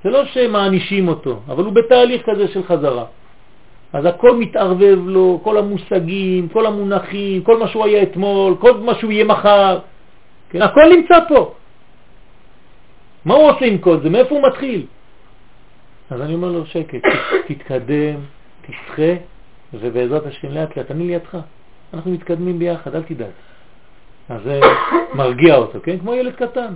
זה 0.04 0.10
לא 0.10 0.26
שמענישים 0.26 1.08
אותו, 1.08 1.40
אבל 1.48 1.64
הוא 1.64 1.74
בתהליך 1.74 2.22
כזה 2.26 2.48
של 2.48 2.64
חזרה. 2.64 3.06
אז 3.94 4.06
הכל 4.06 4.36
מתערבב 4.36 5.00
לו, 5.06 5.40
כל 5.44 5.58
המושגים, 5.58 6.48
כל 6.50 6.66
המונחים, 6.66 7.44
כל 7.44 7.60
מה 7.60 7.68
שהוא 7.68 7.86
היה 7.86 8.04
אתמול, 8.04 8.56
כל 8.60 8.78
מה 8.78 8.96
שהוא 8.96 9.12
יהיה 9.12 9.26
מחר, 9.26 9.80
כן, 10.50 10.62
הכל 10.62 10.90
נמצא 10.96 11.20
פה. 11.28 11.54
מה 13.26 13.34
הוא 13.34 13.52
עושה 13.52 13.66
עם 13.66 13.78
כל 13.78 14.00
זה? 14.04 14.10
מאיפה 14.10 14.36
הוא 14.36 14.48
מתחיל? 14.48 14.86
אז 16.12 16.22
אני 16.22 16.34
אומר 16.34 16.52
לו, 16.52 16.66
שקט, 16.66 17.02
תתקדם, 17.48 18.16
תשחה, 18.68 19.14
ובעזרת 19.74 20.26
השם 20.26 20.48
לאט 20.48 20.78
לאט, 20.78 20.92
אני 20.92 21.08
לידך. 21.08 21.38
אנחנו 21.94 22.12
מתקדמים 22.12 22.60
ביחד, 22.60 22.96
אל 22.96 23.04
תדאג. 23.04 23.32
אז 24.30 24.42
זה 24.44 24.60
מרגיע 25.14 25.56
אותו, 25.56 25.80
כן? 25.84 26.00
כמו 26.00 26.14
ילד 26.14 26.36
קטן. 26.36 26.74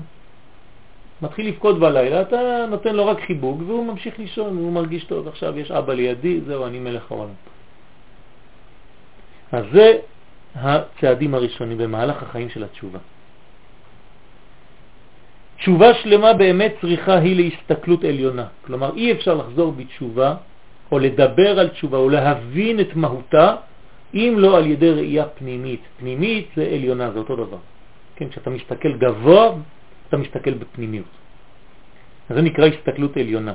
מתחיל 1.22 1.48
לבכות 1.48 1.80
בלילה, 1.80 2.22
אתה 2.22 2.66
נותן 2.70 2.96
לו 2.96 3.06
רק 3.08 3.20
חיבוק 3.20 3.62
והוא 3.68 3.86
ממשיך 3.86 4.20
לישון, 4.20 4.58
הוא 4.58 4.72
מרגיש 4.72 5.04
טוב, 5.04 5.28
עכשיו 5.28 5.60
יש 5.60 5.72
אבא 5.72 5.94
לידי, 5.94 6.42
זהו, 6.42 6.66
אני 6.66 6.80
מלך 6.80 7.12
העולם. 7.12 7.34
אז 9.52 9.66
זה 9.74 9.98
הצעדים 10.56 11.36
הראשונים 11.36 11.78
במהלך 11.78 12.24
החיים 12.24 12.50
של 12.50 12.64
התשובה. 12.64 13.00
תשובה 15.62 15.94
שלמה 15.94 16.34
באמת 16.34 16.74
צריכה 16.82 17.18
היא 17.18 17.36
להסתכלות 17.36 18.04
עליונה. 18.04 18.46
כלומר, 18.66 18.96
אי 18.96 19.12
אפשר 19.12 19.34
לחזור 19.34 19.72
בתשובה 19.78 20.36
או 20.92 21.00
לדבר 21.00 21.60
על 21.60 21.68
תשובה 21.68 21.98
או 21.98 22.10
להבין 22.10 22.80
את 22.80 22.96
מהותה 22.96 23.56
אם 24.14 24.34
לא 24.38 24.58
על 24.58 24.66
ידי 24.66 24.92
ראייה 24.92 25.26
פנימית. 25.38 25.82
פנימית 26.00 26.48
זה 26.56 26.66
עליונה, 26.66 27.12
זה 27.12 27.20
אותו 27.20 27.36
דבר. 27.36 27.62
כן, 28.16 28.30
כשאתה 28.30 28.50
מסתכל 28.50 28.92
גבוה, 28.98 29.52
אתה 30.10 30.18
מסתכל 30.18 30.54
בפנימיות. 30.54 31.14
זה 32.30 32.42
נקרא 32.42 32.66
הסתכלות 32.66 33.18
עליונה. 33.18 33.54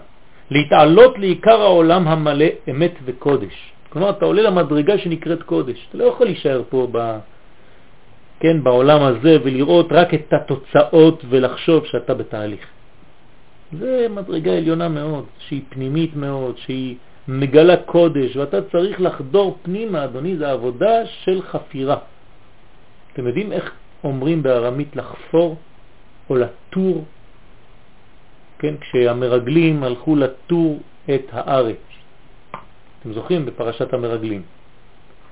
להתעלות 0.50 1.18
לעיקר 1.18 1.61
העולם 1.61 2.09
המלא 2.09 2.70
אמת 2.70 2.94
וקודש. 3.04 3.57
כלומר, 3.90 4.11
אתה 4.11 4.24
עולה 4.24 4.42
למדרגה 4.42 4.98
שנקראת 4.98 5.42
קודש. 5.42 5.86
אתה 5.88 5.98
לא 5.98 6.04
יכול 6.04 6.26
להישאר 6.26 6.62
פה 6.70 6.88
ב... 6.92 7.18
כן, 8.41 8.62
בעולם 8.64 9.03
הזה 9.03 9.37
ולראות 9.45 9.87
רק 9.91 10.14
את 10.14 10.32
התוצאות 10.32 11.24
ולחשוב 11.28 11.87
שאתה 11.87 12.14
בתהליך. 12.14 12.66
זה 13.72 14.07
מדרגה 14.11 14.57
עליונה 14.57 14.89
מאוד, 14.89 15.24
שהיא 15.39 15.62
פנימית 15.68 16.16
מאוד, 16.16 16.59
שהיא 16.59 16.97
מגלה 17.28 17.76
קודש, 17.76 18.37
ואתה 18.37 18.62
צריך 18.62 19.01
לחדור 19.01 19.59
פנימה, 19.62 20.05
אדוני, 20.05 20.37
זה 20.37 20.51
עבודה 20.51 21.07
של 21.07 21.43
חפירה. 21.43 21.97
אתם 23.12 23.26
יודעים 23.26 23.53
איך 23.53 23.72
אומרים 24.05 24.43
בארמית 24.43 24.97
לחפור 24.97 25.57
או 26.30 26.37
לטור? 26.37 27.05
כן, 28.59 28.74
כשהמרגלים 28.80 29.82
הלכו 29.82 30.16
לטור 30.16 30.80
את 31.14 31.26
הארץ. 31.32 31.84
אתם 33.01 33.12
זוכרים 33.12 33.47
בפרשת 33.47 33.93
המרגלים, 33.93 34.43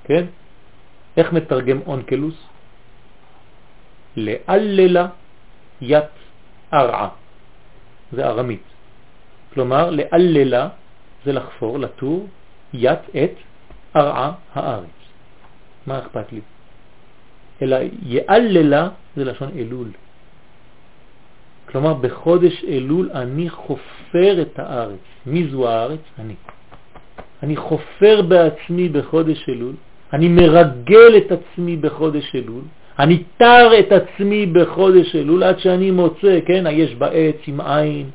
כן? 0.05 0.25
איך 1.17 1.33
מתרגם 1.33 1.81
אונקלוס? 1.87 2.54
לאללה 4.17 5.07
ית 5.81 6.05
ארעה, 6.73 7.09
זה 8.13 8.27
ארמית. 8.27 8.63
כלומר, 9.55 9.91
לאללה 9.91 10.69
זה 11.25 11.33
לחפור, 11.33 11.79
לטור, 11.79 12.27
ית 12.75 12.99
את 13.25 13.35
ארעה 13.97 14.33
הארץ. 14.55 14.99
מה 15.87 15.99
אכפת 15.99 16.33
לי? 16.33 16.41
אלא 17.63 17.77
יאללה 18.03 18.89
זה 19.17 19.25
לשון 19.25 19.51
אלול. 19.57 19.89
כלומר, 21.69 21.95
בחודש 21.95 22.65
אלול 22.65 23.11
אני 23.15 23.51
חופר 23.51 24.43
את 24.43 24.59
הארץ. 24.59 25.05
מי 25.27 25.49
זו 25.49 25.69
הארץ? 25.69 26.01
אני. 26.19 26.35
אני 27.43 27.57
חופר 27.57 28.23
בעצמי 28.23 28.89
בחודש 28.89 29.49
אלול, 29.49 29.75
אני 30.13 30.29
מרגל 30.29 31.17
את 31.17 31.33
עצמי 31.33 31.77
בחודש 31.77 32.35
אלול, 32.35 32.63
אני 32.99 33.23
תר 33.37 33.71
את 33.79 33.93
עצמי 33.93 34.47
בחודש 34.47 35.17
אלול 35.17 35.43
עד 35.43 35.59
שאני 35.59 35.91
מוצא, 35.91 36.39
כן, 36.47 36.67
היש 36.67 36.95
בעץ 36.95 37.37
עם 37.47 37.61
עין, 37.61 38.11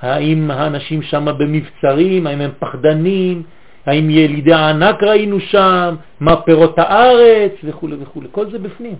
האם 0.00 0.50
האנשים 0.50 1.02
שם 1.02 1.26
במבצרים, 1.38 2.26
האם 2.26 2.40
הם 2.40 2.50
פחדנים, 2.58 3.42
האם 3.86 4.10
ילידי 4.10 4.52
הענק 4.52 5.02
ראינו 5.02 5.40
שם, 5.40 5.94
מה 6.20 6.36
פירות 6.36 6.78
הארץ 6.78 7.52
וכו' 7.64 7.88
וכו', 8.00 8.22
כל 8.32 8.50
זה 8.50 8.58
בפנים. 8.58 8.96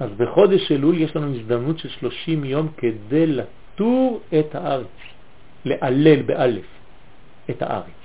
אז 0.00 0.10
בחודש 0.16 0.72
אלול 0.72 0.98
יש 0.98 1.16
לנו 1.16 1.34
הזדמנות 1.34 1.78
של 1.78 1.88
30 1.88 2.44
יום 2.44 2.68
כדי 2.76 3.26
לטור 3.26 4.20
את 4.38 4.54
הארץ, 4.54 4.98
לעלל 5.64 6.22
באלף 6.22 6.64
את 7.50 7.62
הארץ. 7.62 8.02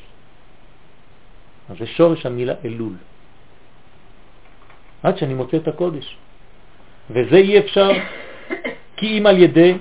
אז 1.69 1.75
זה 1.79 1.85
שורש 1.85 2.25
המילה 2.25 2.53
אלול. 2.65 2.93
עד 5.03 5.17
שאני 5.17 5.33
מוצא 5.33 5.57
את 5.57 5.67
הקודש. 5.67 6.17
וזה 7.09 7.35
אי 7.37 7.59
אפשר 7.59 7.91
כי 8.97 9.17
אם 9.17 9.25
על 9.25 9.37
ידי 9.37 9.77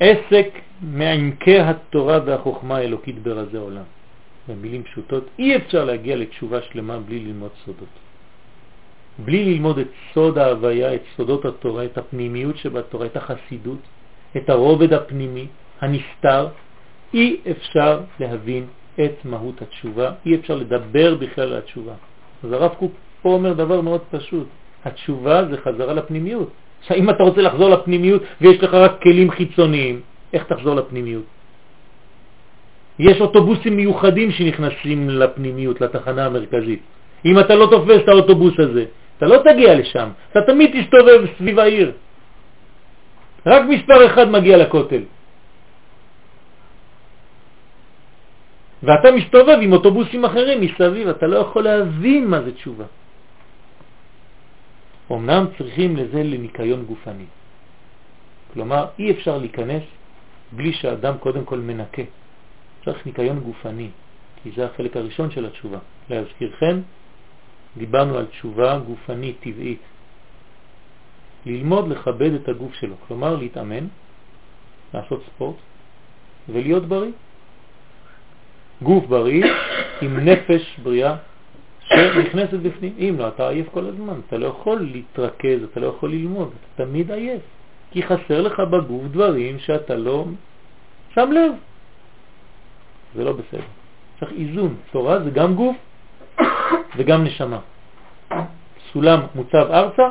עסק 0.00 0.48
מעמקי 0.82 1.58
התורה 1.58 2.20
והחוכמה 2.24 2.76
האלוקית 2.76 3.18
ברזי 3.22 3.56
עולם. 3.56 3.82
במילים 4.48 4.82
פשוטות, 4.82 5.24
אי 5.38 5.56
אפשר 5.56 5.84
להגיע 5.84 6.16
לתשובה 6.16 6.62
שלמה 6.62 6.98
בלי 6.98 7.18
ללמוד 7.18 7.50
סודות. 7.64 7.94
בלי 9.18 9.44
ללמוד 9.44 9.78
את 9.78 9.88
סוד 10.14 10.38
ההוויה, 10.38 10.94
את 10.94 11.02
סודות 11.16 11.44
התורה, 11.44 11.84
את 11.84 11.98
הפנימיות 11.98 12.56
שבתורה, 12.56 13.06
את 13.06 13.16
החסידות, 13.16 13.78
את 14.36 14.50
הרובד 14.50 14.92
הפנימי, 14.92 15.46
הנסתר, 15.80 16.48
אי 17.14 17.36
אפשר 17.50 18.00
להבין 18.20 18.66
את 19.04 19.24
מהות 19.24 19.62
התשובה, 19.62 20.12
אי 20.26 20.34
אפשר 20.34 20.54
לדבר 20.54 21.14
בכלל 21.14 21.52
על 21.52 21.58
התשובה. 21.58 21.94
אז 22.44 22.52
הרב 22.52 22.74
קוק 22.74 22.92
פה 23.22 23.28
אומר 23.28 23.52
דבר 23.52 23.80
מאוד 23.80 24.00
פשוט, 24.10 24.46
התשובה 24.84 25.44
זה 25.50 25.56
חזרה 25.56 25.92
לפנימיות. 25.92 26.50
אם 26.96 27.10
אתה 27.10 27.22
רוצה 27.22 27.40
לחזור 27.42 27.68
לפנימיות 27.70 28.22
ויש 28.40 28.62
לך 28.62 28.74
רק 28.74 29.02
כלים 29.02 29.30
חיצוניים, 29.30 30.00
איך 30.32 30.42
תחזור 30.44 30.74
לפנימיות? 30.74 31.24
יש 32.98 33.20
אוטובוסים 33.20 33.76
מיוחדים 33.76 34.30
שנכנסים 34.30 35.10
לפנימיות, 35.10 35.80
לתחנה 35.80 36.26
המרכזית. 36.26 36.82
אם 37.24 37.38
אתה 37.38 37.54
לא 37.54 37.66
תופס 37.70 37.98
את 38.04 38.08
האוטובוס 38.08 38.54
הזה, 38.58 38.84
אתה 39.18 39.26
לא 39.26 39.36
תגיע 39.44 39.74
לשם, 39.74 40.08
אתה 40.30 40.40
תמיד 40.42 40.70
תסתובב 40.74 41.20
סביב 41.38 41.58
העיר. 41.58 41.92
רק 43.46 43.62
מספר 43.68 44.06
אחד 44.06 44.30
מגיע 44.30 44.56
לכותל. 44.56 45.02
ואתה 48.82 49.08
מסתובב 49.10 49.58
עם 49.62 49.72
אוטובוסים 49.72 50.24
אחרים 50.24 50.60
מסביב, 50.60 51.08
אתה 51.08 51.26
לא 51.26 51.36
יכול 51.38 51.64
להבין 51.64 52.26
מה 52.26 52.42
זה 52.42 52.52
תשובה. 52.52 52.84
אמנם 55.12 55.46
צריכים 55.58 55.96
לזה 55.96 56.22
לניקיון 56.22 56.84
גופני. 56.84 57.24
כלומר, 58.52 58.86
אי 58.98 59.10
אפשר 59.10 59.38
להיכנס 59.38 59.82
בלי 60.52 60.72
שאדם 60.72 61.18
קודם 61.18 61.44
כל 61.44 61.58
מנקה. 61.58 62.02
צריך 62.84 63.06
ניקיון 63.06 63.40
גופני, 63.40 63.88
כי 64.42 64.50
זה 64.56 64.66
החלק 64.66 64.96
הראשון 64.96 65.30
של 65.30 65.46
התשובה. 65.46 65.78
להזכירכם, 66.10 66.80
דיברנו 67.76 68.18
על 68.18 68.26
תשובה 68.26 68.78
גופנית 68.78 69.36
טבעית. 69.40 69.82
ללמוד 71.46 71.88
לכבד 71.88 72.32
את 72.32 72.48
הגוף 72.48 72.74
שלו, 72.74 72.94
כלומר 73.08 73.36
להתאמן, 73.36 73.86
לעשות 74.94 75.22
ספורט 75.26 75.56
ולהיות 76.48 76.84
בריא. 76.84 77.12
גוף 78.82 79.04
בריא 79.06 79.44
עם 80.00 80.18
נפש 80.18 80.78
בריאה 80.82 81.16
שנכנסת 81.88 82.58
בפנים. 82.58 82.92
אם 82.98 83.14
לא, 83.18 83.28
אתה 83.28 83.48
עייף 83.48 83.68
כל 83.68 83.86
הזמן, 83.86 84.20
אתה 84.28 84.38
לא 84.38 84.46
יכול 84.46 84.80
להתרכז, 84.92 85.62
אתה 85.72 85.80
לא 85.80 85.86
יכול 85.86 86.10
ללמוד, 86.10 86.50
אתה 86.50 86.84
תמיד 86.84 87.10
עייף, 87.10 87.42
כי 87.90 88.02
חסר 88.02 88.40
לך 88.40 88.60
בגוף 88.60 89.04
דברים 89.04 89.58
שאתה 89.58 89.96
לא 89.96 90.24
שם 91.14 91.32
לב. 91.32 91.52
זה 93.14 93.24
לא 93.24 93.32
בסדר. 93.32 93.68
צריך 94.20 94.32
איזון. 94.32 94.76
תורה 94.90 95.20
זה 95.22 95.30
גם 95.30 95.54
גוף 95.54 95.76
וגם 96.96 97.24
נשמה. 97.24 97.60
סולם 98.92 99.20
מוצב 99.34 99.66
ארצה, 99.70 100.06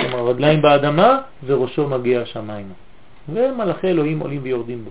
כלומר 0.00 0.28
רגליים 0.28 0.62
באדמה 0.62 1.18
וראשו 1.44 1.88
מגיע 1.88 2.20
השמיים. 2.20 2.72
ומלאכי 3.28 3.86
אלוהים 3.86 4.20
עולים 4.20 4.40
ויורדים 4.42 4.84
בו. 4.84 4.90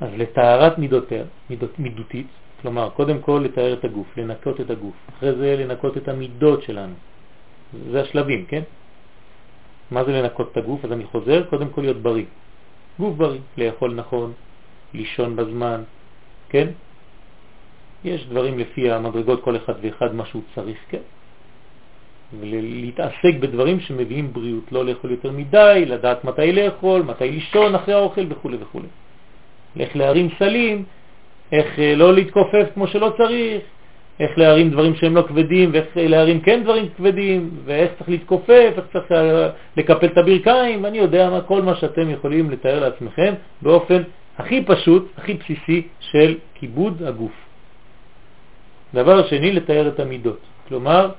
אז 0.00 0.08
לטהרת 0.16 0.78
מידותיה, 0.78 1.24
מידות, 1.50 1.78
מידותית, 1.78 2.26
כלומר, 2.62 2.90
קודם 2.90 3.18
כל 3.20 3.42
לתאר 3.44 3.72
את 3.72 3.84
הגוף, 3.84 4.16
לנקות 4.16 4.60
את 4.60 4.70
הגוף, 4.70 4.94
אחרי 5.16 5.34
זה 5.34 5.56
לנקות 5.56 5.96
את 5.96 6.08
המידות 6.08 6.62
שלנו. 6.62 6.94
זה 7.90 8.00
השלבים, 8.00 8.46
כן? 8.46 8.62
מה 9.90 10.04
זה 10.04 10.12
לנקות 10.12 10.52
את 10.52 10.56
הגוף? 10.56 10.84
אז 10.84 10.92
אני 10.92 11.04
חוזר, 11.04 11.44
קודם 11.50 11.68
כל 11.68 11.80
להיות 11.82 11.96
בריא. 11.96 12.24
גוף 12.98 13.16
בריא, 13.16 13.40
לאכול 13.56 13.94
נכון, 13.94 14.32
לישון 14.94 15.36
בזמן, 15.36 15.82
כן? 16.48 16.68
יש 18.04 18.26
דברים 18.26 18.58
לפי 18.58 18.90
המדרגות 18.90 19.42
כל 19.42 19.56
אחד 19.56 19.74
ואחד 19.82 20.14
מה 20.14 20.26
שהוא 20.26 20.42
צריך, 20.54 20.78
כן? 20.88 21.04
ולהתעסק 22.40 23.34
בדברים 23.40 23.80
שמביאים 23.80 24.32
בריאות, 24.32 24.72
לא 24.72 24.84
לאכול 24.84 25.10
יותר 25.10 25.32
מדי, 25.32 25.84
לדעת 25.86 26.24
מתי 26.24 26.52
לאכול, 26.52 27.02
מתי 27.02 27.30
לישון 27.30 27.74
אחרי 27.74 27.94
האוכל 27.94 28.24
וכו' 28.28 28.50
וכו'. 28.60 28.80
איך 29.80 29.96
להרים 29.96 30.28
סלים, 30.38 30.84
איך 31.52 31.78
אה, 31.78 31.94
לא 31.94 32.14
להתכופף 32.14 32.66
כמו 32.74 32.86
שלא 32.86 33.12
צריך, 33.16 33.62
איך 34.20 34.38
להרים 34.38 34.70
דברים 34.70 34.94
שהם 34.94 35.16
לא 35.16 35.22
כבדים 35.22 35.70
ואיך 35.72 35.86
להרים 35.96 36.40
כן 36.40 36.62
דברים 36.62 36.88
כבדים, 36.96 37.50
ואיך 37.64 37.90
צריך 37.98 38.10
להתכופף, 38.10 38.72
איך 38.76 38.84
צריך 38.92 39.12
אה, 39.12 39.48
לקפל 39.76 40.06
את 40.06 40.18
הברכיים, 40.18 40.86
אני 40.86 40.98
יודע 40.98 41.30
מה, 41.30 41.40
כל 41.40 41.62
מה 41.62 41.76
שאתם 41.76 42.10
יכולים 42.10 42.50
לתאר 42.50 42.80
לעצמכם 42.80 43.34
באופן 43.62 44.02
הכי 44.38 44.64
פשוט, 44.64 45.12
הכי 45.16 45.34
בסיסי 45.34 45.88
של 46.00 46.34
כיבוד 46.54 47.02
הגוף. 47.02 47.32
דבר 48.94 49.26
שני, 49.26 49.52
לתאר 49.52 49.88
את 49.88 50.00
המידות. 50.00 50.40
כלומר, 50.68 51.10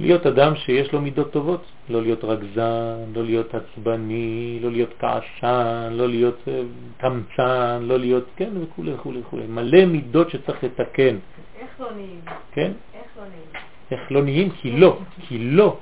להיות 0.00 0.26
אדם 0.26 0.56
שיש 0.56 0.92
לו 0.92 1.00
מידות 1.00 1.30
טובות, 1.30 1.64
לא 1.88 2.02
להיות 2.02 2.24
רגזן, 2.24 2.96
לא 3.14 3.24
להיות 3.24 3.54
עצבני, 3.54 4.58
לא 4.62 4.70
להיות 4.70 4.90
כעסן, 4.98 5.92
לא 5.92 6.08
להיות 6.08 6.48
קמצן, 6.98 7.40
אה, 7.40 7.78
לא 7.80 7.98
להיות, 7.98 8.24
כן, 8.36 8.50
וכו' 8.60 8.82
וכו' 8.86 9.12
וכו'. 9.20 9.38
מלא 9.48 9.84
מידות 9.84 10.30
שצריך 10.30 10.64
לתקן. 10.64 11.16
איך 11.60 11.80
לא 11.80 11.86
נהיים? 11.94 12.20
כן? 12.52 12.72
איך 12.94 13.02
לא 13.16 13.22
נהיים? 13.22 13.50
איך 13.90 14.12
לא 14.12 14.22
נהיים? 14.22 14.50
כי 14.50 14.70
לא, 14.70 14.98
כי 15.28 15.38
לא. 15.38 15.76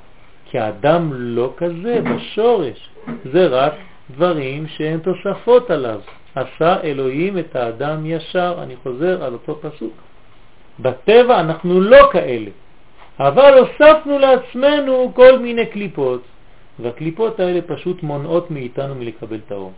כי 0.51 0.59
האדם 0.59 1.11
לא 1.15 1.55
כזה 1.57 2.01
בשורש. 2.01 2.89
זה 3.33 3.47
רק 3.47 3.75
דברים 4.11 4.67
שהם 4.67 5.01
תוספות 5.01 5.71
עליו. 5.71 6.01
עשה 6.35 6.81
אלוהים 6.83 7.39
את 7.39 7.57
האדם 7.57 8.07
ישר. 8.07 8.55
אני 8.63 8.77
חוזר 8.83 9.25
על 9.25 9.33
אותו 9.33 9.59
פסוק. 9.61 9.93
בטבע 10.81 11.41
אנחנו 11.41 11.81
לא 11.81 12.09
כאלה. 12.13 12.51
אבל 13.19 13.59
הוספנו 13.59 14.19
לעצמנו 14.19 15.13
כל 15.15 15.39
מיני 15.39 15.67
קליפות, 15.67 16.23
והקליפות 16.79 17.41
האלה 17.41 17.61
פשוט 17.63 18.03
מונעות 18.03 18.51
מאיתנו 18.51 18.95
מלקבל 18.95 19.41
את 19.47 19.53
האור. 19.53 19.73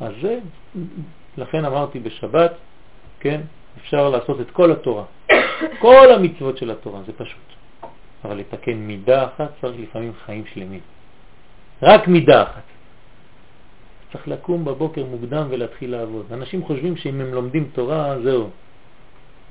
אז 0.00 0.12
זה, 0.22 0.38
לכן 1.38 1.64
אמרתי 1.64 1.98
בשבת, 1.98 2.52
כן, 3.20 3.40
אפשר 3.80 4.08
לעשות 4.08 4.40
את 4.40 4.50
כל 4.50 4.72
התורה, 4.72 5.04
כל 5.78 6.12
המצוות 6.12 6.58
של 6.58 6.70
התורה, 6.70 7.00
זה 7.06 7.12
פשוט. 7.12 7.46
אבל 8.24 8.36
לתקן 8.36 8.74
מידה 8.74 9.24
אחת 9.24 9.50
צריך 9.60 9.76
לפעמים 9.80 10.12
חיים 10.24 10.44
שלמים. 10.54 10.80
רק 11.82 12.08
מידה 12.08 12.42
אחת. 12.42 12.62
צריך 14.12 14.28
לקום 14.28 14.64
בבוקר 14.64 15.04
מוקדם 15.04 15.46
ולהתחיל 15.50 15.90
לעבוד. 15.90 16.26
אנשים 16.32 16.64
חושבים 16.64 16.96
שאם 16.96 17.20
הם 17.20 17.34
לומדים 17.34 17.68
תורה, 17.72 18.16
זהו. 18.22 18.50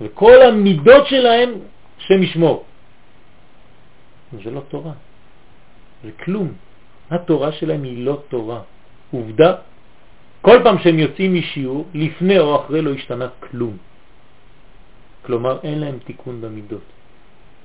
וכל 0.02 0.42
המידות 0.42 1.08
שלהם, 1.08 1.50
שם 1.98 2.24
ישמור. 2.24 2.64
זה 4.44 4.52
לא 4.52 4.62
תורה, 4.70 4.94
זה 6.04 6.12
כלום. 6.24 6.54
התורה 7.12 7.52
שלהם 7.52 7.84
היא 7.84 8.06
לא 8.06 8.22
תורה. 8.30 8.62
עובדה, 9.12 9.56
כל 10.42 10.58
פעם 10.64 10.78
שהם 10.80 11.00
יוצאים 11.00 11.34
משיעור, 11.34 11.86
לפני 11.94 12.40
או 12.40 12.56
אחרי 12.56 12.82
לא 12.82 12.94
השתנה 12.94 13.28
כלום. 13.40 13.78
כלומר, 15.26 15.60
אין 15.64 15.80
להם 15.80 15.98
תיקון 16.06 16.42
במידות. 16.42 16.86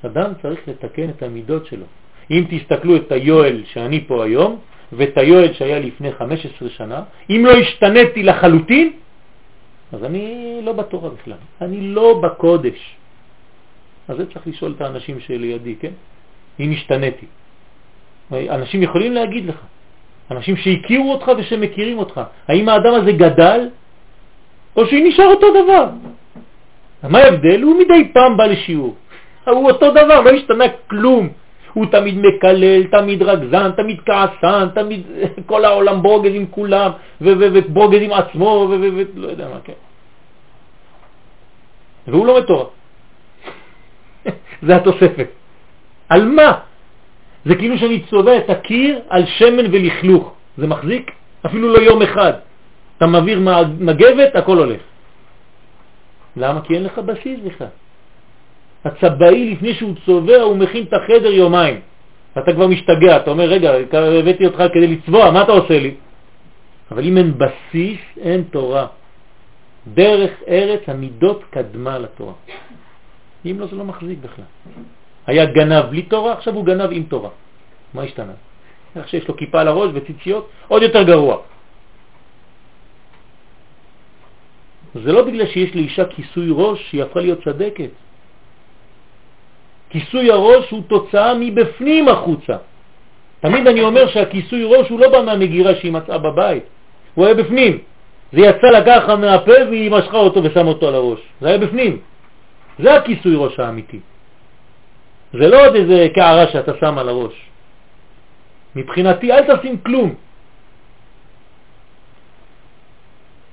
אדם 0.06 0.32
צריך 0.42 0.68
לתקן 0.68 1.10
את 1.10 1.22
המידות 1.22 1.66
שלו. 1.66 1.86
אם 2.30 2.44
תסתכלו 2.50 2.96
את 2.96 3.12
היואל 3.12 3.62
שאני 3.64 4.04
פה 4.06 4.24
היום, 4.24 4.58
ואת 4.92 5.18
היואל 5.18 5.52
שהיה 5.52 5.78
לפני 5.78 6.12
15 6.12 6.68
שנה, 6.70 7.02
אם 7.30 7.40
לא 7.46 7.52
השתניתי 7.52 8.22
לחלוטין, 8.22 8.92
אז 9.92 10.04
אני 10.04 10.60
לא 10.64 10.72
בתורה 10.72 11.10
בכלל, 11.10 11.40
אני 11.60 11.80
לא 11.80 12.20
בקודש. 12.22 12.96
אז 14.08 14.16
זה 14.16 14.24
צריך 14.32 14.46
לשאול 14.46 14.72
את 14.76 14.80
האנשים 14.80 15.20
שלידי, 15.20 15.76
כן? 15.80 15.92
אם 16.60 16.72
השתניתי. 16.72 17.26
אנשים 18.32 18.82
יכולים 18.82 19.12
להגיד 19.12 19.46
לך, 19.46 19.58
אנשים 20.30 20.56
שהכירו 20.56 21.12
אותך 21.12 21.30
ושמכירים 21.38 21.98
אותך, 21.98 22.20
האם 22.48 22.68
האדם 22.68 22.94
הזה 22.94 23.12
גדל 23.12 23.68
או 24.76 24.86
שהוא 24.86 25.00
נשאר 25.04 25.26
אותו 25.26 25.46
דבר. 25.50 25.86
מה 27.02 27.18
ההבדל? 27.18 27.62
הוא 27.62 27.80
מדי 27.80 28.12
פעם 28.12 28.36
בא 28.36 28.46
לשיעור. 28.46 28.94
הוא 29.46 29.70
אותו 29.70 29.90
דבר, 29.90 30.20
לא 30.20 30.30
השתנה 30.30 30.64
כלום. 30.90 31.28
הוא 31.72 31.86
תמיד 31.86 32.18
מקלל, 32.18 32.84
תמיד 32.84 33.22
רגזן, 33.22 33.70
תמיד 33.76 34.00
כעסן, 34.06 34.68
תמיד 34.74 35.02
כל 35.50 35.64
העולם 35.64 36.02
ברוגז 36.02 36.34
עם 36.34 36.46
כולם, 36.50 36.90
וברוגז 37.20 38.02
עם 38.02 38.12
עצמו, 38.12 38.68
ולא 38.70 39.28
יודע 39.28 39.48
מה, 39.48 39.60
כן. 39.64 39.78
והוא 42.06 42.26
לא 42.26 42.38
מתורה. 42.38 42.64
זה 44.66 44.76
התוספת. 44.76 45.39
על 46.10 46.24
מה? 46.24 46.52
זה 47.44 47.54
כאילו 47.54 47.78
שאני 47.78 48.00
צובע 48.10 48.36
את 48.38 48.50
הקיר 48.50 49.00
על 49.08 49.26
שמן 49.26 49.66
ולכלוך. 49.72 50.34
זה 50.58 50.66
מחזיק? 50.66 51.10
אפילו 51.46 51.72
לא 51.72 51.78
יום 51.78 52.02
אחד. 52.02 52.32
אתה 52.96 53.06
מעביר 53.06 53.40
מגבת, 53.78 54.36
הכל 54.36 54.58
הולך. 54.58 54.80
למה? 56.36 56.60
כי 56.60 56.74
אין 56.74 56.84
לך 56.84 56.98
בסיס 56.98 57.40
בכלל. 57.40 57.72
הצבעי 58.84 59.52
לפני 59.54 59.74
שהוא 59.74 59.94
צובע 60.06 60.42
הוא 60.42 60.56
מכין 60.56 60.82
את 60.82 60.92
החדר 60.92 61.32
יומיים. 61.32 61.80
אתה 62.38 62.52
כבר 62.52 62.66
משתגע, 62.66 63.16
אתה 63.16 63.30
אומר, 63.30 63.44
רגע, 63.44 63.72
הבאתי 64.20 64.46
אותך 64.46 64.62
כדי 64.72 64.86
לצבוע, 64.86 65.30
מה 65.30 65.42
אתה 65.42 65.52
עושה 65.52 65.78
לי? 65.78 65.94
אבל 66.90 67.04
אם 67.04 67.16
אין 67.16 67.38
בסיס, 67.38 68.00
אין 68.20 68.42
תורה. 68.50 68.86
דרך 69.94 70.30
ארץ 70.48 70.80
המידות 70.86 71.44
קדמה 71.50 71.98
לתורה. 71.98 72.32
אם 73.46 73.56
לא, 73.60 73.66
זה 73.66 73.76
לא 73.76 73.84
מחזיק 73.84 74.18
בכלל. 74.18 74.44
היה 75.26 75.44
גנב 75.44 75.84
בלי 75.90 76.02
תורה, 76.02 76.32
עכשיו 76.32 76.54
הוא 76.54 76.64
גנב 76.64 76.90
עם 76.92 77.02
תורה. 77.02 77.30
מה 77.94 78.02
השתנה? 78.02 78.32
איך 78.96 79.08
שיש 79.08 79.28
לו 79.28 79.36
כיפה 79.36 79.60
על 79.60 79.68
הראש 79.68 79.90
וציציות, 79.94 80.48
עוד 80.68 80.82
יותר 80.82 81.02
גרוע. 81.02 81.36
זה 84.94 85.12
לא 85.12 85.22
בגלל 85.24 85.46
שיש 85.46 85.74
לאישה 85.74 86.04
כיסוי 86.04 86.48
ראש 86.50 86.90
שהיא 86.90 87.02
הפכה 87.02 87.20
להיות 87.20 87.44
צדקת. 87.44 87.90
כיסוי 89.90 90.30
הראש 90.30 90.70
הוא 90.70 90.82
תוצאה 90.88 91.34
מבפנים 91.34 92.08
החוצה. 92.08 92.56
תמיד 93.40 93.66
אני 93.66 93.80
אומר 93.80 94.08
שהכיסוי 94.08 94.64
ראש 94.64 94.88
הוא 94.88 95.00
לא 95.00 95.08
בא 95.10 95.22
מהמגירה 95.22 95.74
שהיא 95.74 95.92
מצאה 95.92 96.18
בבית, 96.18 96.64
הוא 97.14 97.26
היה 97.26 97.34
בפנים. 97.34 97.78
זה 98.32 98.40
יצא 98.40 98.84
ככה 98.86 99.16
מהפה 99.16 99.58
והיא 99.70 99.90
משכה 99.90 100.16
אותו 100.16 100.44
ושם 100.44 100.66
אותו 100.66 100.88
על 100.88 100.94
הראש. 100.94 101.20
זה 101.40 101.48
היה 101.48 101.58
בפנים. 101.58 101.98
זה 102.78 102.94
הכיסוי 102.94 103.34
ראש 103.36 103.58
האמיתי. 103.60 104.00
זה 105.32 105.48
לא 105.48 105.66
עוד 105.66 105.74
איזה 105.74 106.08
קערה 106.14 106.48
שאתה 106.48 106.72
שם 106.80 106.98
על 106.98 107.08
הראש. 107.08 107.34
מבחינתי 108.76 109.32
אל 109.32 109.56
תשים 109.56 109.80
כלום. 109.80 110.14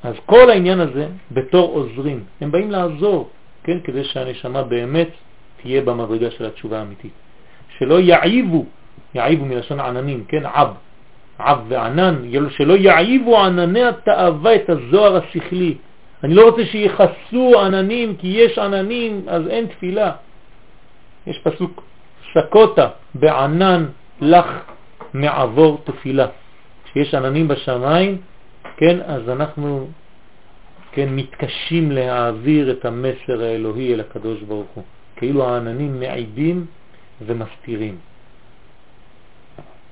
אז 0.03 0.15
כל 0.25 0.49
העניין 0.49 0.79
הזה 0.79 1.07
בתור 1.31 1.73
עוזרים, 1.73 2.23
הם 2.41 2.51
באים 2.51 2.71
לעזור, 2.71 3.29
כן, 3.63 3.77
כדי 3.83 4.03
שהנשמה 4.03 4.63
באמת 4.63 5.09
תהיה 5.61 5.81
במדרגה 5.81 6.31
של 6.31 6.45
התשובה 6.45 6.79
האמיתית. 6.79 7.11
שלא 7.77 7.99
יעיבו, 7.99 8.65
יעיבו 9.13 9.45
מלשון 9.45 9.79
עננים, 9.79 10.25
כן, 10.27 10.45
עב, 10.45 10.69
עב 11.37 11.59
וענן, 11.67 12.15
שלא 12.49 12.73
יעיבו 12.73 13.39
ענני 13.39 13.83
התאווה 13.83 14.55
את 14.55 14.69
הזוהר 14.69 15.15
השכלי. 15.15 15.77
אני 16.23 16.33
לא 16.33 16.49
רוצה 16.49 16.65
שיחסו 16.65 17.61
עננים, 17.61 18.15
כי 18.15 18.27
יש 18.27 18.57
עננים, 18.57 19.21
אז 19.27 19.47
אין 19.47 19.65
תפילה. 19.65 20.11
יש 21.27 21.39
פסוק, 21.43 21.83
סקוטה 22.33 22.89
בענן 23.15 23.85
לך 24.21 24.45
מעבור 25.13 25.81
תפילה. 25.83 26.27
כשיש 26.85 27.13
עננים 27.13 27.47
בשמיים, 27.47 28.21
כן, 28.77 29.01
אז 29.01 29.29
אנחנו 29.29 29.87
כן, 30.91 31.09
מתקשים 31.15 31.91
להעביר 31.91 32.71
את 32.71 32.85
המסר 32.85 33.41
האלוהי 33.43 33.93
אל 33.93 33.99
הקדוש 33.99 34.41
ברוך 34.41 34.69
הוא. 34.73 34.83
כאילו 35.15 35.45
העננים 35.45 35.99
מעידים 35.99 36.65
ומסתירים. 37.21 37.97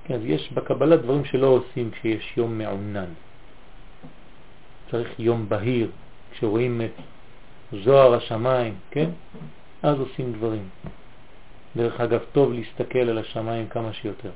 כן, 0.06 0.20
יש 0.24 0.52
בקבלה 0.54 0.98
דברים 0.98 1.26
שלא 1.26 1.48
עושים 1.48 1.92
כשיש 1.92 2.34
יום 2.38 2.58
מעונן. 2.58 3.10
צריך 4.92 5.20
יום 5.20 5.50
בהיר, 5.50 5.90
כשרואים 6.32 6.82
את 6.82 7.02
זוהר 7.84 8.14
השמיים, 8.14 8.74
כן? 8.92 9.10
אז 9.84 10.00
עושים 10.00 10.34
דברים. 10.34 10.70
דרך 11.78 12.02
אגב, 12.02 12.20
טוב 12.32 12.54
להסתכל 12.54 13.00
על 13.00 13.18
השמיים 13.18 13.68
כמה 13.68 13.94
שיותר. 13.94 14.30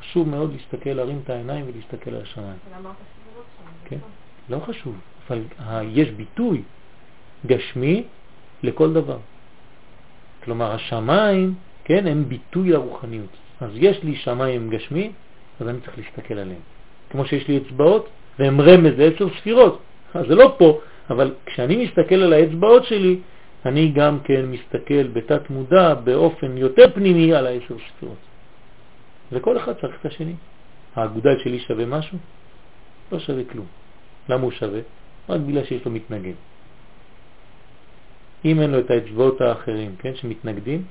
חשוב 0.00 0.28
מאוד 0.28 0.52
להסתכל, 0.52 0.90
להרים 0.90 1.20
את 1.24 1.30
העיניים 1.30 1.66
ולהסתכל 1.68 2.10
על 2.10 2.22
השמיים. 2.22 2.56
כן, 3.84 3.98
לא 4.48 4.58
חשוב, 4.58 4.94
אבל 5.28 5.42
יש 5.92 6.10
ביטוי 6.10 6.62
גשמי 7.46 8.04
לכל 8.62 8.92
דבר. 8.92 9.18
כלומר, 10.44 10.72
השמיים, 10.72 11.54
כן, 11.84 12.06
הם 12.06 12.28
ביטוי 12.28 12.70
לרוחניות. 12.70 13.36
אז 13.60 13.70
יש 13.74 14.02
לי 14.02 14.16
שמיים 14.16 14.70
גשמי, 14.70 15.12
אז 15.60 15.68
אני 15.68 15.80
צריך 15.80 15.98
להסתכל 15.98 16.34
עליהם. 16.34 16.60
כמו 17.10 17.24
שיש 17.26 17.48
לי 17.48 17.58
אצבעות, 17.58 18.08
והם 18.38 18.60
רמז 18.60 18.92
לעשר 18.98 19.26
ספירות. 19.38 19.80
אז 20.14 20.26
זה 20.28 20.34
לא 20.34 20.54
פה, 20.58 20.80
אבל 21.10 21.34
כשאני 21.46 21.84
מסתכל 21.84 22.14
על 22.14 22.32
האצבעות 22.32 22.84
שלי, 22.84 23.18
אני 23.66 23.92
גם 23.92 24.20
כן 24.20 24.46
מסתכל 24.46 25.02
בתת 25.12 25.50
מודע 25.50 25.94
באופן 25.94 26.58
יותר 26.58 26.94
פנימי 26.94 27.34
על 27.34 27.46
העשר 27.46 27.76
ספירות. 27.88 28.22
וכל 29.32 29.56
אחד 29.56 29.72
צריך 29.80 30.00
את 30.00 30.06
השני. 30.06 30.34
האגודל 30.96 31.38
שלי 31.38 31.58
שווה 31.58 31.86
משהו? 31.86 32.18
לא 33.12 33.18
שווה 33.18 33.44
כלום. 33.44 33.66
למה 34.28 34.42
הוא 34.42 34.50
שווה? 34.50 34.80
רק 35.28 35.40
בגלל 35.40 35.64
שיש 35.64 35.84
לו 35.84 35.90
מתנגד. 35.90 36.34
אם 38.44 38.60
אין 38.60 38.70
לו 38.70 38.78
את 38.78 38.90
האצבעות 38.90 39.40
האחרים, 39.40 39.96
כן, 39.98 40.14
שמתנגדים, 40.14 40.84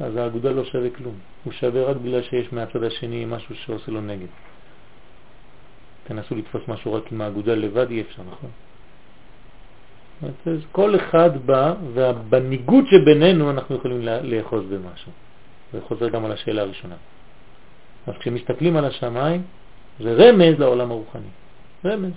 אז 0.00 0.16
האגודל 0.16 0.52
לא 0.52 0.64
שווה 0.64 0.90
כלום. 0.90 1.14
הוא 1.44 1.52
שווה 1.52 1.82
רק 1.84 1.96
בגלל 1.96 2.22
שיש 2.22 2.52
מהצד 2.52 2.82
השני 2.82 3.24
משהו 3.24 3.54
שעושה 3.54 3.92
לו 3.92 4.00
נגד. 4.00 4.28
תנסו 6.04 6.34
לתפוס 6.34 6.62
משהו 6.68 6.92
רק 6.92 7.12
עם 7.12 7.20
האגודל 7.20 7.54
לבד, 7.54 7.90
אי 7.90 8.00
אפשר, 8.00 8.22
נכון? 8.22 8.50
אז 10.22 10.60
כל 10.72 10.96
אחד 10.96 11.46
בא, 11.46 11.74
ובניגוד 11.94 12.84
שבינינו 12.86 13.50
אנחנו 13.50 13.76
יכולים 13.76 14.00
לאחוז 14.02 14.64
במשהו. 14.64 15.12
זה 15.72 15.80
חוזר 15.88 16.08
גם 16.08 16.24
על 16.24 16.32
השאלה 16.32 16.62
הראשונה. 16.62 16.94
אז 18.06 18.14
כשמסתכלים 18.20 18.76
על 18.76 18.84
השמיים, 18.84 19.42
זה 20.00 20.12
רמז 20.12 20.58
לעולם 20.58 20.90
הרוחני. 20.90 21.28
רמז. 21.84 22.12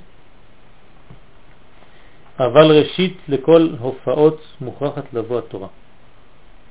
אבל 2.40 2.72
ראשית 2.72 3.18
לכל 3.28 3.70
הופעות 3.80 4.42
מוכרחת 4.62 5.14
לבוא 5.14 5.40
התורה. 5.40 5.68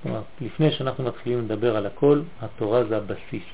כלומר, 0.03 0.21
לפני 0.41 0.71
שאנחנו 0.71 1.05
מתחילים 1.05 1.39
לדבר 1.45 1.77
על 1.77 1.87
הכל, 1.87 2.21
התורה 2.41 2.85
זה 2.85 2.97
הבסיס. 2.97 3.45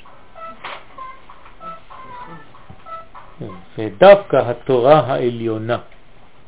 ודווקא 3.78 4.36
התורה 4.36 5.00
העליונה, 5.00 5.78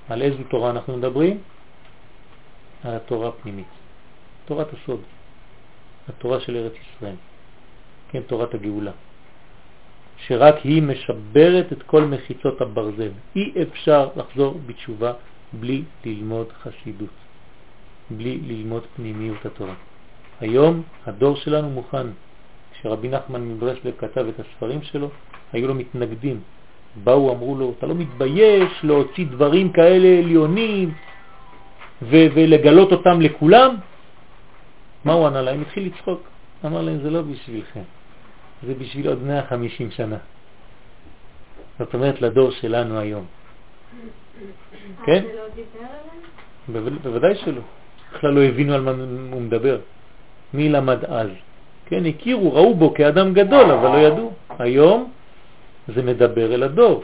על 0.08 0.22
איזו 0.22 0.42
תורה 0.48 0.70
אנחנו 0.70 0.96
מדברים? 0.96 1.38
על 2.84 2.94
התורה 2.94 3.28
הפנימית, 3.28 3.66
תורת 4.44 4.66
הסוד. 4.72 5.00
התורה 6.08 6.40
של 6.40 6.56
ארץ 6.56 6.72
ישראל, 6.72 7.14
כן, 8.08 8.22
תורת 8.22 8.54
הגאולה, 8.54 8.90
שרק 10.16 10.54
היא 10.64 10.82
משברת 10.82 11.72
את 11.72 11.82
כל 11.82 12.04
מחיצות 12.04 12.60
הברזל. 12.60 13.10
אי 13.36 13.52
אפשר 13.62 14.08
לחזור 14.16 14.60
בתשובה 14.66 15.12
בלי 15.52 15.82
ללמוד 16.04 16.52
חסידות, 16.52 17.16
בלי 18.10 18.38
ללמוד 18.46 18.86
פנימיות 18.96 19.46
התורה. 19.46 19.74
היום 20.40 20.82
הדור 21.06 21.36
שלנו 21.36 21.70
מוכן. 21.70 22.06
כשרבי 22.72 23.08
נחמן 23.08 23.48
מברסלב 23.48 23.94
כתב 23.98 24.26
את 24.28 24.40
הספרים 24.40 24.82
שלו, 24.82 25.10
היו 25.52 25.68
לו 25.68 25.74
מתנגדים. 25.74 26.40
באו, 27.04 27.32
אמרו 27.32 27.56
לו, 27.56 27.74
אתה 27.78 27.86
לא 27.86 27.94
מתבייש 27.94 28.72
להוציא 28.82 29.26
דברים 29.26 29.72
כאלה 29.72 30.08
עליונים 30.18 30.94
ולגלות 32.02 32.92
אותם 32.92 33.20
לכולם? 33.20 33.76
מה 35.04 35.12
הוא 35.12 35.26
ענה 35.26 35.42
להם? 35.42 35.60
התחיל 35.60 35.86
לצחוק. 35.86 36.20
אמר 36.64 36.82
להם, 36.82 36.98
זה 37.02 37.10
לא 37.10 37.22
בשבילכם, 37.22 37.86
זה 38.66 38.74
בשביל 38.74 39.08
עוד 39.08 39.22
150 39.22 39.90
שנה. 39.90 40.16
זאת 41.78 41.94
אומרת, 41.94 42.22
לדור 42.22 42.50
שלנו 42.50 42.98
היום. 42.98 43.24
כן? 45.04 45.24
לא 46.68 46.80
בוודאי 47.02 47.34
שלא. 47.36 47.60
בכלל 48.14 48.30
לא 48.30 48.42
הבינו 48.42 48.74
על 48.74 48.80
מה 48.80 48.90
הוא 49.32 49.42
מדבר. 49.42 49.78
מי 50.54 50.68
למד 50.68 51.04
אז? 51.04 51.28
כן, 51.86 52.06
הכירו, 52.06 52.54
ראו 52.54 52.74
בו 52.74 52.94
כאדם 52.94 53.34
גדול, 53.34 53.70
אבל 53.70 53.88
לא 53.88 53.98
ידעו. 54.06 54.32
היום 54.58 55.10
זה 55.94 56.02
מדבר 56.02 56.54
אל 56.54 56.62
הדור. 56.62 57.02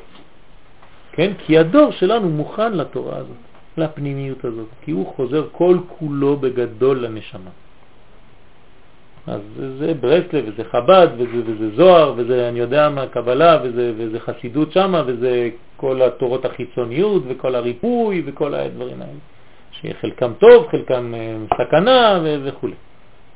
כן? 1.12 1.32
כי 1.38 1.58
הדור 1.58 1.90
שלנו 1.90 2.28
מוכן 2.28 2.72
לתורה 2.72 3.16
הזאת, 3.16 3.42
לפנימיות 3.76 4.44
הזאת, 4.44 4.68
כי 4.82 4.90
הוא 4.90 5.06
חוזר 5.06 5.46
כל 5.52 5.78
כולו 5.98 6.36
בגדול 6.36 6.98
לנשמה. 7.04 7.50
אז 9.26 9.40
זה 9.78 9.94
ברסלב 10.00 10.44
וזה 10.46 10.64
חב"ד 10.64 11.08
וזה, 11.16 11.40
וזה 11.46 11.76
זוהר 11.76 12.14
וזה 12.16 12.48
אני 12.48 12.58
יודע 12.58 12.88
מה 12.88 13.06
קבלה 13.06 13.58
וזה, 13.62 13.92
וזה 13.96 14.20
חסידות 14.20 14.72
שמה 14.72 15.02
וזה 15.06 15.50
כל 15.76 16.02
התורות 16.02 16.44
החיצוניות 16.44 17.22
וכל 17.28 17.54
הריפוי 17.54 18.22
וכל 18.26 18.54
הדברים 18.54 19.02
האלה. 19.02 19.22
שחלקם 19.70 20.32
טוב, 20.38 20.66
חלקם 20.70 21.14
אה, 21.14 21.36
סכנה 21.54 22.20
וכו'. 22.44 22.68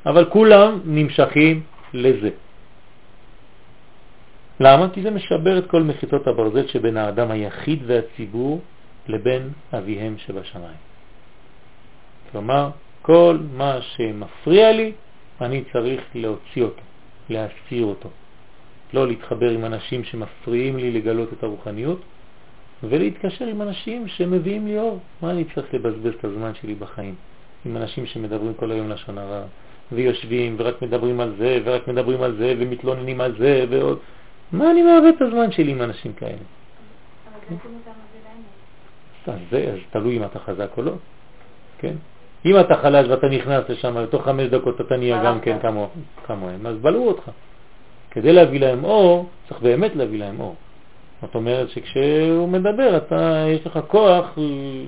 אבל 0.05 0.25
כולם 0.25 0.79
נמשכים 0.85 1.61
לזה. 1.93 2.29
למה? 4.59 4.89
כי 4.89 5.01
זה 5.01 5.11
משבר 5.11 5.57
את 5.57 5.67
כל 5.67 5.83
מחיצות 5.83 6.27
הברזל 6.27 6.67
שבין 6.67 6.97
האדם 6.97 7.31
היחיד 7.31 7.79
והציבור 7.85 8.61
לבין 9.07 9.49
אביהם 9.73 10.15
שבשמיים. 10.17 10.77
כלומר, 12.31 12.69
כל 13.01 13.37
מה 13.53 13.81
שמפריע 13.81 14.71
לי, 14.71 14.91
אני 15.41 15.63
צריך 15.73 16.01
להוציא 16.15 16.63
אותו, 16.63 16.81
להסיר 17.29 17.85
אותו. 17.85 18.09
לא 18.93 19.07
להתחבר 19.07 19.49
עם 19.49 19.65
אנשים 19.65 20.03
שמפריעים 20.03 20.77
לי 20.77 20.91
לגלות 20.91 21.33
את 21.33 21.43
הרוחניות, 21.43 22.01
ולהתקשר 22.83 23.45
עם 23.45 23.61
אנשים 23.61 24.07
שמביאים 24.07 24.67
לי 24.67 24.79
אור. 24.79 24.99
מה 25.21 25.31
אני 25.31 25.43
צריך 25.55 25.73
לבזבז 25.73 26.13
את 26.19 26.25
הזמן 26.25 26.51
שלי 26.61 26.75
בחיים? 26.75 27.15
עם 27.65 27.77
אנשים 27.77 28.05
שמדברים 28.05 28.53
כל 28.53 28.71
היום 28.71 28.89
לשון 28.89 29.17
הרע, 29.17 29.41
ויושבים 29.91 30.55
ורק 30.59 30.81
מדברים 30.81 31.19
על 31.19 31.33
זה, 31.37 31.59
ורק 31.65 31.87
מדברים 31.87 32.21
על 32.21 32.35
זה, 32.35 32.53
ומתלוננים 32.59 33.21
על 33.21 33.35
זה, 33.37 33.65
ועוד. 33.69 33.99
מה 34.51 34.71
אני 34.71 34.81
מאבד 34.81 35.11
את 35.15 35.21
הזמן 35.21 35.51
שלי 35.51 35.71
עם 35.71 35.81
אנשים 35.81 36.13
כאלה? 36.13 36.31
אז 39.27 39.39
זה, 39.51 39.71
אז 39.73 39.79
תלוי 39.89 40.17
אם 40.17 40.23
אתה 40.23 40.39
חזק 40.39 40.77
או 40.77 40.83
לא, 40.83 40.91
כן? 41.77 41.93
אם 42.45 42.59
אתה 42.59 42.75
חלש 42.75 43.07
ואתה 43.07 43.27
נכנס 43.27 43.69
לשם, 43.69 43.97
לתוך 43.97 44.23
חמש 44.25 44.47
דקות 44.47 44.81
אתה 44.81 44.97
נהיה 44.97 45.23
גם 45.23 45.39
כן 45.39 45.57
כמוהם, 46.25 46.65
אז 46.65 46.77
בלעו 46.77 47.07
אותך. 47.07 47.31
כדי 48.11 48.33
להביא 48.33 48.59
להם 48.59 48.83
אור, 48.83 49.29
צריך 49.49 49.61
באמת 49.61 49.95
להביא 49.95 50.19
להם 50.19 50.39
אור. 50.39 50.55
זאת 51.21 51.35
אומרת 51.35 51.69
שכשהוא 51.69 52.49
מדבר, 52.49 52.97
אתה, 52.97 53.45
יש 53.49 53.67
לך 53.67 53.79
כוח, 53.87 54.37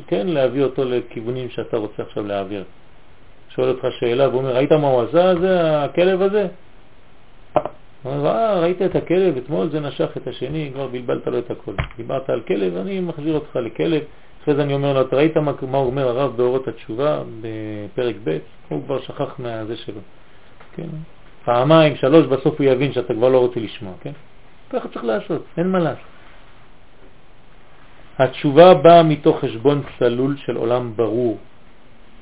כן, 0.08 0.28
להביא 0.28 0.64
אותו 0.64 0.86
לכיוונים 0.86 1.50
שאתה 1.50 1.78
רוצה 1.78 2.04
עכשיו 2.04 2.28
להעביר. 2.28 2.64
שואל 3.50 3.70
אותך 3.70 3.88
שאלה 4.00 4.30
והוא 4.30 4.40
אומר, 4.40 4.56
ראית 4.56 4.72
מה 4.72 4.88
הוא 4.88 5.02
עשה? 5.02 5.36
זה 5.40 5.84
הכלב 5.84 6.22
הזה? 6.22 6.48
הוא 8.04 8.28
אה, 8.28 8.60
ראית 8.60 8.82
את 8.82 8.96
הכלב, 8.96 9.38
אתמול 9.38 9.70
זה 9.70 9.80
נשך 9.80 10.18
את 10.18 10.28
השני, 10.28 10.72
כבר 10.74 10.88
בלבלת 10.88 11.28
לו 11.28 11.40
את 11.40 11.52
הכל. 11.52 11.74
דיברת 11.98 12.30
על 12.30 12.42
כלב, 12.42 12.78
אני 12.78 13.00
מחזיר 13.00 13.34
אותך 13.34 13.56
לכלב. 13.56 14.02
אחרי 14.44 14.56
זה 14.56 14.64
אני 14.64 14.74
אומר 14.74 14.94
לו, 14.94 15.02
אתה 15.02 15.16
ראית 15.16 15.38
מה, 15.38 15.52
מה 15.72 15.78
אומר 15.78 16.08
הרב 16.08 16.38
באורות 16.38 16.68
התשובה 16.68 17.24
בפרק 17.42 18.16
ב'? 18.24 18.38
הוא 18.70 18.84
כבר 18.84 19.02
שכח 19.02 19.40
מהזה 19.40 19.78
שלו. 19.78 20.02
כן? 20.76 20.88
פעמיים, 21.46 21.96
שלוש, 21.96 22.26
בסוף 22.26 22.60
הוא 22.60 22.68
יבין 22.68 22.94
שאתה 22.94 23.14
כבר 23.14 23.30
לא 23.30 23.38
רוצה 23.38 23.60
לשמוע, 23.60 23.94
כן? 24.02 24.12
ככה 24.70 24.88
צריך 24.88 25.06
לעשות, 25.06 25.44
אין 25.58 25.72
מה 25.72 25.80
לעשות. 25.80 26.10
התשובה 28.20 28.74
באה 28.74 29.04
מתוך 29.04 29.40
חשבון 29.40 29.82
צלול 30.00 30.36
של 30.38 30.56
עולם 30.56 30.94
ברור. 30.96 31.38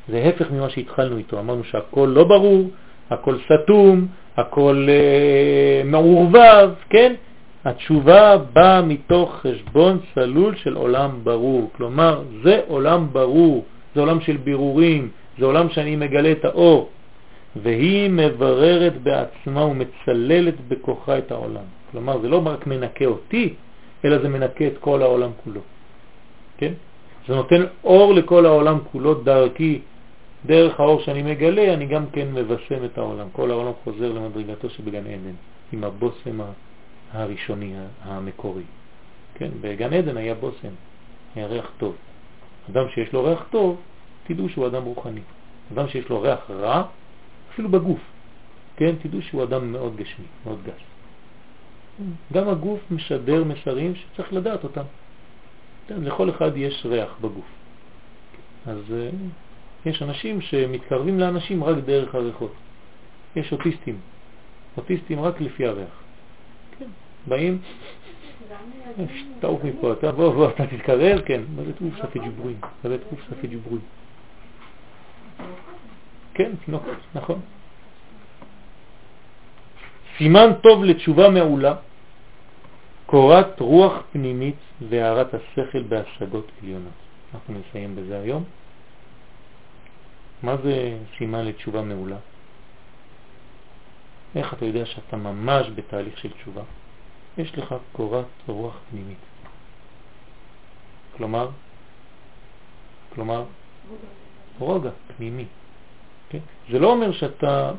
זה 0.07 0.23
הפך 0.23 0.51
ממה 0.51 0.69
שהתחלנו 0.69 1.17
איתו. 1.17 1.39
אמרנו 1.39 1.63
שהכל 1.63 2.09
לא 2.13 2.23
ברור, 2.23 2.69
הכל 3.09 3.35
סתום, 3.45 4.07
הכל 4.37 4.87
אה, 4.89 5.81
מעורבב, 5.85 6.69
כן? 6.89 7.13
התשובה 7.65 8.37
באה 8.37 8.81
מתוך 8.81 9.35
חשבון 9.35 9.99
צלול 10.15 10.55
של 10.55 10.75
עולם 10.75 11.11
ברור. 11.23 11.69
כלומר, 11.77 12.23
זה 12.43 12.61
עולם 12.67 13.07
ברור, 13.11 13.65
זה 13.95 14.01
עולם 14.01 14.21
של 14.21 14.37
בירורים, 14.37 15.09
זה 15.39 15.45
עולם 15.45 15.69
שאני 15.69 15.95
מגלה 15.95 16.31
את 16.31 16.45
האור, 16.45 16.89
והיא 17.55 18.09
מבררת 18.09 19.01
בעצמה 19.03 19.65
ומצללת 19.65 20.53
בכוחה 20.67 21.17
את 21.17 21.31
העולם. 21.31 21.67
כלומר, 21.91 22.21
זה 22.21 22.29
לא 22.29 22.41
רק 22.45 22.67
מנקה 22.67 23.05
אותי, 23.05 23.53
אלא 24.05 24.17
זה 24.17 24.29
מנקה 24.29 24.67
את 24.67 24.77
כל 24.79 25.01
העולם 25.01 25.29
כולו. 25.43 25.61
כן? 26.57 26.73
זה 27.27 27.35
נותן 27.35 27.63
אור 27.83 28.13
לכל 28.13 28.45
העולם 28.45 28.77
כולו 28.91 29.13
דרכי, 29.13 29.79
דרך 30.45 30.79
האור 30.79 31.01
שאני 31.01 31.23
מגלה, 31.23 31.73
אני 31.73 31.85
גם 31.85 32.05
כן 32.13 32.33
מבשם 32.33 32.85
את 32.85 32.97
העולם. 32.97 33.27
כל 33.31 33.51
העולם 33.51 33.71
חוזר 33.83 34.11
למדרגתו 34.11 34.69
שבגן 34.69 35.07
עדן, 35.07 35.35
עם 35.71 35.83
הבוסם 35.83 36.41
הראשוני, 37.11 37.73
המקורי. 38.01 38.63
כן, 39.35 39.49
בגן 39.61 39.93
עדן 39.93 40.17
היה 40.17 40.35
בוסם, 40.35 40.73
היה 41.35 41.47
ריח 41.47 41.71
טוב. 41.77 41.95
אדם 42.69 42.89
שיש 42.89 43.13
לו 43.13 43.23
ריח 43.23 43.45
טוב, 43.49 43.81
תדעו 44.27 44.49
שהוא 44.49 44.67
אדם 44.67 44.83
רוחני. 44.83 45.21
אדם 45.73 45.87
שיש 45.87 46.09
לו 46.09 46.21
ריח 46.21 46.49
רע, 46.49 46.83
אפילו 47.53 47.69
בגוף, 47.69 47.99
כן, 48.77 48.95
תדעו 49.01 49.21
שהוא 49.21 49.43
אדם 49.43 49.71
מאוד 49.71 49.95
גשמי, 49.95 50.25
מאוד 50.45 50.59
גס. 50.63 50.83
גם 52.33 52.49
הגוף 52.49 52.79
משדר 52.91 53.43
מסרים 53.43 53.95
שצריך 53.95 54.33
לדעת 54.33 54.63
אותם. 54.63 54.83
כן, 55.87 56.03
לכל 56.03 56.29
אחד 56.29 56.51
יש 56.55 56.85
ריח 56.85 57.15
בגוף. 57.21 57.45
אז 58.67 58.77
uh, 58.77 59.15
יש 59.85 60.01
אנשים 60.01 60.41
שמתקרבים 60.41 61.19
לאנשים 61.19 61.63
רק 61.63 61.77
דרך 61.85 62.15
הריחות. 62.15 62.53
יש 63.35 63.51
אוטיסטים, 63.51 63.99
אוטיסטים 64.77 65.19
רק 65.19 65.41
לפי 65.41 65.65
הריח. 65.65 66.03
כן, 66.79 66.85
באים, 67.27 67.59
תעוף 69.39 69.63
מפה, 69.63 69.93
אתה 69.93 70.11
בוא, 70.11 70.33
בוא, 70.33 70.49
אתה 70.49 70.67
תתקרב, 70.67 71.21
כן, 71.21 71.41
מה 71.55 71.63
זה 71.63 71.73
תעוף 71.73 71.93
ספי 72.01 72.19
ג'ברוין, 72.19 72.57
מה 72.83 72.89
זה 72.89 72.97
תעוף 72.97 73.19
ספי 73.29 73.47
ג'ברוין. 73.47 73.81
כן, 76.33 76.51
תינוקות, 76.65 76.97
נכון. 77.15 77.39
סימן 80.17 80.49
טוב 80.61 80.83
לתשובה 80.83 81.29
מעולה 81.29 81.75
קורת 83.05 83.59
רוח 83.59 83.93
פנימית 84.11 84.55
והערת 84.89 85.33
השכל 85.33 85.83
בהשגות 85.83 86.51
עליונות. 86.61 86.93
אנחנו 87.33 87.53
נסיים 87.59 87.95
בזה 87.95 88.19
היום. 88.19 88.43
מה 90.43 90.57
זה 90.57 90.97
סימן 91.17 91.45
לתשובה 91.45 91.81
מעולה? 91.81 92.17
איך 94.35 94.53
אתה 94.53 94.65
יודע 94.65 94.85
שאתה 94.85 95.17
ממש 95.17 95.67
בתהליך 95.75 96.17
של 96.17 96.31
תשובה? 96.31 96.61
יש 97.37 97.57
לך 97.57 97.75
קורת 97.91 98.25
רוח 98.47 98.77
פנימית. 98.91 99.17
כלומר, 101.17 101.49
כלומר, 103.15 103.43
רוגע 104.59 104.89
פנימי. 105.17 105.45
כן? 106.29 106.39
זה 106.71 106.79
לא 106.79 106.91
אומר 106.91 107.11
שאתה 107.11 107.71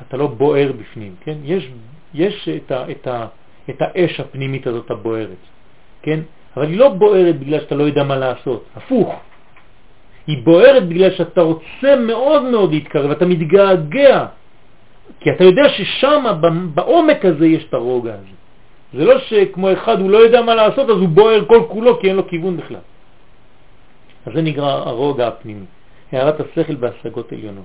אתה 0.00 0.16
לא 0.16 0.26
בוער 0.26 0.72
בפנים, 0.72 1.16
כן? 1.20 1.38
יש, 1.44 1.70
יש 2.14 2.48
את, 2.48 2.70
ה, 2.70 2.90
את, 2.90 3.06
ה, 3.06 3.26
את 3.70 3.82
האש 3.82 4.20
הפנימית 4.20 4.66
הזאת 4.66 4.90
הבוערת, 4.90 5.42
כן? 6.02 6.20
אבל 6.56 6.68
היא 6.68 6.78
לא 6.78 6.88
בוערת 6.88 7.38
בגלל 7.38 7.60
שאתה 7.60 7.74
לא 7.74 7.84
יודע 7.84 8.04
מה 8.04 8.16
לעשות, 8.16 8.64
הפוך. 8.76 9.14
היא 10.26 10.44
בוערת 10.44 10.88
בגלל 10.88 11.10
שאתה 11.10 11.40
רוצה 11.40 11.96
מאוד 11.96 12.42
מאוד 12.42 12.72
להתקרב, 12.72 13.10
אתה 13.10 13.26
מתגעגע, 13.26 14.26
כי 15.20 15.30
אתה 15.30 15.44
יודע 15.44 15.68
ששם, 15.68 16.24
בעומק 16.74 17.24
הזה, 17.24 17.46
יש 17.46 17.64
את 17.64 17.74
הרוגע 17.74 18.14
הזה. 18.14 18.36
זה 18.94 19.04
לא 19.04 19.18
שכמו 19.18 19.72
אחד 19.72 20.00
הוא 20.00 20.10
לא 20.10 20.18
יודע 20.18 20.42
מה 20.42 20.54
לעשות, 20.54 20.90
אז 20.90 20.96
הוא 20.96 21.08
בוער 21.08 21.44
כל 21.44 21.62
כולו 21.68 22.00
כי 22.00 22.08
אין 22.08 22.16
לו 22.16 22.28
כיוון 22.28 22.56
בכלל. 22.56 22.84
אז 24.26 24.32
זה 24.34 24.42
נקרא 24.42 24.70
הרוגע 24.72 25.28
הפנימי, 25.28 25.66
הערת 26.12 26.40
השכל 26.40 26.74
בהשגות 26.74 27.32
עליונות. 27.32 27.64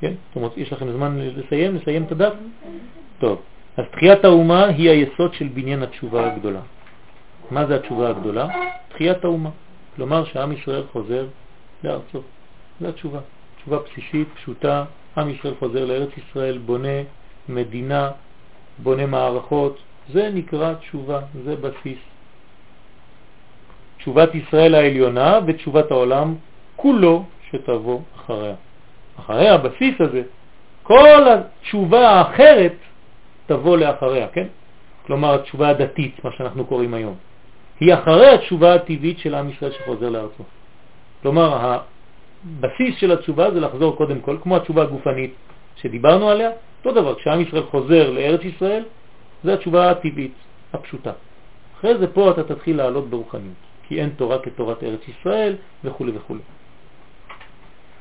כן? 0.00 0.12
זאת 0.28 0.36
אומרת, 0.36 0.52
יש 0.56 0.72
לכם 0.72 0.92
זמן 0.92 1.18
לסיים? 1.18 1.74
לסיים 1.74 2.02
את 2.02 2.12
הדף? 2.12 2.32
טוב. 3.18 3.40
אז 3.76 3.84
תחיית 3.92 4.24
האומה 4.24 4.64
היא 4.64 4.90
היסוד 4.90 5.34
של 5.34 5.48
בניין 5.54 5.82
התשובה 5.82 6.32
הגדולה. 6.32 6.60
מה 7.50 7.66
זה 7.66 7.76
התשובה 7.76 8.08
הגדולה? 8.08 8.46
תחיית 8.88 9.24
האומה. 9.24 9.50
כלומר 9.96 10.24
שעם 10.24 10.52
ישראל 10.52 10.82
חוזר 10.92 11.26
לארצו. 11.84 12.20
זו 12.80 12.88
התשובה. 12.88 13.18
תשובה 13.56 13.78
בסיסית, 13.78 14.28
פשוטה, 14.34 14.84
עם 15.16 15.30
ישראל 15.30 15.54
חוזר 15.58 15.84
לארץ 15.84 16.10
ישראל, 16.16 16.58
בונה 16.58 16.98
מדינה, 17.48 18.10
בונה 18.78 19.06
מערכות, 19.06 19.78
זה 20.12 20.30
נקרא 20.34 20.74
תשובה, 20.74 21.20
זה 21.44 21.56
בסיס. 21.56 21.98
תשובת 23.98 24.34
ישראל 24.34 24.74
העליונה 24.74 25.38
ותשובת 25.46 25.90
העולם 25.90 26.34
כולו 26.76 27.24
שתבוא 27.50 28.00
אחריה. 28.16 28.54
אחרי 29.18 29.48
הבסיס 29.48 29.94
הזה, 30.00 30.22
כל 30.82 31.20
התשובה 31.28 32.08
האחרת 32.10 32.74
תבוא 33.46 33.76
לאחריה, 33.76 34.28
כן? 34.28 34.46
כלומר 35.06 35.34
התשובה 35.34 35.68
הדתית, 35.68 36.24
מה 36.24 36.30
שאנחנו 36.32 36.64
קוראים 36.64 36.94
היום, 36.94 37.14
היא 37.80 37.94
אחרי 37.94 38.34
התשובה 38.34 38.74
הטבעית 38.74 39.18
של 39.18 39.34
עם 39.34 39.50
ישראל 39.50 39.72
שחוזר 39.72 40.08
לארצו. 40.08 40.44
כלומר, 41.24 41.80
הבסיס 42.60 42.96
של 43.00 43.12
התשובה 43.12 43.50
זה 43.50 43.60
לחזור 43.60 43.96
קודם 43.96 44.20
כל, 44.20 44.36
כמו 44.42 44.56
התשובה 44.56 44.82
הגופנית 44.82 45.34
שדיברנו 45.76 46.30
עליה, 46.30 46.50
אותו 46.78 47.00
דבר, 47.00 47.14
כשעם 47.14 47.40
ישראל 47.40 47.62
חוזר 47.62 48.10
לארץ 48.10 48.40
ישראל, 48.44 48.84
זה 49.44 49.54
התשובה 49.54 49.90
הטבעית, 49.90 50.34
הפשוטה. 50.72 51.12
אחרי 51.78 51.98
זה 51.98 52.06
פה 52.12 52.30
אתה 52.30 52.44
תתחיל 52.44 52.76
לעלות 52.76 53.10
ברוחניות, 53.10 53.56
כי 53.88 54.00
אין 54.00 54.10
תורה 54.16 54.38
כתורת 54.38 54.84
ארץ 54.84 55.00
ישראל 55.08 55.56
וכו' 55.84 56.06
וכו'. 56.14 56.44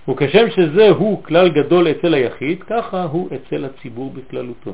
וכשם 0.08 0.46
שזה 0.56 0.90
הוא 0.90 1.24
כלל 1.24 1.50
גדול 1.50 1.88
אצל 1.92 2.14
היחיד, 2.14 2.64
ככה 2.64 3.04
הוא 3.04 3.30
אצל 3.36 3.66
הציבור 3.66 4.12
בכללותו. 4.12 4.74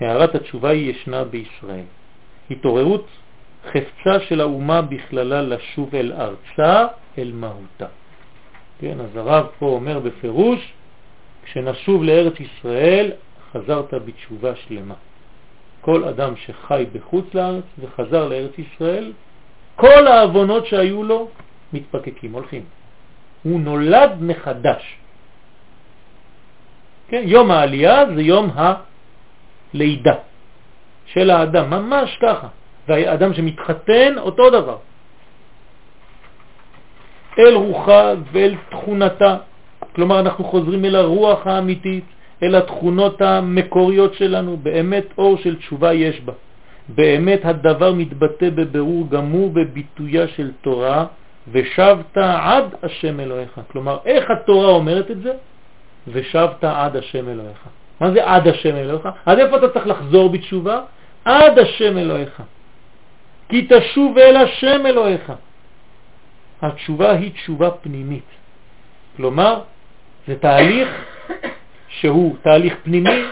הערת 0.00 0.34
התשובה 0.34 0.70
היא 0.70 0.90
ישנה 0.90 1.24
בישראל. 1.24 1.88
התעוררות 2.50 3.06
חפצה 3.66 4.20
של 4.28 4.40
האומה 4.40 4.82
בכללה 4.82 5.42
לשוב 5.42 5.94
אל 5.94 6.12
ארצה, 6.12 6.86
אל 7.18 7.32
מהותה. 7.34 7.86
כן, 8.80 9.00
אז 9.00 9.16
הרב 9.16 9.46
פה 9.58 9.66
אומר 9.66 9.98
בפירוש, 9.98 10.72
כשנשוב 11.44 12.04
לארץ 12.04 12.40
ישראל, 12.40 13.12
חזרת 13.52 13.94
בתשובה 13.94 14.56
שלמה. 14.56 14.94
כל 15.80 16.04
אדם 16.04 16.36
שחי 16.36 16.84
בחוץ 16.92 17.34
לארץ 17.34 17.64
וחזר 17.78 18.28
לארץ 18.28 18.58
ישראל, 18.58 19.12
כל 19.76 20.06
האבונות 20.06 20.66
שהיו 20.66 21.02
לו 21.02 21.28
מתפקקים, 21.72 22.32
הולכים. 22.32 22.64
הוא 23.42 23.60
נולד 23.60 24.10
מחדש. 24.20 24.96
כן, 27.08 27.22
יום 27.26 27.50
העלייה 27.50 28.04
זה 28.14 28.22
יום 28.22 28.50
הלידה 28.54 30.14
של 31.06 31.30
האדם, 31.30 31.70
ממש 31.70 32.18
ככה. 32.22 32.48
והאדם 32.88 33.34
שמתחתן, 33.34 34.18
אותו 34.18 34.50
דבר. 34.50 34.76
אל 37.38 37.54
רוחה 37.54 38.12
ואל 38.32 38.54
תכונתה. 38.70 39.36
כלומר, 39.94 40.20
אנחנו 40.20 40.44
חוזרים 40.44 40.84
אל 40.84 40.96
הרוח 40.96 41.46
האמיתית, 41.46 42.04
אל 42.42 42.54
התכונות 42.54 43.22
המקוריות 43.22 44.14
שלנו. 44.14 44.56
באמת 44.56 45.04
אור 45.18 45.36
של 45.36 45.56
תשובה 45.56 45.92
יש 45.94 46.20
בה. 46.20 46.32
באמת 46.88 47.40
הדבר 47.44 47.92
מתבטא 47.92 48.50
בבירור 48.50 49.08
גמור 49.10 49.50
בביטויה 49.50 50.28
של 50.28 50.50
תורה, 50.60 51.06
ושבת 51.52 52.16
עד 52.16 52.64
השם 52.82 53.20
אלוהיך. 53.20 53.60
כלומר, 53.72 53.98
איך 54.04 54.30
התורה 54.30 54.68
אומרת 54.68 55.10
את 55.10 55.22
זה? 55.22 55.32
ושבת 56.08 56.64
עד 56.64 56.96
השם 56.96 57.28
אלוהיך. 57.28 57.62
מה 58.00 58.10
זה 58.10 58.24
עד 58.24 58.48
השם 58.48 58.76
אלוהיך? 58.76 59.08
עד 59.26 59.38
איפה 59.38 59.56
אתה 59.56 59.68
צריך 59.68 59.86
לחזור 59.86 60.28
בתשובה? 60.30 60.80
עד 61.24 61.58
השם 61.58 61.98
אלוהיך. 61.98 62.42
כי 63.48 63.66
תשוב 63.70 64.18
אל 64.18 64.36
השם 64.36 64.86
אלוהיך. 64.86 65.32
התשובה 66.62 67.12
היא 67.12 67.32
תשובה 67.32 67.70
פנימית. 67.70 68.28
כלומר, 69.16 69.62
זה 70.26 70.38
תהליך 70.38 70.88
שהוא 71.88 72.36
תהליך 72.42 72.74
פנימי, 72.82 73.22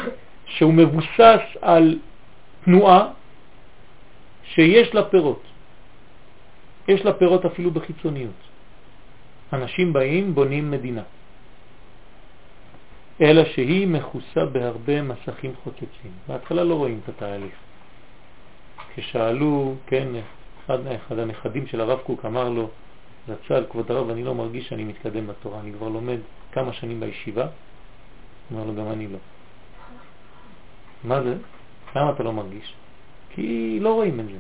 שהוא 0.47 0.75
מבוסס 0.75 1.41
על 1.61 1.99
תנועה 2.65 3.09
שיש 4.45 4.95
לה 4.95 5.05
פירות. 5.05 5.43
יש 6.89 7.05
לה 7.05 7.13
פירות 7.13 7.45
אפילו 7.45 7.71
בחיצוניות. 7.71 8.41
אנשים 9.53 9.93
באים, 9.93 10.35
בונים 10.35 10.71
מדינה. 10.71 11.03
אלא 13.21 13.45
שהיא 13.45 13.87
מכוסה 13.87 14.45
בהרבה 14.53 15.03
מסכים 15.03 15.53
חוצצים. 15.63 16.13
בהתחלה 16.29 16.65
לא 16.65 16.75
רואים 16.75 17.01
את 17.05 17.09
התהליך. 17.09 17.55
כששאלו, 18.95 19.75
כן, 19.87 20.09
אחד, 20.65 20.87
אחד 20.87 21.19
הנכדים 21.19 21.67
של 21.67 21.81
הרב 21.81 21.99
קוק 21.99 22.25
אמר 22.25 22.49
לו, 22.49 22.71
זצ"ל, 23.29 23.65
כבוד 23.71 23.91
הרב, 23.91 24.11
אני 24.11 24.25
לא 24.25 24.35
מרגיש 24.35 24.69
שאני 24.69 24.85
מתקדם 24.85 25.27
בתורה, 25.27 25.61
אני 25.61 25.73
כבר 25.73 25.89
לומד 25.89 26.19
כמה 26.53 26.73
שנים 26.73 27.01
בישיבה. 27.01 27.47
אמר 28.53 28.65
לו, 28.65 28.75
גם 28.75 28.93
אני 28.93 29.09
לא. 29.09 29.19
מה 31.05 31.23
זה? 31.23 31.37
למה 31.97 32.11
אתה 32.11 32.23
לא 32.23 32.33
מרגיש? 32.33 32.75
כי 33.31 33.79
לא 33.81 33.95
רואים 33.95 34.21
את 34.21 34.25
זה. 34.27 34.39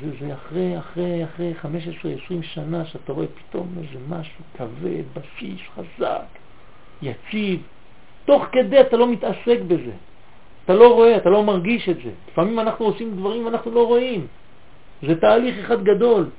זה, 0.00 0.10
זה 0.20 0.34
אחרי, 0.34 0.78
אחרי, 0.78 1.24
אחרי 1.24 1.52
15-20 1.62 2.42
שנה 2.42 2.84
שאתה 2.86 3.12
רואה 3.12 3.26
פתאום 3.26 3.74
איזה 3.78 4.04
משהו 4.08 4.44
כבד, 4.56 5.02
בסיס, 5.14 5.60
חזק, 5.74 6.26
יציב. 7.02 7.62
תוך 8.24 8.44
כדי 8.52 8.80
אתה 8.80 8.96
לא 8.96 9.12
מתעסק 9.12 9.58
בזה. 9.66 9.92
אתה 10.64 10.74
לא 10.74 10.94
רואה, 10.94 11.16
אתה 11.16 11.30
לא 11.30 11.42
מרגיש 11.42 11.88
את 11.88 11.96
זה. 11.96 12.10
לפעמים 12.32 12.60
אנחנו 12.60 12.84
עושים 12.84 13.16
דברים 13.16 13.44
ואנחנו 13.44 13.70
לא 13.70 13.86
רואים. 13.86 14.26
זה 15.02 15.20
תהליך 15.20 15.58
אחד 15.58 15.84
גדול. 15.84 16.30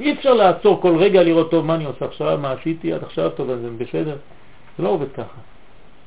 אי 0.00 0.12
אפשר 0.12 0.34
לעצור 0.34 0.82
כל 0.82 0.96
רגע 0.96 1.22
לראות, 1.22 1.50
טוב, 1.50 1.66
מה 1.66 1.74
אני 1.74 1.84
עושה 1.84 2.04
עכשיו, 2.04 2.38
מה 2.38 2.52
עשיתי 2.52 2.92
עד 2.92 3.04
עכשיו, 3.04 3.30
טוב, 3.30 3.46
זה 3.46 3.70
בסדר. 3.78 4.16
זה 4.78 4.82
לא 4.82 4.88
עובד 4.88 5.12
ככה. 5.12 5.40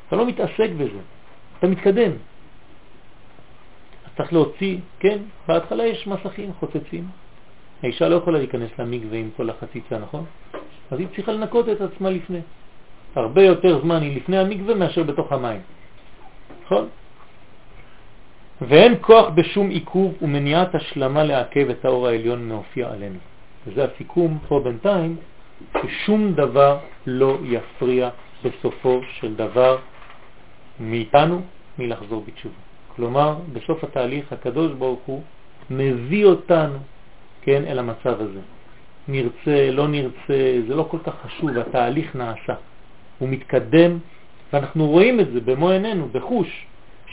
אתה 0.07 0.15
לא 0.15 0.25
מתעסק 0.25 0.69
בזה, 0.77 0.99
אתה 1.59 1.67
מתקדם. 1.67 2.11
אז 4.05 4.11
צריך 4.17 4.33
להוציא, 4.33 4.77
כן, 4.99 5.17
בהתחלה 5.47 5.85
יש 5.85 6.07
מסכים 6.07 6.53
חוצצים. 6.59 7.07
האישה 7.83 8.09
לא 8.09 8.15
יכולה 8.15 8.37
להיכנס 8.37 8.69
למקווה 8.79 9.17
עם 9.17 9.29
כל 9.37 9.49
החציצה, 9.49 9.97
נכון? 9.99 10.25
אז 10.91 10.99
היא 10.99 11.07
צריכה 11.15 11.31
לנקות 11.31 11.69
את 11.69 11.81
עצמה 11.81 12.09
לפני. 12.09 12.41
הרבה 13.15 13.43
יותר 13.43 13.81
זמן 13.81 14.01
היא 14.01 14.15
לפני 14.17 14.37
המקווה 14.37 14.75
מאשר 14.75 15.03
בתוך 15.03 15.31
המים. 15.31 15.61
נכון? 16.65 16.87
ואין 18.61 18.95
כוח 19.01 19.29
בשום 19.29 19.69
עיכוב 19.69 20.13
ומניעת 20.21 20.75
השלמה 20.75 21.23
לעכב 21.23 21.69
את 21.69 21.85
האור 21.85 22.07
העליון 22.07 22.47
מהופיע 22.47 22.91
עלינו. 22.91 23.19
וזה 23.67 23.85
הסיכום 23.85 24.37
פה 24.47 24.59
בינתיים, 24.63 25.15
ששום 25.77 26.33
דבר 26.33 26.77
לא 27.05 27.37
יפריע 27.43 28.09
בסופו 28.43 29.01
של 29.19 29.35
דבר 29.35 29.77
מאיתנו 30.79 31.41
מלחזור 31.79 32.23
בתשובה. 32.27 32.55
כלומר, 32.95 33.35
בסוף 33.53 33.83
התהליך 33.83 34.33
הקדוש 34.33 34.71
ברוך 34.71 34.99
הוא 35.05 35.21
מביא 35.69 36.25
אותנו, 36.25 36.77
כן, 37.41 37.63
אל 37.67 37.79
המצב 37.79 38.21
הזה. 38.21 38.39
נרצה, 39.07 39.71
לא 39.71 39.87
נרצה, 39.87 40.61
זה 40.67 40.75
לא 40.75 40.87
כל 40.91 40.97
כך 41.03 41.13
חשוב, 41.25 41.57
התהליך 41.57 42.15
נעשה. 42.15 42.53
הוא 43.19 43.29
מתקדם, 43.29 43.97
ואנחנו 44.53 44.87
רואים 44.87 45.19
את 45.19 45.31
זה 45.33 45.41
במו 45.41 45.69
עינינו, 45.69 46.09
בחוש. 46.11 46.65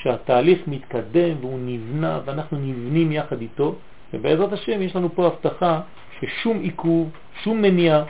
שהתהליך 0.03 0.59
מתקדם 0.67 1.37
והוא 1.41 1.59
נבנה 1.65 2.21
ואנחנו 2.25 2.59
נבנים 2.59 3.13
יחד 3.13 3.41
איתו, 3.41 3.75
ובעזרת 4.15 4.53
השם 4.53 4.83
יש 4.83 4.97
לנו 4.97 5.09
פה 5.15 5.27
הבטחה 5.27 5.81
ששום 6.21 6.61
עיכוב, 6.61 7.11
שום 7.43 7.63
מניעה 7.63 8.05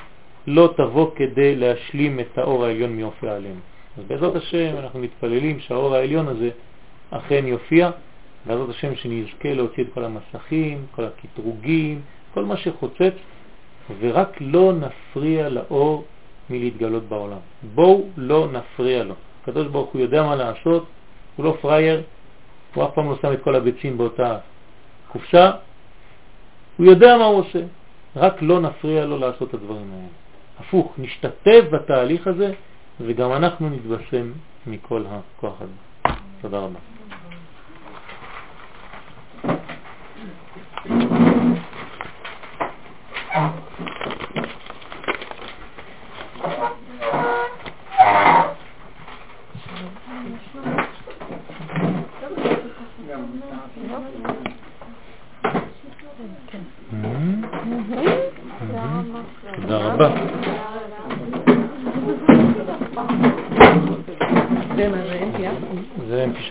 לא 0.46 0.74
תבוא 0.76 1.10
כדי 1.16 1.56
להשלים 1.56 2.20
את 2.20 2.38
האור 2.38 2.64
העליון 2.64 2.90
מיופיע 2.90 3.32
עלינו. 3.32 3.60
אז 3.98 4.04
בעזרת 4.04 4.36
השם 4.36 4.74
אנחנו 4.78 4.98
מתפללים 4.98 5.60
שהאור 5.60 5.94
העליון 5.94 6.28
הזה 6.28 6.50
אכן 7.10 7.46
יופיע, 7.46 7.90
בעזרת 8.46 8.68
השם 8.68 8.94
שנזכה 8.94 9.54
להוציא 9.54 9.84
את 9.84 9.88
כל 9.94 10.04
המסכים, 10.04 10.86
כל 10.90 11.04
הקטרוגים, 11.04 12.00
כל 12.34 12.44
מה 12.44 12.56
שחוצץ, 12.56 13.14
ורק 14.00 14.36
לא 14.40 14.72
נפריע 14.72 15.48
לאור 15.48 16.04
מלהתגלות 16.50 17.02
בעולם. 17.02 17.38
בואו 17.74 18.06
לא 18.16 18.48
נפריע 18.52 19.04
לו. 19.04 19.14
הקדוש 19.42 19.66
ברוך 19.66 19.90
הוא 19.92 20.00
יודע 20.00 20.22
מה 20.22 20.36
לעשות, 20.36 20.86
הוא 21.40 21.46
לא 21.46 21.56
פרייר, 21.60 22.02
הוא 22.74 22.84
אף 22.84 22.90
פעם 22.94 23.10
לא 23.10 23.16
שם 23.22 23.32
את 23.32 23.42
כל 23.42 23.56
הביצים 23.56 23.98
באותה 23.98 24.38
קופסה, 25.12 25.50
הוא 26.76 26.86
יודע 26.86 27.16
מה 27.18 27.24
הוא 27.24 27.38
עושה, 27.38 27.58
רק 28.16 28.42
לא 28.42 28.60
נפריע 28.60 29.04
לו 29.04 29.18
לעשות 29.18 29.48
את 29.48 29.54
הדברים 29.54 29.90
האלה. 29.92 30.08
הפוך, 30.60 30.94
נשתתף 30.98 31.64
בתהליך 31.72 32.26
הזה 32.26 32.52
וגם 33.00 33.32
אנחנו 33.32 33.70
נתבשם 33.70 34.32
מכל 34.66 35.04
הכוח 35.08 35.54
הזה. 35.60 36.14
תודה 36.40 36.58
רבה. 36.58 36.89